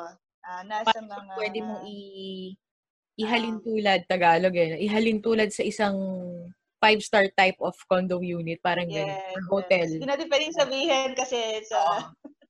Ah, 0.47 0.63
nasa 0.63 1.03
Parang 1.03 1.09
mga 1.11 1.33
pwede 1.35 1.59
mong 1.67 1.83
i 1.85 1.99
ihalin 3.21 3.61
Um, 3.61 3.65
tulad, 3.67 4.01
Tagalog 4.09 4.55
eh, 4.57 4.81
ihalin 4.81 5.21
tulad 5.21 5.51
sa 5.53 5.61
isang 5.61 5.99
five-star 6.81 7.29
type 7.37 7.61
of 7.61 7.77
condo 7.87 8.25
unit, 8.25 8.59
parang 8.65 8.89
ganun, 8.89 9.13
yes, 9.13 9.37
or 9.37 9.43
hotel. 9.61 9.85
yes. 9.87 10.01
Hindi 10.01 10.09
natin 10.09 10.29
pwedeng 10.33 10.55
sabihin 10.57 11.11
kasi 11.13 11.39
sa 11.69 11.79
Oo. 11.79 11.99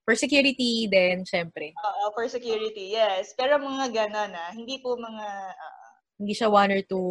For 0.07 0.14
security 0.16 0.87
din, 0.87 1.22
syempre. 1.22 1.70
oo, 1.76 2.05
for 2.14 2.26
security, 2.26 2.95
yes. 2.95 3.35
Pero 3.35 3.59
mga 3.59 3.91
ganon 3.95 4.33
ah, 4.33 4.51
hindi 4.51 4.78
po 4.78 4.95
mga 4.95 5.26
ah, 5.55 5.78
Hindi 6.20 6.37
siya 6.37 6.53
one 6.53 6.68
or 6.76 6.83
two 6.85 7.09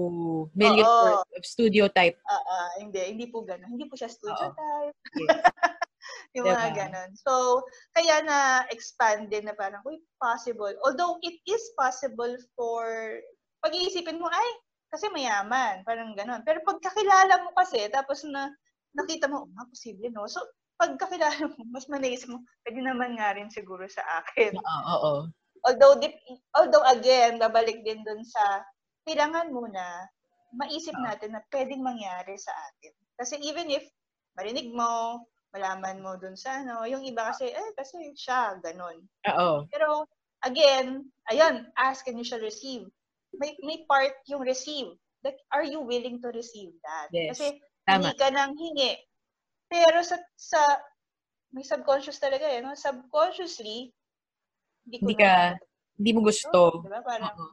million 0.53 0.85
Oo. 0.85 1.01
worth 1.01 1.33
of 1.33 1.43
studio 1.43 1.89
type. 1.89 2.13
ah, 2.29 2.43
ah, 2.45 2.69
hindi, 2.77 3.01
hindi 3.09 3.25
po 3.25 3.41
ganon. 3.41 3.71
Hindi 3.73 3.89
po 3.89 3.97
siya 3.97 4.05
studio 4.11 4.51
Oo. 4.51 4.55
type. 4.55 4.95
Yes. 5.17 5.43
yung 6.37 6.45
mga 6.45 6.69
Diba? 6.69 6.77
ganon. 6.77 7.09
So, 7.17 7.63
kaya 7.91 8.21
na-expand 8.21 9.33
din 9.33 9.49
na 9.49 9.57
parang, 9.57 9.81
uy, 9.81 9.97
possible. 10.21 10.73
Although, 10.85 11.17
it 11.25 11.41
is 11.49 11.63
possible 11.73 12.37
for, 12.53 13.17
pag-iisipin 13.65 14.21
mo, 14.21 14.29
ay, 14.29 14.49
kasi 14.89 15.05
mayaman, 15.13 15.85
parang 15.85 16.17
ganon. 16.17 16.41
Pero 16.43 16.61
pag 16.65 16.81
kakilala 16.81 17.45
mo 17.45 17.53
kasi, 17.53 17.89
tapos 17.93 18.25
na, 18.25 18.49
nakita 18.97 19.29
mo, 19.29 19.45
oh, 19.45 19.49
nga, 19.53 19.69
posible, 19.69 20.09
no? 20.09 20.25
So, 20.25 20.41
pag 20.81 20.97
kakilala 20.97 21.53
mo, 21.53 21.61
mas 21.69 21.85
manaisip 21.85 22.29
mo, 22.33 22.41
pwede 22.65 22.79
naman 22.81 23.15
nga 23.17 23.37
rin 23.37 23.53
siguro 23.53 23.85
sa 23.85 24.01
akin. 24.23 24.57
Oo, 24.57 24.81
oo. 24.97 25.13
Although, 25.67 25.99
dip, 25.99 26.15
although 26.55 26.85
again, 26.87 27.37
babalik 27.37 27.83
din 27.83 28.01
dun 28.07 28.23
sa, 28.23 28.63
kailangan 29.05 29.51
muna, 29.51 30.07
maisip 30.57 30.95
Oo. 30.97 31.05
natin 31.05 31.37
na 31.37 31.41
pwedeng 31.53 31.85
mangyari 31.85 32.33
sa 32.39 32.51
atin. 32.71 32.93
Kasi 33.19 33.37
even 33.43 33.69
if 33.69 33.85
marinig 34.39 34.71
mo, 34.71 35.21
malaman 35.53 36.01
mo 36.01 36.15
dun 36.15 36.37
sa 36.37 36.61
ano, 36.61 36.85
yung 36.85 37.03
iba 37.05 37.29
kasi, 37.33 37.49
eh, 37.49 37.69
kasi 37.75 38.13
siya, 38.15 38.57
ganun. 38.61 39.03
Oo. 39.29 39.65
Pero, 39.69 40.05
again, 40.45 41.09
ayun, 41.27 41.67
ask 41.75 42.07
and 42.07 42.17
you 42.17 42.25
shall 42.25 42.41
receive. 42.41 42.87
May, 43.35 43.53
may 43.61 43.85
part 43.85 44.15
yung 44.25 44.41
receive. 44.41 44.89
Like, 45.21 45.37
are 45.51 45.67
you 45.67 45.83
willing 45.83 46.23
to 46.23 46.29
receive 46.31 46.71
that? 46.81 47.11
Yes. 47.11 47.35
Kasi, 47.35 47.59
Tama. 47.85 48.09
hindi 48.09 48.11
ka 48.15 48.27
nang 48.31 48.55
hingi. 48.55 48.95
Pero 49.67 50.01
sa, 50.01 50.17
sa, 50.33 50.59
may 51.51 51.61
subconscious 51.61 52.17
talaga 52.17 52.47
eh, 52.47 52.63
no? 52.63 52.73
Subconsciously, 52.73 53.91
hindi 54.87 54.97
ko 54.97 55.05
Hindi 55.05 55.15
na 55.19 55.21
ka- 55.21 55.57
Hindi 55.99 56.11
mo 56.15 56.21
gusto. 56.23 56.79
Diba? 56.79 57.03
Parang, 57.03 57.35
Oo. 57.35 57.47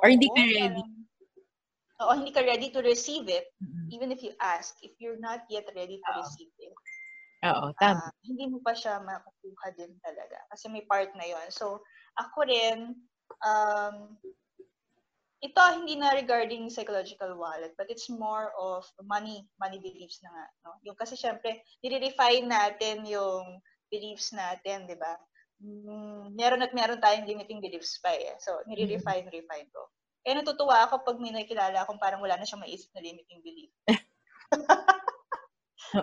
Or 0.00 0.08
hindi 0.08 0.26
ka 0.32 0.40
ready. 0.40 0.80
parang- 0.80 0.98
Oo, 2.00 2.12
hindi 2.16 2.32
ka 2.32 2.40
ready 2.40 2.72
to 2.72 2.80
receive 2.80 3.28
it, 3.28 3.52
Mm-mm. 3.60 3.92
even 3.92 4.08
if 4.08 4.24
you 4.24 4.32
ask, 4.40 4.72
if 4.80 4.96
you're 4.96 5.20
not 5.20 5.44
yet 5.52 5.68
ready 5.76 6.00
to 6.00 6.10
Oo. 6.16 6.24
receive 6.24 6.48
it. 6.56 6.72
Oo, 7.44 7.72
tama. 7.76 8.00
ah, 8.00 8.12
hindi 8.24 8.48
mo 8.48 8.64
pa 8.64 8.72
siya 8.72 9.04
makukuha 9.04 9.68
din 9.76 9.92
talaga. 10.00 10.40
Kasi 10.48 10.72
may 10.72 10.80
part 10.88 11.12
na 11.12 11.28
yon 11.28 11.48
So, 11.52 11.84
ako 12.16 12.48
rin, 12.48 12.96
um, 13.44 14.16
ito 15.40 15.60
hindi 15.72 15.96
na 15.96 16.12
regarding 16.12 16.68
psychological 16.68 17.32
wallet, 17.40 17.72
but 17.80 17.88
it's 17.88 18.12
more 18.12 18.52
of 18.60 18.84
money, 19.08 19.48
money 19.56 19.80
beliefs 19.80 20.20
na 20.20 20.28
nga. 20.28 20.46
No? 20.68 20.76
Yung 20.84 20.96
kasi 21.00 21.16
syempre, 21.16 21.64
nire-refine 21.80 22.44
natin 22.44 23.08
yung 23.08 23.64
beliefs 23.88 24.36
natin, 24.36 24.84
di 24.84 25.00
ba? 25.00 25.16
Mm, 25.64 26.36
meron 26.36 26.64
at 26.64 26.76
meron 26.76 27.00
tayong 27.00 27.24
limiting 27.24 27.64
beliefs 27.64 27.96
pa 28.04 28.12
eh. 28.12 28.36
So, 28.44 28.60
nire-refine, 28.68 29.32
refine 29.32 29.68
ko. 29.72 29.88
Kaya 30.20 30.44
natutuwa 30.44 30.84
ako 30.84 31.08
pag 31.08 31.16
may 31.16 31.32
nakilala 31.32 31.84
akong 31.84 31.96
parang 31.96 32.20
wala 32.20 32.36
na 32.36 32.44
siyang 32.44 32.60
maisip 32.60 32.92
na 32.92 33.00
limiting 33.00 33.40
belief. 33.40 33.72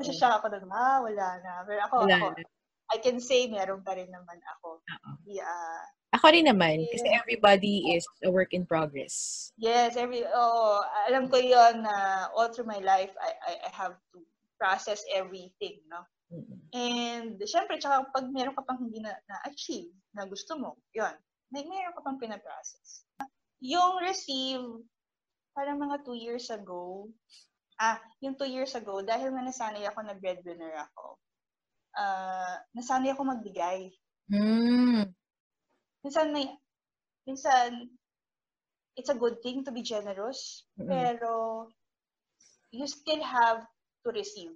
Kasi 0.02 0.12
siya 0.18 0.42
ako 0.42 0.50
doon, 0.50 0.66
ah, 0.74 1.00
wala 1.06 1.28
na. 1.46 1.62
Pero 1.64 1.80
ako, 1.86 1.96
Wala 2.10 2.18
ako, 2.18 2.28
na. 2.34 2.42
I 2.88 2.98
can 3.04 3.20
say 3.22 3.46
meron 3.52 3.86
pa 3.86 3.94
rin 3.94 4.10
naman 4.10 4.42
ako. 4.58 4.82
Oo. 4.82 5.10
Yeah. 5.30 5.86
Ako 6.18 6.34
rin 6.34 6.50
naman, 6.50 6.82
kasi 6.90 7.06
Yeah. 7.06 7.22
everybody 7.22 7.94
is 7.94 8.02
a 8.26 8.30
work 8.34 8.58
in 8.58 8.66
progress. 8.66 9.48
Yes, 9.62 9.94
every, 9.94 10.26
oh, 10.26 10.82
alam 11.06 11.30
ko 11.30 11.38
yon 11.38 11.86
na 11.86 12.28
all 12.34 12.50
through 12.50 12.66
my 12.66 12.82
life, 12.82 13.14
I, 13.22 13.32
I, 13.46 13.54
I 13.66 13.72
have 13.72 13.94
to 14.18 14.26
process 14.58 15.06
everything, 15.14 15.78
no? 15.86 16.02
Mm-mm. 16.34 16.60
And, 16.74 17.38
syempre, 17.46 17.78
tsaka 17.78 18.10
pag 18.10 18.34
meron 18.34 18.58
ka 18.58 18.66
pang 18.66 18.82
hindi 18.82 18.98
na, 18.98 19.14
na-achieve, 19.30 19.94
na 20.18 20.26
gusto 20.26 20.58
mo, 20.58 20.82
yon 20.98 21.14
may 21.54 21.64
meron 21.64 21.96
ka 21.96 22.02
pang 22.04 22.20
pinaprocess. 22.20 23.06
Yung 23.64 24.02
receive, 24.04 24.66
parang 25.56 25.80
mga 25.80 26.04
two 26.04 26.18
years 26.18 26.50
ago, 26.52 27.08
ah, 27.80 28.02
yung 28.20 28.36
two 28.36 28.50
years 28.50 28.74
ago, 28.76 29.00
dahil 29.06 29.32
nga 29.32 29.46
nasanay 29.46 29.86
ako 29.88 30.02
na 30.04 30.18
breadwinner 30.18 30.74
ako, 30.76 31.16
ah, 31.96 32.58
nasanay 32.74 33.14
ako 33.14 33.22
magbigay. 33.22 33.94
Hmm. 34.28 35.08
Minsan 36.04 36.34
may, 36.34 36.50
minsan, 37.26 37.90
it's 38.98 39.14
a 39.14 39.18
good 39.18 39.38
thing 39.46 39.62
to 39.62 39.72
be 39.72 39.86
generous, 39.86 40.66
Mm-mm. 40.78 40.90
pero 40.90 41.66
you 42.74 42.86
still 42.90 43.22
have 43.22 43.62
to 44.06 44.10
receive. 44.12 44.54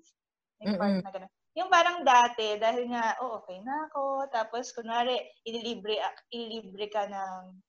Part 0.62 1.02
Mm-mm. 1.02 1.06
na 1.06 1.12
ganun. 1.14 1.32
Yung 1.58 1.68
parang 1.68 2.08
dati, 2.08 2.56
dahil 2.56 2.88
nga, 2.90 3.20
oh, 3.20 3.44
okay 3.44 3.60
na 3.60 3.92
ako, 3.92 4.30
tapos 4.32 4.72
kunwari, 4.72 5.20
ililibre, 5.44 6.00
ililibre 6.32 6.88
ka 6.88 7.06
ng, 7.12 7.60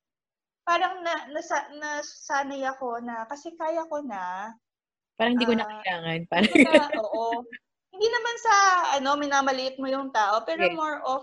parang 0.62 1.02
na, 1.02 1.26
nasa, 1.34 1.66
nasanay 1.74 2.62
ako 2.62 3.02
na, 3.02 3.26
kasi 3.26 3.50
kaya 3.58 3.82
ko 3.90 3.98
na, 4.06 4.54
Parang 5.18 5.36
hindi 5.36 5.44
ko 5.44 5.54
na 5.54 5.66
Ah, 5.68 5.82
kailangan. 5.84 6.20
Parang, 6.30 6.48
hindi 6.48 6.62
na, 6.64 6.88
oo. 6.98 7.24
Hindi 7.92 8.06
naman 8.08 8.36
sa, 8.40 8.54
ano, 8.96 9.10
minamaliit 9.20 9.76
mo 9.76 9.86
yung 9.90 10.08
tao, 10.08 10.40
pero 10.48 10.72
Yes. 10.72 10.76
more 10.78 10.98
of, 11.04 11.20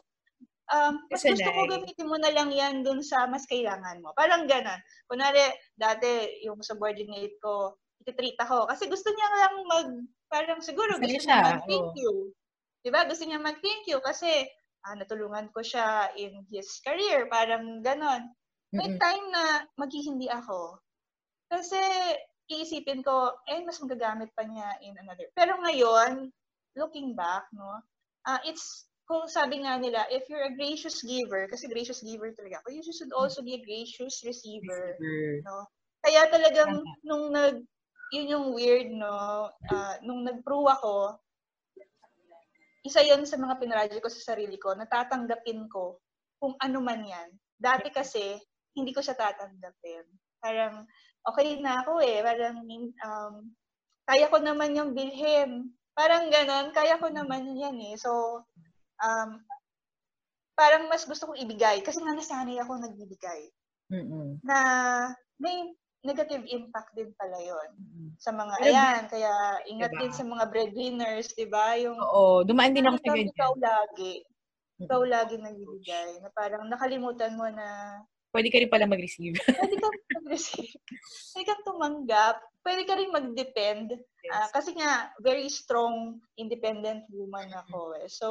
um, 0.73 0.93
mas 1.09 1.21
gusto 1.25 1.49
ko 1.49 1.61
gamitin 1.67 2.07
mo 2.09 2.17
na 2.17 2.31
lang 2.33 2.49
yan 2.53 2.81
dun 2.85 3.01
sa 3.01 3.25
mas 3.25 3.45
kailangan 3.49 4.01
mo. 4.01 4.13
Parang 4.13 4.45
ganon. 4.45 4.79
Kunwari, 5.09 5.41
dati, 5.75 6.41
yung 6.45 6.61
subordinate 6.61 7.35
ko, 7.41 7.77
ititreat 8.01 8.39
ako. 8.41 8.69
Kasi 8.69 8.87
gusto 8.87 9.09
niya 9.11 9.29
lang 9.35 9.55
mag, 9.67 9.89
parang 10.29 10.59
siguro 10.63 10.97
Masaya 10.97 11.05
gusto 11.05 11.19
siya, 11.25 11.35
niya 11.35 11.47
mag-thank 11.53 11.89
oo. 11.93 11.99
you. 11.99 12.13
Diba? 12.85 13.01
Gusto 13.05 13.23
niya 13.27 13.39
mag-thank 13.41 13.83
you 13.89 13.99
kasi 13.99 14.47
ah, 14.87 14.95
natulungan 14.95 15.51
ko 15.51 15.59
siya 15.59 16.13
in 16.15 16.47
his 16.47 16.79
career. 16.85 17.27
Parang 17.27 17.83
ganon. 17.83 18.31
May 18.69 18.95
Mm-mm. 18.95 19.01
time 19.01 19.25
na 19.33 19.65
maghihindi 19.81 20.29
ako. 20.29 20.77
Kasi 21.49 21.81
iisipin 22.49 23.01
ko, 23.01 23.33
eh, 23.49 23.61
mas 23.65 23.81
magagamit 23.81 24.29
pa 24.37 24.45
niya 24.45 24.77
in 24.85 24.97
another. 24.97 25.29
Pero 25.33 25.57
ngayon, 25.61 26.29
looking 26.77 27.17
back, 27.17 27.45
no, 27.53 27.81
ah 28.25 28.41
it's, 28.45 28.88
kung 29.09 29.25
sabi 29.25 29.65
nga 29.65 29.81
nila, 29.81 30.05
if 30.13 30.29
you're 30.29 30.45
a 30.45 30.53
gracious 30.53 31.01
giver, 31.01 31.49
kasi 31.49 31.65
gracious 31.65 32.05
giver 32.05 32.29
talaga 32.37 32.61
ako, 32.61 32.77
you 32.77 32.85
should 32.85 33.09
also 33.17 33.41
be 33.41 33.57
a 33.57 33.65
gracious 33.65 34.21
receiver. 34.21 34.93
Receiver. 35.01 35.41
No? 35.49 35.65
Kaya 36.05 36.29
talagang, 36.29 36.85
nung 37.01 37.33
nag, 37.33 37.65
yun 38.13 38.29
yung 38.29 38.47
weird, 38.53 38.93
no, 38.93 39.49
ah, 39.49 39.97
nung 40.05 40.21
nag-prove 40.21 40.69
ako, 40.77 41.17
isa 42.85 43.01
yon 43.01 43.25
sa 43.25 43.41
mga 43.41 43.57
pinradyo 43.57 43.97
ko 43.97 44.13
sa 44.13 44.37
sarili 44.37 44.61
ko, 44.61 44.77
natatanggapin 44.77 45.65
ko 45.73 45.97
kung 46.37 46.53
ano 46.61 46.77
man 46.77 47.01
yan. 47.01 47.33
Dati 47.57 47.89
kasi, 47.89 48.37
hindi 48.77 48.93
ko 48.93 49.01
siya 49.01 49.17
tatanggapin. 49.17 50.05
Parang, 50.37 50.85
okay 51.25 51.57
na 51.57 51.81
ako 51.81 51.97
eh. 52.05 52.21
Parang, 52.21 52.61
um, 52.61 53.33
kaya 54.05 54.29
ko 54.29 54.37
naman 54.37 54.77
yung 54.77 54.93
bilhin. 54.93 55.73
Parang 55.97 56.29
ganon, 56.29 56.69
kaya 56.71 57.01
ko 57.01 57.09
naman 57.09 57.57
yan 57.57 57.75
eh. 57.89 57.97
So, 57.97 58.45
um, 58.99 59.29
parang 60.53 60.87
mas 60.87 61.03
gusto 61.03 61.25
kong 61.25 61.39
ibigay. 61.39 61.79
Kasi 61.79 61.99
nga 61.99 62.11
nasanay 62.11 62.59
ako 62.59 62.77
nagbibigay. 62.77 63.47
Mm-mm. 63.89 64.37
Na 64.43 64.57
may 65.37 65.71
negative 65.99 66.47
impact 66.47 66.95
din 66.95 67.11
pala 67.15 67.35
yon 67.37 67.69
sa 68.15 68.31
mga, 68.31 68.53
Pero- 68.55 68.67
ayan, 68.71 69.01
kaya 69.07 69.33
ingat 69.67 69.91
Diba? 69.91 69.99
din 69.99 70.13
sa 70.13 70.23
mga 70.23 70.43
breadwinners, 70.47 71.27
di 71.33 71.43
ba? 71.43 71.75
Yung, 71.75 71.97
Oo, 71.97 72.43
dumaan 72.43 72.71
din 72.71 72.87
ako 72.87 72.95
sa 72.95 73.03
ikaw, 73.03 73.15
ganyan. 73.15 73.33
ikaw 73.33 73.53
lagi. 73.57 74.13
Ikaw 74.79 74.99
Mm-mm. 75.01 75.11
lagi 75.11 75.35
nagbibigay. 75.35 76.09
Na 76.19 76.29
parang 76.31 76.63
nakalimutan 76.67 77.35
mo 77.35 77.47
na 77.47 77.99
Pwede 78.29 78.47
ka 78.47 78.61
rin 78.61 78.69
pala 78.69 78.85
mag-receive. 78.85 79.35
pwede 79.41 79.75
kang 79.75 79.95
mag-receive. 80.21 80.69
Pwede 81.33 81.43
kang 81.43 81.63
tumanggap. 81.65 82.37
Pwede 82.69 82.85
ka 82.85 82.93
rin 82.93 83.09
mag-depend. 83.09 83.97
Ah, 84.29 84.45
Yes. 84.45 84.53
kasi 84.53 84.77
nga, 84.77 85.09
very 85.25 85.49
strong, 85.49 86.21
independent 86.37 87.01
woman 87.09 87.49
ako 87.49 87.97
eh. 87.97 88.05
So, 88.05 88.27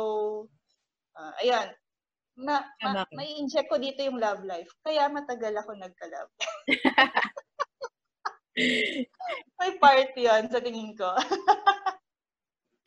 ah, 1.18 1.34
ayan. 1.42 1.74
Ma, 2.38 2.62
ma, 2.78 2.80
Tama 3.02 3.02
ka. 3.02 3.18
may 3.18 3.34
inject 3.34 3.66
ko 3.66 3.82
dito 3.82 3.98
yung 4.06 4.22
love 4.22 4.46
life. 4.46 4.70
Kaya 4.86 5.10
matagal 5.10 5.58
ako 5.58 5.74
nagka-love. 5.74 6.30
may 9.58 9.74
part 9.82 10.14
yun 10.14 10.46
sa 10.46 10.62
tingin 10.62 10.94
ko. 10.94 11.10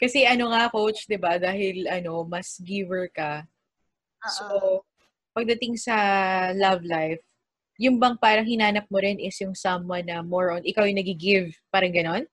Kasi 0.02 0.24
ano 0.24 0.56
nga, 0.56 0.72
coach, 0.72 1.04
di 1.04 1.20
ba, 1.20 1.36
dahil 1.36 1.84
ano, 1.92 2.24
mas 2.24 2.64
giver 2.64 3.12
ka. 3.12 3.44
Ah, 4.24 4.32
So, 4.32 4.48
ah. 4.48 4.80
pagdating 5.36 5.76
sa 5.76 5.96
love 6.56 6.88
life, 6.88 7.20
yung 7.82 7.98
bang 7.98 8.14
parang 8.22 8.46
hinanap 8.46 8.86
mo 8.94 9.02
rin 9.02 9.18
is 9.18 9.34
yung 9.42 9.58
someone 9.58 10.06
na 10.06 10.22
more 10.22 10.54
on, 10.54 10.62
ikaw 10.62 10.86
yung 10.86 11.02
nag-give, 11.02 11.50
parang 11.74 11.90
ganon? 11.90 12.30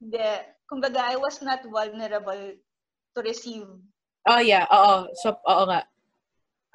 Hindi. 0.00 0.32
Kumbaga, 0.64 1.12
I 1.12 1.20
was 1.20 1.44
not 1.44 1.60
vulnerable 1.68 2.56
to 3.12 3.18
receive. 3.20 3.68
Oh, 4.24 4.40
yeah. 4.40 4.64
Oo. 4.72 5.12
So, 5.20 5.36
oo 5.44 5.64
nga. 5.68 5.84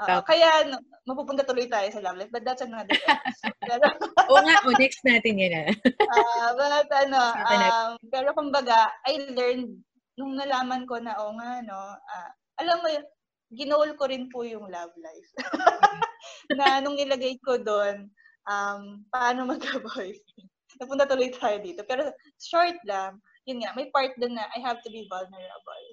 Tama. 0.02 0.26
kaya 0.26 0.66
no, 0.66 0.82
mapupunta 1.06 1.46
tuloy 1.46 1.70
tayo 1.70 1.86
sa 1.94 2.02
love 2.02 2.18
life, 2.18 2.34
but 2.34 2.42
that's 2.42 2.66
another 2.66 2.90
episode. 2.90 3.54
pero, 3.70 3.86
Oo 4.34 4.42
nga. 4.42 4.58
Oh, 4.66 4.74
next 4.82 5.06
natin 5.06 5.38
yan 5.38 5.54
ah. 5.54 5.70
ah, 6.18 6.50
but 6.58 6.90
ano, 7.06 7.22
um, 7.38 7.90
pero 8.10 8.34
kumbaga, 8.34 8.90
I 9.06 9.30
learned 9.30 9.78
nung 10.18 10.34
nalaman 10.38 10.90
ko 10.90 10.98
na, 10.98 11.14
oh 11.22 11.38
nga, 11.38 11.62
no, 11.62 11.78
ah, 11.98 12.30
alam 12.58 12.82
mo, 12.82 12.90
yun, 12.90 13.06
ginol 13.54 13.94
ko 13.94 14.10
rin 14.10 14.26
po 14.34 14.42
yung 14.42 14.66
love 14.74 14.94
life. 14.98 15.30
na 16.56 16.80
nung 16.80 16.98
nilagay 16.98 17.38
ko 17.44 17.60
doon, 17.60 18.10
um, 18.48 19.06
paano 19.12 19.48
magka-boyfriend. 19.48 20.50
Napunta 20.80 21.06
tuloy 21.06 21.30
tayo 21.36 21.62
dito. 21.62 21.84
Pero 21.86 22.10
short 22.42 22.80
lang, 22.88 23.20
yun 23.46 23.62
nga, 23.62 23.76
may 23.76 23.90
part 23.92 24.16
doon 24.18 24.38
na 24.38 24.48
I 24.56 24.60
have 24.64 24.80
to 24.82 24.90
be 24.90 25.06
vulnerable. 25.10 25.88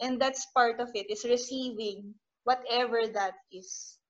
And 0.00 0.16
that's 0.16 0.48
part 0.56 0.80
of 0.80 0.88
it, 0.96 1.10
is 1.12 1.28
receiving 1.28 2.16
whatever 2.44 3.04
that 3.12 3.36
is. 3.52 4.00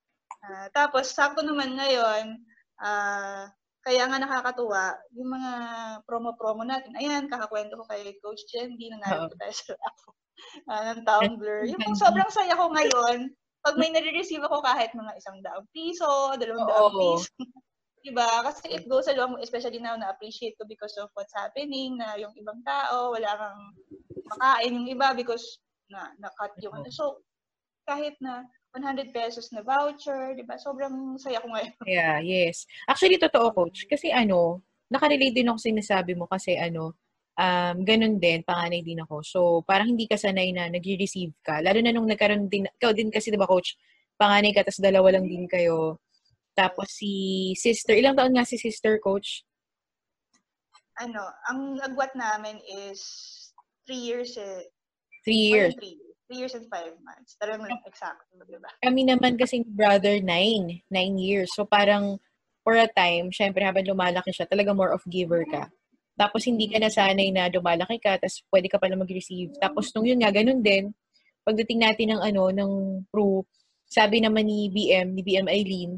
Ah, 0.41 0.71
tapos, 0.73 1.13
sakto 1.13 1.43
naman 1.43 1.77
ngayon, 1.77 2.39
ah, 2.81 3.51
kaya 3.81 4.07
nga 4.07 4.21
nakakatuwa, 4.21 4.97
yung 5.17 5.31
mga 5.35 5.53
promo-promo 6.05 6.63
natin, 6.65 6.95
ayan, 6.97 7.27
kakakwento 7.27 7.81
ko 7.81 7.85
kay 7.89 8.05
Coach 8.21 8.45
Jen, 8.53 8.77
di 8.77 8.93
na 8.93 9.01
narito 9.01 9.35
tayo 9.37 9.53
sa 9.53 9.75
ako, 9.75 10.09
ah, 10.71 10.83
ng 10.95 11.03
Tumblr. 11.05 11.61
Yung 11.69 11.97
sobrang 11.97 12.31
saya 12.31 12.55
ko 12.57 12.71
ngayon, 12.71 13.33
pag 13.61 13.77
may 13.77 13.93
nare-receive 13.93 14.41
ako 14.41 14.65
kahit 14.65 14.91
mga 14.97 15.13
isang 15.21 15.39
daang 15.45 15.69
piso, 15.73 16.37
dalawang 16.41 16.67
daang 16.69 16.93
Oo. 16.93 17.01
piso, 17.21 17.29
Diba? 18.01 18.25
Kasi 18.41 18.81
it 18.81 18.89
goes 18.89 19.05
along, 19.13 19.37
especially 19.45 19.77
now 19.77 19.93
na-appreciate 19.93 20.57
ko 20.57 20.65
because 20.65 20.97
of 20.97 21.13
what's 21.13 21.37
happening, 21.37 22.01
na 22.01 22.17
yung 22.17 22.33
ibang 22.33 22.65
tao, 22.65 23.13
wala 23.13 23.29
kang 23.37 23.61
makain 24.25 24.73
yung 24.73 24.89
iba 24.89 25.13
because 25.13 25.61
na 25.93 26.09
na-cut 26.17 26.57
yung 26.65 26.81
ano. 26.81 26.89
So, 26.89 27.21
kahit 27.85 28.17
na 28.25 28.49
100 28.73 29.13
pesos 29.13 29.53
na 29.53 29.61
voucher, 29.61 30.33
di 30.33 30.47
ba? 30.47 30.57
Sobrang 30.57 31.21
saya 31.21 31.45
ko 31.45 31.53
ngayon. 31.53 31.75
Yeah, 31.91 32.25
yes. 32.25 32.65
Actually, 32.89 33.21
totoo, 33.21 33.53
coach. 33.53 33.85
Kasi 33.85 34.09
ano, 34.09 34.65
nakarelate 34.89 35.37
din 35.37 35.53
ako 35.53 35.59
sa 35.61 35.69
sinasabi 35.69 36.13
mo 36.17 36.25
kasi 36.25 36.57
ano, 36.57 36.97
um, 37.41 37.77
ganun 37.83 38.21
din, 38.21 38.45
panganay 38.45 38.85
din 38.85 39.01
ako. 39.01 39.25
So, 39.25 39.41
parang 39.65 39.97
hindi 39.97 40.05
ka 40.05 40.21
sanay 40.21 40.53
na 40.53 40.69
nag-receive 40.69 41.33
ka. 41.41 41.65
Lalo 41.65 41.81
na 41.81 41.97
nung 41.97 42.05
nagkaroon 42.05 42.53
din, 42.53 42.69
ikaw 42.69 42.93
din 42.93 43.09
kasi, 43.09 43.33
di 43.33 43.41
ba, 43.41 43.49
coach, 43.49 43.81
panganay 44.21 44.53
ka, 44.53 44.61
tapos 44.61 44.85
dalawa 44.85 45.17
lang 45.17 45.25
din 45.25 45.49
kayo. 45.49 45.97
Tapos 46.53 46.93
si 46.93 47.55
sister, 47.57 47.97
ilang 47.97 48.13
taon 48.13 48.37
nga 48.37 48.45
si 48.45 48.61
sister, 48.61 49.01
coach? 49.01 49.49
Ano, 51.01 51.25
ang 51.49 51.81
agwat 51.81 52.13
namin 52.13 52.61
is 52.69 53.01
three 53.89 54.05
years 54.05 54.37
eh. 54.37 54.69
Three 55.25 55.49
years. 55.49 55.73
Three, 55.81 55.97
three 56.29 56.41
years 56.45 56.53
and 56.53 56.69
five 56.69 56.93
months. 57.01 57.41
Talagang 57.41 57.73
exact, 57.89 58.29
di 58.37 58.61
ba? 58.61 58.69
Kami 58.85 59.09
naman 59.09 59.41
kasi 59.41 59.65
brother, 59.65 60.21
nine. 60.21 60.85
Nine 60.93 61.17
years. 61.17 61.49
So, 61.57 61.65
parang 61.65 62.21
for 62.61 62.77
a 62.77 62.85
time, 62.93 63.33
syempre 63.33 63.65
habang 63.65 63.89
lumalaki 63.89 64.37
siya, 64.37 64.45
talaga 64.45 64.77
more 64.77 64.93
of 64.93 65.01
giver 65.09 65.49
ka. 65.49 65.73
Tapos, 66.21 66.45
hindi 66.45 66.69
ka 66.69 66.77
nasanay 66.77 67.33
na 67.33 67.49
lumalaki 67.49 67.97
ka, 67.97 68.21
tapos 68.21 68.45
pwede 68.53 68.69
ka 68.69 68.77
pala 68.77 69.01
mag-receive. 69.01 69.57
Tapos, 69.57 69.89
nung 69.97 70.05
yun 70.05 70.21
nga, 70.21 70.29
ganun 70.29 70.61
din, 70.61 70.93
pagdating 71.49 71.81
natin 71.81 72.13
ng 72.13 72.21
ano, 72.21 72.53
ng 72.53 72.73
crew, 73.09 73.41
sabi 73.89 74.21
naman 74.21 74.45
ni 74.45 74.69
BM, 74.69 75.17
ni 75.17 75.23
BM 75.25 75.49
Eileen, 75.49 75.97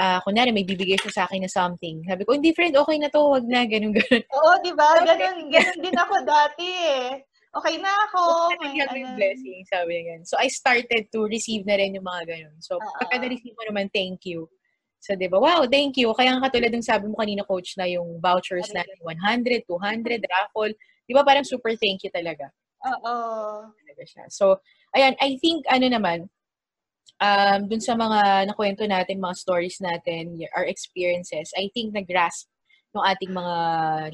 ah 0.00 0.24
kunwari 0.24 0.56
may 0.56 0.64
bibigay 0.64 0.96
siya 0.96 1.12
sa 1.12 1.22
akin 1.28 1.44
na 1.44 1.52
something. 1.52 2.00
Sabi 2.08 2.24
ko, 2.24 2.32
hindi 2.32 2.56
friend, 2.56 2.74
okay 2.80 2.96
na 2.96 3.12
to, 3.12 3.20
wag 3.28 3.44
na, 3.44 3.68
ganun, 3.68 3.92
ganun. 3.92 4.24
Oo, 4.32 4.52
di 4.64 4.72
ba? 4.72 5.04
Okay. 5.04 5.20
Ganun, 5.20 5.52
ganun 5.52 5.78
din 5.84 5.96
ako 6.00 6.14
dati 6.24 6.66
eh. 6.66 7.20
Okay 7.52 7.76
na 7.76 7.92
ako. 8.08 8.22
May, 8.64 8.80
May, 8.80 8.88
ano, 8.88 9.12
blessing, 9.20 9.60
sabi 9.68 10.08
niya. 10.08 10.24
So, 10.24 10.40
I 10.40 10.48
started 10.48 11.12
to 11.12 11.28
receive 11.28 11.68
na 11.68 11.76
rin 11.76 11.92
yung 11.92 12.08
mga 12.08 12.24
ganun. 12.24 12.56
So, 12.64 12.80
Oo. 12.80 12.96
pagka 12.96 13.20
na-receive 13.20 13.52
mo 13.52 13.62
naman, 13.68 13.92
thank 13.92 14.24
you. 14.24 14.48
So, 15.02 15.18
di 15.18 15.26
ba? 15.26 15.42
Wow, 15.42 15.66
thank 15.66 15.98
you. 15.98 16.14
Kaya 16.14 16.38
nga 16.38 16.46
katulad 16.46 16.70
ng 16.70 16.86
sabi 16.86 17.10
mo 17.10 17.18
kanina, 17.18 17.42
coach, 17.42 17.74
na 17.74 17.90
yung 17.90 18.22
vouchers 18.22 18.70
natin, 18.70 18.94
100, 19.02 19.66
200, 19.66 20.22
raffle. 20.30 20.70
Di 21.02 21.12
ba 21.12 21.26
parang 21.26 21.42
super 21.42 21.74
thank 21.74 22.06
you 22.06 22.10
talaga. 22.14 22.46
Oo. 22.86 23.14
talaga 23.66 24.02
siya. 24.06 24.24
So, 24.30 24.62
ayan, 24.94 25.18
I 25.18 25.42
think, 25.42 25.66
ano 25.66 25.90
naman, 25.90 26.30
um, 27.18 27.60
dun 27.66 27.82
sa 27.82 27.98
mga 27.98 28.46
nakwento 28.54 28.86
natin, 28.86 29.18
mga 29.18 29.36
stories 29.42 29.82
natin, 29.82 30.38
our 30.54 30.66
experiences, 30.70 31.50
I 31.58 31.66
think 31.74 31.90
nag-grasp 31.90 32.46
ng 32.94 33.02
ating 33.02 33.32
mga 33.34 33.56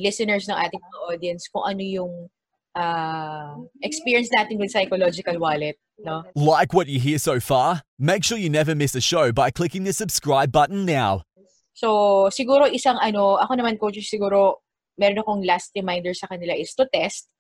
listeners, 0.01 0.49
ng 0.49 0.57
ating 0.57 0.81
mga 0.81 0.99
audience, 1.05 1.53
kung 1.53 1.69
ano 1.69 1.85
yung 1.85 2.33
uh, 2.79 3.59
experience 3.83 4.31
natin 4.31 4.63
with 4.63 4.71
psychological 4.71 5.37
wallet, 5.43 5.75
no? 5.99 6.23
Like 6.39 6.71
what 6.71 6.87
you 6.87 7.03
hear 7.03 7.19
so 7.19 7.43
far? 7.43 7.83
Make 7.99 8.23
sure 8.23 8.39
you 8.39 8.49
never 8.49 8.79
miss 8.79 8.95
a 8.95 9.03
show 9.03 9.35
by 9.35 9.51
clicking 9.51 9.83
the 9.83 9.93
subscribe 9.93 10.55
button 10.55 10.87
now. 10.87 11.27
So, 11.75 12.27
siguro 12.31 12.67
isang 12.71 12.99
ano, 12.99 13.39
ako 13.39 13.53
naman 13.55 13.79
coach, 13.79 14.03
siguro 14.03 14.63
meron 14.99 15.23
akong 15.23 15.43
last 15.47 15.71
reminder 15.79 16.15
sa 16.15 16.27
kanila 16.27 16.55
is 16.55 16.75
to 16.75 16.87
test 16.91 17.31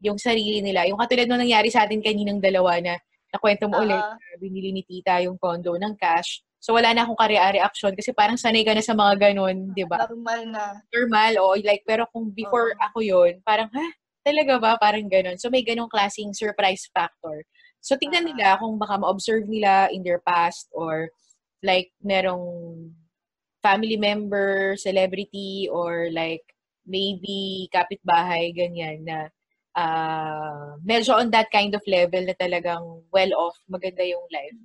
yung 0.00 0.16
sarili 0.16 0.64
nila. 0.64 0.88
Yung 0.88 1.00
katulad 1.00 1.28
nung 1.28 1.40
nangyari 1.40 1.68
sa 1.68 1.84
atin 1.84 2.00
kaninang 2.00 2.40
dalawa 2.40 2.80
na 2.80 2.96
nakwento 3.32 3.68
mo 3.68 3.80
ulit, 3.84 4.00
Oo. 4.00 4.16
na 4.16 4.36
binili 4.40 4.72
ni 4.72 4.82
tita 4.84 5.20
yung 5.20 5.36
condo 5.36 5.76
ng 5.76 5.92
cash. 6.00 6.40
So, 6.56 6.72
wala 6.72 6.96
na 6.96 7.04
akong 7.04 7.20
karea-reaction 7.20 7.92
kasi 7.92 8.16
parang 8.16 8.40
sanay 8.40 8.64
ka 8.64 8.72
na 8.72 8.80
sa 8.80 8.96
mga 8.96 9.28
ganun, 9.30 9.76
di 9.76 9.84
ba? 9.84 10.08
Normal 10.08 10.42
na. 10.48 10.64
Normal, 10.88 11.32
o 11.38 11.54
like, 11.60 11.84
pero 11.84 12.08
kung 12.08 12.32
before 12.32 12.72
Oo. 12.72 12.80
ako 12.80 12.98
yun, 13.04 13.32
parang, 13.44 13.68
ha? 13.76 13.86
Talaga 14.26 14.58
ba? 14.58 14.72
Parang 14.82 15.06
ganun. 15.06 15.38
So, 15.38 15.46
may 15.54 15.62
ganung 15.62 15.86
klaseng 15.86 16.34
surprise 16.34 16.90
factor. 16.90 17.46
So, 17.78 17.94
tingnan 17.94 18.26
Ah. 18.26 18.28
nila 18.34 18.48
kung 18.58 18.74
baka 18.74 18.98
ma-observe 18.98 19.46
nila 19.46 19.86
in 19.94 20.02
their 20.02 20.18
past 20.26 20.66
or 20.74 21.14
like, 21.62 21.94
merong 22.02 22.90
family 23.62 23.98
member, 23.98 24.74
celebrity, 24.78 25.70
or 25.70 26.10
like, 26.10 26.42
maybe 26.86 27.70
kapitbahay, 27.74 28.50
ganyan, 28.54 29.04
na 29.06 29.18
ah 29.78 30.74
medyo 30.82 31.14
on 31.14 31.30
that 31.30 31.46
kind 31.54 31.74
of 31.78 31.82
level 31.86 32.22
na 32.26 32.34
talagang 32.34 32.82
well-off, 33.14 33.54
maganda 33.70 34.02
yung 34.02 34.24
life. 34.34 34.58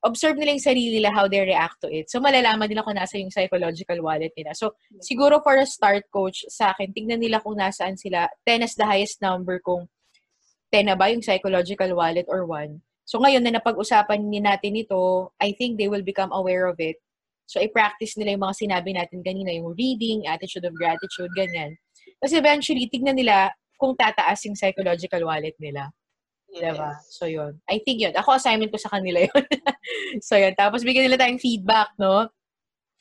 Observe 0.00 0.40
nila 0.40 0.56
yung 0.56 0.64
sarili 0.64 0.96
nila, 0.96 1.12
how 1.12 1.28
they 1.28 1.44
react 1.44 1.76
to 1.84 1.88
it. 1.92 2.08
So, 2.08 2.24
malalaman 2.24 2.72
nila 2.72 2.80
kung 2.80 2.96
nasa 2.96 3.20
yung 3.20 3.28
psychological 3.28 4.00
wallet 4.00 4.32
nila. 4.32 4.56
So, 4.56 4.72
siguro 5.04 5.44
for 5.44 5.60
a 5.60 5.68
start, 5.68 6.08
coach, 6.08 6.40
sa 6.48 6.72
akin, 6.72 6.96
tignan 6.96 7.20
nila 7.20 7.44
kung 7.44 7.60
nasaan 7.60 8.00
sila. 8.00 8.24
10 8.48 8.64
as 8.64 8.72
the 8.80 8.88
highest 8.88 9.20
number 9.20 9.60
kung 9.60 9.92
10 10.72 10.88
na 10.88 10.96
ba 10.96 11.12
yung 11.12 11.20
psychological 11.20 11.92
wallet 11.92 12.24
or 12.32 12.48
1. 12.48 12.80
So, 13.04 13.20
ngayon 13.20 13.44
na 13.44 13.60
napag-usapan 13.60 14.24
ni 14.24 14.40
natin 14.40 14.80
ito, 14.80 15.34
I 15.36 15.52
think 15.52 15.76
they 15.76 15.92
will 15.92 16.06
become 16.06 16.32
aware 16.32 16.64
of 16.64 16.80
it. 16.80 16.96
So, 17.44 17.60
i-practice 17.60 18.16
nila 18.16 18.38
yung 18.38 18.44
mga 18.46 18.56
sinabi 18.56 18.96
natin 18.96 19.20
kanina, 19.20 19.52
yung 19.52 19.76
reading, 19.76 20.24
attitude 20.24 20.64
of 20.64 20.72
gratitude, 20.78 21.28
ganyan. 21.36 21.76
Kasi 22.22 22.40
eventually, 22.40 22.88
tignan 22.88 23.18
nila 23.18 23.52
kung 23.76 23.98
tataas 23.98 24.46
yung 24.48 24.56
psychological 24.56 25.26
wallet 25.28 25.58
nila. 25.60 25.90
Yes. 26.50 26.74
Diba? 26.74 26.90
So, 27.06 27.24
yun. 27.26 27.52
I 27.66 27.78
think 27.80 28.02
yun. 28.02 28.14
Ako, 28.14 28.34
assignment 28.34 28.70
ko 28.70 28.78
sa 28.78 28.90
kanila 28.90 29.22
yun. 29.28 29.44
so, 30.18 30.34
yun. 30.34 30.54
Tapos, 30.54 30.82
bigyan 30.82 31.06
nila 31.06 31.18
tayong 31.18 31.38
feedback, 31.38 31.94
no? 31.96 32.26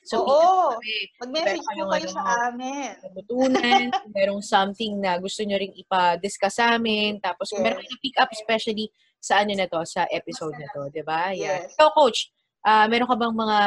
So, 0.05 0.23
Oo. 0.23 0.79
Mag-message 1.21 1.61
po 1.61 1.85
kayo 1.91 2.07
ano, 2.07 2.13
sa 2.13 2.23
amin. 2.49 2.93
natutunan, 3.03 3.83
merong 4.15 4.41
something 4.41 4.97
na 4.97 5.17
gusto 5.17 5.43
nyo 5.43 5.59
ring 5.59 5.75
ipa-discuss 5.75 6.57
sa 6.57 6.73
amin. 6.73 7.17
Tapos, 7.19 7.49
kung 7.49 7.61
meron 7.61 7.77
Yes. 7.77 7.89
kayong 7.89 8.03
pick 8.05 8.15
up, 8.17 8.29
especially 8.31 8.85
sa 9.19 9.43
ano 9.43 9.51
na 9.53 9.67
to, 9.67 9.81
sa 9.83 10.07
episode 10.09 10.55
na 10.55 10.65
to, 10.71 10.87
di 10.89 11.03
ba? 11.03 11.29
Yan. 11.35 11.67
Yes. 11.67 11.75
Ikaw, 11.75 11.89
coach, 11.93 12.31
ah 12.59 12.91
meron 12.91 13.07
ka 13.07 13.15
bang 13.15 13.31
mga 13.31 13.59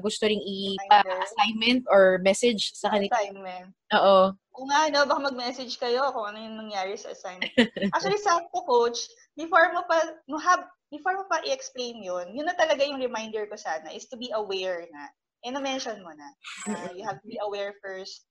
gusto 0.00 0.24
ring 0.24 0.40
ipa-assignment 0.40 1.84
or 1.88 2.16
message 2.20 2.72
sa 2.72 2.88
kanila? 2.88 3.12
Assignment. 3.16 3.72
Oo. 3.92 4.32
Kung 4.58 4.66
nga, 4.74 4.90
no, 4.90 5.06
baka 5.06 5.22
mag-message 5.30 5.78
kayo 5.78 6.10
kung 6.10 6.34
ano 6.34 6.42
yung 6.42 6.58
nangyari 6.58 6.98
sa 6.98 7.14
assignment. 7.14 7.54
Actually, 7.94 8.18
sa 8.18 8.42
ako, 8.42 8.66
coach, 8.66 9.06
before 9.38 9.70
mo 9.70 9.86
pa, 9.86 10.02
no, 10.26 10.34
have, 10.34 10.66
before 10.90 11.14
mo 11.14 11.30
pa 11.30 11.38
i-explain 11.46 12.02
yun, 12.02 12.34
yun 12.34 12.42
na 12.42 12.58
talaga 12.58 12.82
yung 12.82 12.98
reminder 12.98 13.46
ko 13.46 13.54
sana, 13.54 13.94
is 13.94 14.10
to 14.10 14.18
be 14.18 14.34
aware 14.34 14.82
na. 14.90 15.06
And 15.46 15.54
na-mention 15.54 16.02
mo 16.02 16.10
na. 16.10 16.28
Uh, 16.66 16.90
you 16.98 17.06
have 17.06 17.22
to 17.22 17.28
be 17.30 17.38
aware 17.38 17.78
first. 17.78 18.26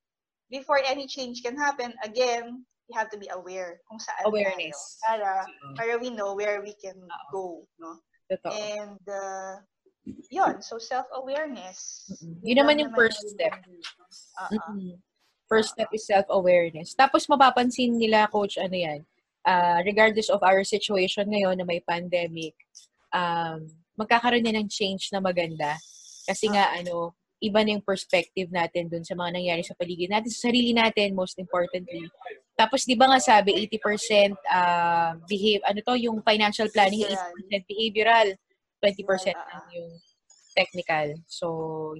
Before 0.51 0.83
any 0.83 1.07
change 1.07 1.47
can 1.47 1.55
happen, 1.55 1.95
again, 2.03 2.67
you 2.91 2.93
have 2.99 3.07
to 3.15 3.19
be 3.19 3.31
aware 3.31 3.79
kung 3.87 3.99
saan 4.03 4.27
Awareness. 4.27 4.99
tayo. 4.99 5.23
Para, 5.23 5.31
para 5.79 5.93
we 5.95 6.11
know 6.11 6.35
where 6.35 6.59
we 6.59 6.75
can 6.75 6.99
Oo. 6.99 7.31
go, 7.31 7.45
no? 7.79 8.03
Totoo. 8.27 8.51
And, 8.51 8.99
uh, 9.07 9.63
yun, 10.27 10.59
so 10.59 10.75
self-awareness. 10.75 12.11
Mm-mm. 12.11 12.43
Yun 12.43 12.57
naman 12.59 12.83
yung 12.83 12.91
first 12.91 13.23
step. 13.31 13.55
Uh-uh. 13.55 14.75
Mm-mm. 14.75 14.99
First 15.47 15.79
step 15.79 15.87
is 15.95 16.03
self-awareness. 16.03 16.93
Tapos 16.93 17.23
mapapansin 17.31 17.95
nila, 17.95 18.27
coach, 18.27 18.59
ano 18.59 18.75
yan, 18.75 18.99
ah, 19.47 19.79
regardless 19.87 20.27
of 20.27 20.43
our 20.43 20.61
situation 20.67 21.27
ngayon 21.31 21.55
na 21.55 21.63
may 21.63 21.79
pandemic, 21.79 22.51
um, 23.15 23.63
magkakaroon 23.95 24.43
din 24.43 24.59
ng 24.59 24.67
change 24.67 25.09
na 25.15 25.23
maganda. 25.23 25.79
Kasi 26.27 26.51
nga, 26.51 26.75
ano, 26.75 27.15
iba 27.39 27.63
na 27.63 27.77
yung 27.77 27.85
perspective 27.85 28.49
natin 28.51 28.91
dun 28.91 29.05
sa 29.07 29.15
mga 29.15 29.39
nangyari 29.39 29.63
sa 29.63 29.77
paligid 29.77 30.11
natin, 30.11 30.29
sa 30.29 30.51
sarili 30.51 30.75
natin, 30.75 31.15
most 31.15 31.39
importantly. 31.39 32.09
Tapos, 32.57 32.83
di 32.83 32.97
ba 32.97 33.07
nga 33.07 33.21
sabi, 33.21 33.53
80% 33.69 34.33
uh, 34.33 35.15
behave, 35.29 35.61
ano 35.63 35.79
to, 35.85 35.95
yung 35.95 36.19
financial 36.25 36.67
planning, 36.73 37.05
Behavioral. 37.05 37.63
80% 37.63 37.69
behavioral, 37.69 38.27
20% 38.83 39.31
Yeah. 39.31 39.47
lang 39.47 39.67
yung 39.73 39.91
technical. 40.57 41.07
So, 41.29 41.47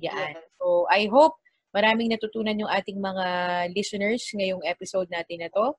yan. 0.02 0.34
So, 0.58 0.90
I 0.90 1.06
hope 1.08 1.38
maraming 1.76 2.12
natutunan 2.12 2.58
yung 2.58 2.72
ating 2.72 3.00
mga 3.00 3.26
listeners 3.76 4.24
ngayong 4.34 4.64
episode 4.64 5.08
natin 5.12 5.46
na 5.46 5.50
to. 5.52 5.76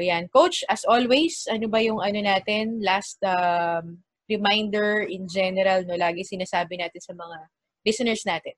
Ayan. 0.00 0.32
Coach, 0.32 0.64
as 0.70 0.86
always, 0.88 1.44
ano 1.50 1.68
ba 1.68 1.84
yung 1.84 2.00
ano 2.00 2.24
natin, 2.24 2.80
last 2.80 3.20
um, 3.20 4.00
reminder 4.30 5.04
in 5.04 5.28
general, 5.28 5.84
no, 5.84 5.98
lagi 5.98 6.24
sinasabi 6.24 6.80
natin 6.80 7.02
sa 7.02 7.12
mga 7.12 7.36
listeners 7.84 8.22
natin. 8.24 8.56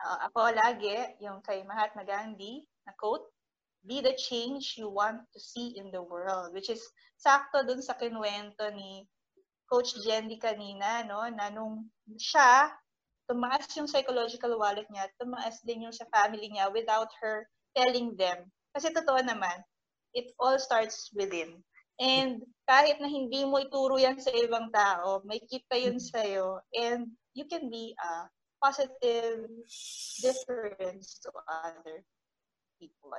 Ah, 0.00 0.28
ako 0.28 0.52
lagi, 0.52 0.96
yung 1.20 1.40
kay 1.44 1.64
Mahatma 1.64 2.04
Gandhi 2.04 2.64
na 2.84 2.92
quote, 2.96 3.24
be 3.84 4.00
the 4.00 4.16
change 4.16 4.80
you 4.80 4.88
want 4.88 5.20
to 5.32 5.40
see 5.40 5.76
in 5.76 5.92
the 5.92 6.00
world. 6.00 6.56
Which 6.56 6.72
is 6.72 6.80
sakto 7.20 7.64
dun 7.64 7.84
sa 7.84 7.96
kinwento 7.96 8.68
ni 8.72 9.04
Coach 9.68 9.96
Jendy 10.04 10.36
kanina, 10.36 11.04
no, 11.08 11.24
na 11.28 11.48
nung 11.48 11.88
siya, 12.16 12.68
tumaas 13.28 13.68
yung 13.76 13.88
psychological 13.88 14.56
wallet 14.60 14.86
niya, 14.92 15.08
tumaas 15.16 15.60
din 15.64 15.88
yung 15.88 15.96
sa 15.96 16.08
family 16.12 16.52
niya 16.52 16.68
without 16.72 17.08
her 17.20 17.48
telling 17.72 18.14
them. 18.16 18.48
Kasi 18.76 18.90
totoo 18.92 19.22
naman, 19.22 19.64
it 20.12 20.30
all 20.38 20.58
starts 20.58 21.10
within. 21.14 21.62
And 22.02 22.42
kahit 22.66 22.98
na 22.98 23.06
hindi 23.06 23.46
mo 23.46 23.62
ituro 23.62 23.94
yan 23.96 24.18
sa 24.18 24.34
ibang 24.34 24.70
tao, 24.74 25.22
may 25.22 25.38
kita 25.38 25.78
yun 25.78 25.98
sa'yo. 26.02 26.58
And 26.74 27.14
you 27.38 27.46
can 27.46 27.70
be 27.70 27.94
a 28.02 28.26
positive 28.58 29.46
difference 30.18 31.22
to 31.22 31.30
other 31.46 32.02
people. 32.82 33.14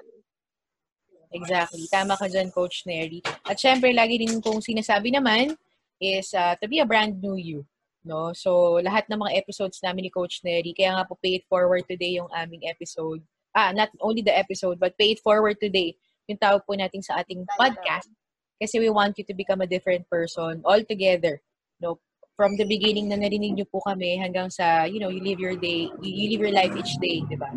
Exactly. 1.32 1.88
Tama 1.88 2.20
ka 2.20 2.28
dyan, 2.28 2.52
Coach 2.52 2.84
Neri. 2.84 3.24
At 3.48 3.56
syempre, 3.58 3.96
lagi 3.96 4.20
din 4.20 4.44
kong 4.44 4.60
sinasabi 4.60 5.16
naman 5.16 5.56
is 6.00 6.36
uh, 6.36 6.60
to 6.60 6.68
be 6.68 6.84
a 6.84 6.88
brand 6.88 7.18
new 7.24 7.40
you. 7.40 7.64
No? 8.06 8.32
So, 8.38 8.78
lahat 8.86 9.10
ng 9.10 9.18
mga 9.18 9.34
episodes 9.42 9.82
namin 9.82 10.08
ni 10.08 10.12
Coach 10.14 10.46
Neri, 10.46 10.78
kaya 10.78 10.94
nga 10.94 11.10
po 11.10 11.18
pay 11.18 11.42
it 11.42 11.46
forward 11.50 11.90
today 11.90 12.22
yung 12.22 12.30
aming 12.38 12.70
episode. 12.70 13.26
Ah, 13.58 13.74
not 13.74 13.90
only 14.00 14.22
the 14.22 14.32
episode, 14.32 14.78
but 14.78 14.94
pay 14.96 15.18
it 15.18 15.22
forward 15.26 15.58
today. 15.58 15.98
Yung 16.30 16.38
tawag 16.38 16.62
po 16.70 16.78
natin 16.78 17.02
sa 17.02 17.26
ating 17.26 17.42
podcast. 17.58 18.14
Kasi 18.62 18.78
we 18.78 18.94
want 18.94 19.18
you 19.18 19.26
to 19.26 19.34
become 19.34 19.60
a 19.60 19.68
different 19.68 20.06
person 20.06 20.62
altogether. 20.64 21.42
No? 21.82 21.98
From 22.38 22.54
the 22.62 22.68
beginning 22.70 23.10
na 23.10 23.18
narinig 23.18 23.58
niyo 23.58 23.66
po 23.68 23.82
kami 23.82 24.22
hanggang 24.22 24.54
sa, 24.54 24.86
you 24.86 25.02
know, 25.02 25.10
you 25.10 25.24
live 25.24 25.42
your 25.42 25.58
day, 25.58 25.90
you, 26.04 26.30
live 26.30 26.46
your 26.46 26.56
life 26.56 26.76
each 26.78 27.00
day, 27.02 27.26
di 27.26 27.40
ba? 27.40 27.50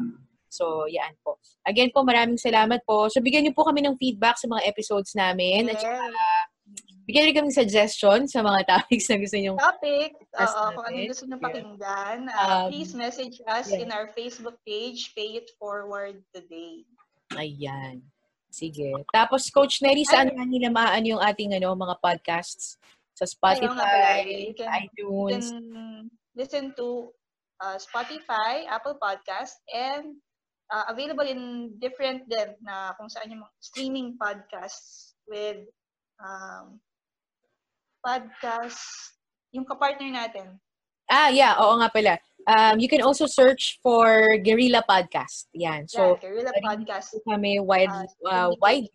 So, 0.48 0.88
yan 0.88 1.12
po. 1.20 1.36
Again 1.68 1.92
po, 1.92 2.06
maraming 2.06 2.40
salamat 2.40 2.86
po. 2.88 3.10
So, 3.12 3.20
bigyan 3.20 3.44
niyo 3.44 3.54
po 3.58 3.68
kami 3.68 3.84
ng 3.84 4.00
feedback 4.00 4.40
sa 4.40 4.48
mga 4.48 4.64
episodes 4.64 5.12
namin. 5.12 5.68
At 5.68 5.82
saka, 5.82 5.98
bigyan 7.08 7.32
niyo 7.32 7.40
kami 7.40 7.48
suggestion 7.48 8.28
sa 8.28 8.44
mga 8.44 8.60
topics 8.76 9.08
na 9.08 9.16
gusto 9.16 9.36
niyo. 9.40 9.56
Topic, 9.56 10.12
oo, 10.36 10.62
kung 10.76 10.84
anong 10.84 11.08
gusto 11.08 11.24
nyo 11.24 11.38
pakinggan, 11.40 12.20
uh, 12.28 12.68
Um, 12.68 12.68
please 12.68 12.92
message 12.92 13.40
us 13.48 13.72
yeah. 13.72 13.80
in 13.80 13.88
our 13.88 14.12
Facebook 14.12 14.60
page, 14.68 15.16
Pay 15.16 15.40
It 15.40 15.48
Forward 15.56 16.20
Today. 16.36 16.84
Ayan. 17.32 18.04
Sige. 18.52 18.92
Tapos, 19.08 19.48
Coach 19.48 19.80
Neri, 19.80 20.04
saan 20.04 20.28
nga 20.32 20.44
nila 20.44 20.68
maaano 20.68 21.16
yung 21.16 21.22
ating 21.24 21.56
ano, 21.56 21.72
mga 21.72 21.96
podcasts? 22.04 22.76
Sa 23.16 23.24
Spotify, 23.24 24.22
you 24.28 24.54
can- 24.54 24.68
You 24.68 25.08
iTunes. 25.08 25.48
can 25.50 26.12
listen 26.36 26.70
to 26.78 27.10
uh, 27.58 27.74
Spotify, 27.80 28.62
Apple 28.70 28.94
Podcast, 29.00 29.58
and 29.72 30.16
uh, 30.70 30.86
available 30.92 31.26
in 31.26 31.72
different 31.82 32.28
din 32.30 32.54
na 32.62 32.94
kung 32.94 33.10
saan 33.10 33.32
yung 33.34 33.42
streaming 33.58 34.14
podcasts 34.14 35.18
with 35.26 35.66
um, 36.22 36.78
podcast, 38.00 38.80
yung 39.52 39.64
kapartner 39.64 40.12
natin. 40.12 40.58
Ah, 41.08 41.32
yeah. 41.32 41.56
Oo 41.56 41.80
nga 41.80 41.88
pala. 41.88 42.14
Um, 42.44 42.76
you 42.80 42.88
can 42.88 43.00
also 43.00 43.24
search 43.24 43.80
for 43.80 44.24
Guerrilla 44.44 44.84
Podcast. 44.84 45.48
Yan. 45.56 45.88
So, 45.88 46.16
So, 46.16 46.20
Guerrilla 46.20 46.52
Podcast. 46.60 47.16
po 47.16 47.24
kami 47.24 47.60
wide, 47.60 47.88
uh, 47.88 48.28
uh, 48.28 48.50
wide 48.60 48.88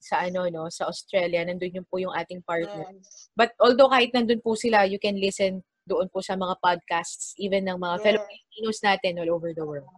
sa 0.00 0.28
ano, 0.28 0.44
no, 0.52 0.68
sa 0.68 0.84
Australia. 0.84 1.40
Nandun 1.44 1.72
yung 1.80 1.88
po 1.88 1.96
yung 1.96 2.12
ating 2.12 2.44
partner. 2.44 2.92
Yes. 2.92 3.32
But 3.32 3.56
although 3.60 3.88
kahit 3.88 4.12
nandun 4.12 4.44
po 4.44 4.52
sila, 4.56 4.84
you 4.84 5.00
can 5.00 5.16
listen 5.16 5.64
doon 5.88 6.08
po 6.12 6.20
sa 6.20 6.36
mga 6.36 6.56
podcasts, 6.64 7.32
even 7.40 7.64
ng 7.64 7.76
mga 7.80 7.96
fellow 8.00 8.20
Yes. 8.24 8.28
Filipinos 8.28 8.78
natin 8.84 9.12
all 9.20 9.32
over 9.32 9.52
the 9.52 9.64
world. 9.64 9.88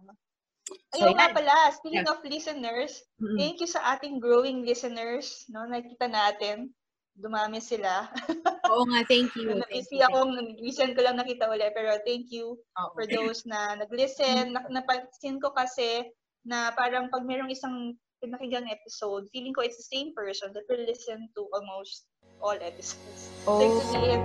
So, 0.95 1.03
Ayun 1.03 1.15
nga 1.15 1.31
yan. 1.31 1.35
pala, 1.35 1.55
speaking 1.71 2.07
of 2.11 2.19
listeners, 2.27 2.91
Mm-mm. 3.23 3.39
thank 3.39 3.63
you 3.63 3.67
sa 3.71 3.95
ating 3.95 4.19
growing 4.19 4.67
listeners. 4.67 5.47
No, 5.47 5.63
nakita 5.63 6.11
natin, 6.11 6.75
dumami 7.17 7.57
sila. 7.57 8.05
Oo 8.71 8.85
nga, 8.87 9.01
thank 9.09 9.33
you. 9.33 9.49
Thank 9.57 9.65
Naisip 9.73 9.97
you. 9.97 10.05
ako, 10.05 10.17
recent 10.61 10.93
ko 10.93 11.01
lang 11.01 11.17
nakita 11.17 11.49
ulit, 11.49 11.73
pero 11.73 11.97
thank 12.05 12.29
you 12.29 12.55
Oo. 12.77 12.89
for 12.93 13.09
those 13.09 13.41
na 13.49 13.73
nag-listen. 13.75 14.53
Na, 14.53 14.61
napansin 14.69 15.41
ko 15.41 15.49
kasi 15.51 16.05
na 16.45 16.71
parang 16.77 17.09
pag 17.09 17.25
merong 17.25 17.49
isang 17.49 17.97
pinakinggang 18.21 18.69
episode, 18.69 19.25
feeling 19.33 19.53
ko 19.53 19.61
it's 19.65 19.77
the 19.77 19.89
same 19.89 20.13
person 20.13 20.49
that 20.53 20.65
will 20.69 20.81
listen 20.85 21.25
to 21.33 21.45
almost 21.53 22.05
all 22.41 22.57
episodes. 22.61 23.29
So, 23.45 23.57
Oh. 23.57 23.61
ibig 23.65 23.85
sabihin, 23.89 24.21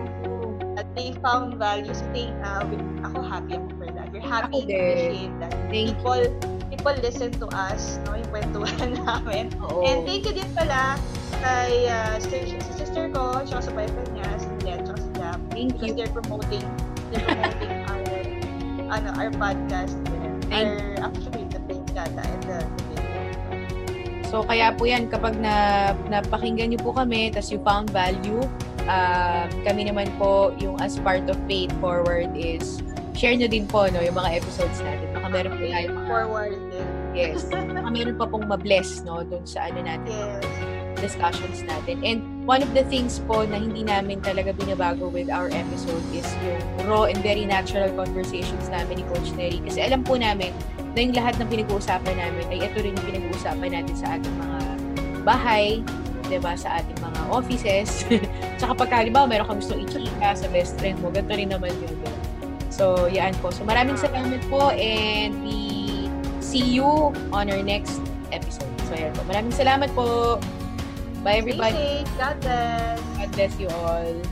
that 0.76 0.88
they 0.97 1.12
found 1.20 1.57
value. 1.61 1.93
So, 1.93 2.05
thank, 2.12 2.32
uh, 2.45 2.64
with, 2.68 2.80
ako 3.05 3.20
happy 3.24 3.53
ako 3.57 3.68
for 3.76 3.88
that. 3.93 4.09
We're 4.12 4.24
happy 4.24 4.64
Ako 4.64 4.68
to 4.68 4.72
appreciate 4.72 5.34
that. 5.40 5.53
Thank 5.68 5.93
you. 5.93 5.97
People, 6.01 6.22
people 6.72 6.95
listen 7.05 7.30
to 7.40 7.47
us, 7.53 8.01
no, 8.09 8.16
yung 8.16 8.28
kwentuhan 8.32 8.97
namin. 9.05 9.53
Oo. 9.61 9.84
And 9.84 10.05
thank 10.09 10.24
you 10.28 10.32
din 10.36 10.49
pala 10.57 10.97
kay 11.41 11.89
uh, 11.89 12.18
sister, 12.20 12.61
sa 12.61 12.72
sister 12.76 13.05
ko, 13.09 13.41
tsaka 13.47 13.61
sa 13.68 13.72
boyfriend 13.72 14.11
niya, 14.12 14.28
si 14.37 14.49
Jen, 14.66 14.78
tsaka 14.85 14.99
si 15.01 15.11
Jam. 15.16 15.39
Thank 15.55 15.80
you. 15.80 15.97
they're 15.97 16.12
promoting, 16.12 16.66
they're 17.09 17.24
promoting 17.24 17.72
our, 17.89 18.03
ano, 18.93 19.09
our 19.16 19.30
podcast. 19.33 19.97
Thank 20.53 20.76
Our, 21.01 21.09
actually, 21.09 21.49
the 21.49 21.61
thing 21.64 21.83
data 21.97 22.20
and 22.20 22.43
the, 22.45 22.59
the 22.61 22.83
video. 22.93 24.28
So, 24.28 24.45
kaya 24.45 24.76
po 24.76 24.85
yan, 24.85 25.09
kapag 25.09 25.41
na, 25.41 25.93
napakinggan 26.09 26.76
niyo 26.76 26.80
po 26.85 26.93
kami, 26.93 27.33
tas 27.33 27.49
you 27.49 27.61
found 27.64 27.89
value, 27.89 28.45
um, 28.89 29.49
kami 29.64 29.89
naman 29.89 30.12
po, 30.20 30.53
yung 30.61 30.80
as 30.80 31.01
part 31.01 31.24
of 31.28 31.37
It 31.49 31.72
Forward 31.80 32.33
is, 32.37 32.85
share 33.16 33.37
nyo 33.37 33.49
din 33.49 33.68
po, 33.68 33.89
no, 33.93 34.01
yung 34.01 34.16
mga 34.16 34.41
episodes 34.41 34.80
natin. 34.80 35.09
Baka 35.12 35.28
meron 35.28 35.53
po 35.57 35.64
tayo 35.68 35.87
mga, 35.93 36.09
forward 36.09 36.57
din. 36.72 36.87
yes, 37.12 37.45
baka 37.53 37.89
meron 37.93 38.16
pa 38.16 38.26
pong 38.28 38.45
mabless, 38.49 39.05
no, 39.05 39.20
dun 39.24 39.45
sa 39.45 39.68
ano 39.68 39.85
natin, 39.85 40.12
Yes. 40.12 40.71
Discussions 40.99 41.64
natin. 41.64 42.03
And 42.03 42.18
one 42.45 42.61
of 42.61 42.74
the 42.74 42.84
things 42.90 43.22
po 43.24 43.47
na 43.47 43.57
hindi 43.61 43.86
namin 43.86 44.20
talaga 44.20 44.53
binabago 44.53 45.09
with 45.09 45.30
our 45.30 45.49
episode 45.53 46.03
is 46.12 46.26
yung 46.45 46.61
raw 46.90 47.09
and 47.09 47.18
very 47.22 47.47
natural 47.47 47.88
conversations 47.95 48.68
namin 48.68 49.01
ni 49.01 49.05
Coach 49.09 49.30
Neri. 49.38 49.62
Kasi 49.62 49.80
alam 49.80 50.03
po 50.03 50.18
namin 50.18 50.53
na 50.93 50.99
yung 50.99 51.14
lahat 51.16 51.38
ng 51.40 51.49
pinag-uusapan 51.49 52.14
namin 52.18 52.45
ay 52.53 52.59
ito 52.68 52.78
rin 52.82 52.93
yung 52.93 53.07
pinag-uusapan 53.07 53.68
natin 53.72 53.95
sa 53.97 54.07
ating 54.18 54.34
mga 54.36 54.61
bahay, 55.22 55.66
'di 56.26 56.38
ba 56.42 56.53
sa 56.58 56.83
ating 56.83 56.99
mga 57.00 57.21
offices. 57.33 58.04
Tsaka 58.58 58.72
pagka, 58.76 58.95
halimbawa, 59.04 59.26
meron 59.29 59.46
kang 59.49 59.61
gusto 59.61 59.75
i-chika 59.75 60.37
sa 60.37 60.46
best 60.53 60.76
friend 60.79 61.00
mo, 61.00 61.08
ganito 61.08 61.34
rin 61.34 61.50
naman 61.50 61.72
yun. 61.83 61.92
diba? 61.96 62.12
So, 62.72 63.07
yan 63.07 63.37
po. 63.45 63.53
So, 63.53 63.68
maraming 63.68 64.00
salamat 64.00 64.41
po 64.49 64.72
and 64.72 65.37
we 65.45 66.08
see 66.41 66.64
you 66.64 67.12
on 67.30 67.53
our 67.53 67.61
next 67.61 68.00
episode. 68.33 68.68
So, 68.88 68.96
yan 68.96 69.12
po. 69.12 69.22
Maraming 69.29 69.53
salamat 69.53 69.92
po. 69.92 70.41
Bye, 71.22 71.34
everybody. 71.34 71.76
Stay 71.76 72.04
safe. 72.04 72.18
God 72.18 72.40
bless. 72.40 73.00
God 73.16 73.32
bless 73.32 73.61
you 73.61 73.68
all. 73.68 74.22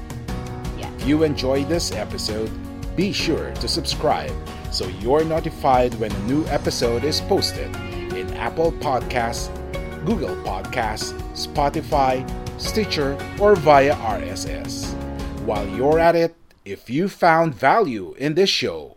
If 0.77 1.07
you 1.07 1.23
enjoyed 1.23 1.69
this 1.69 1.93
episode, 1.93 2.51
be 2.97 3.13
sure 3.13 3.53
to 3.55 3.69
subscribe 3.69 4.33
so 4.73 4.89
you're 4.99 5.25
notified 5.25 5.95
when 5.95 6.11
a 6.11 6.19
new 6.25 6.45
episode 6.47 7.05
is 7.05 7.21
posted 7.21 7.75
in 8.17 8.35
Apple 8.35 8.73
Podcasts, 8.73 9.55
Google 10.05 10.35
Podcasts, 10.43 11.15
Spotify, 11.33 12.27
Stitcher, 12.61 13.17
or 13.39 13.55
via 13.55 13.95
RSS. 13.95 14.93
While 15.45 15.69
you're 15.69 16.01
at 16.01 16.17
it, 16.17 16.35
if 16.65 16.91
you 16.91 17.09
found 17.09 17.55
value 17.55 18.15
in 18.19 18.35
this 18.35 18.51
show, 18.51 18.97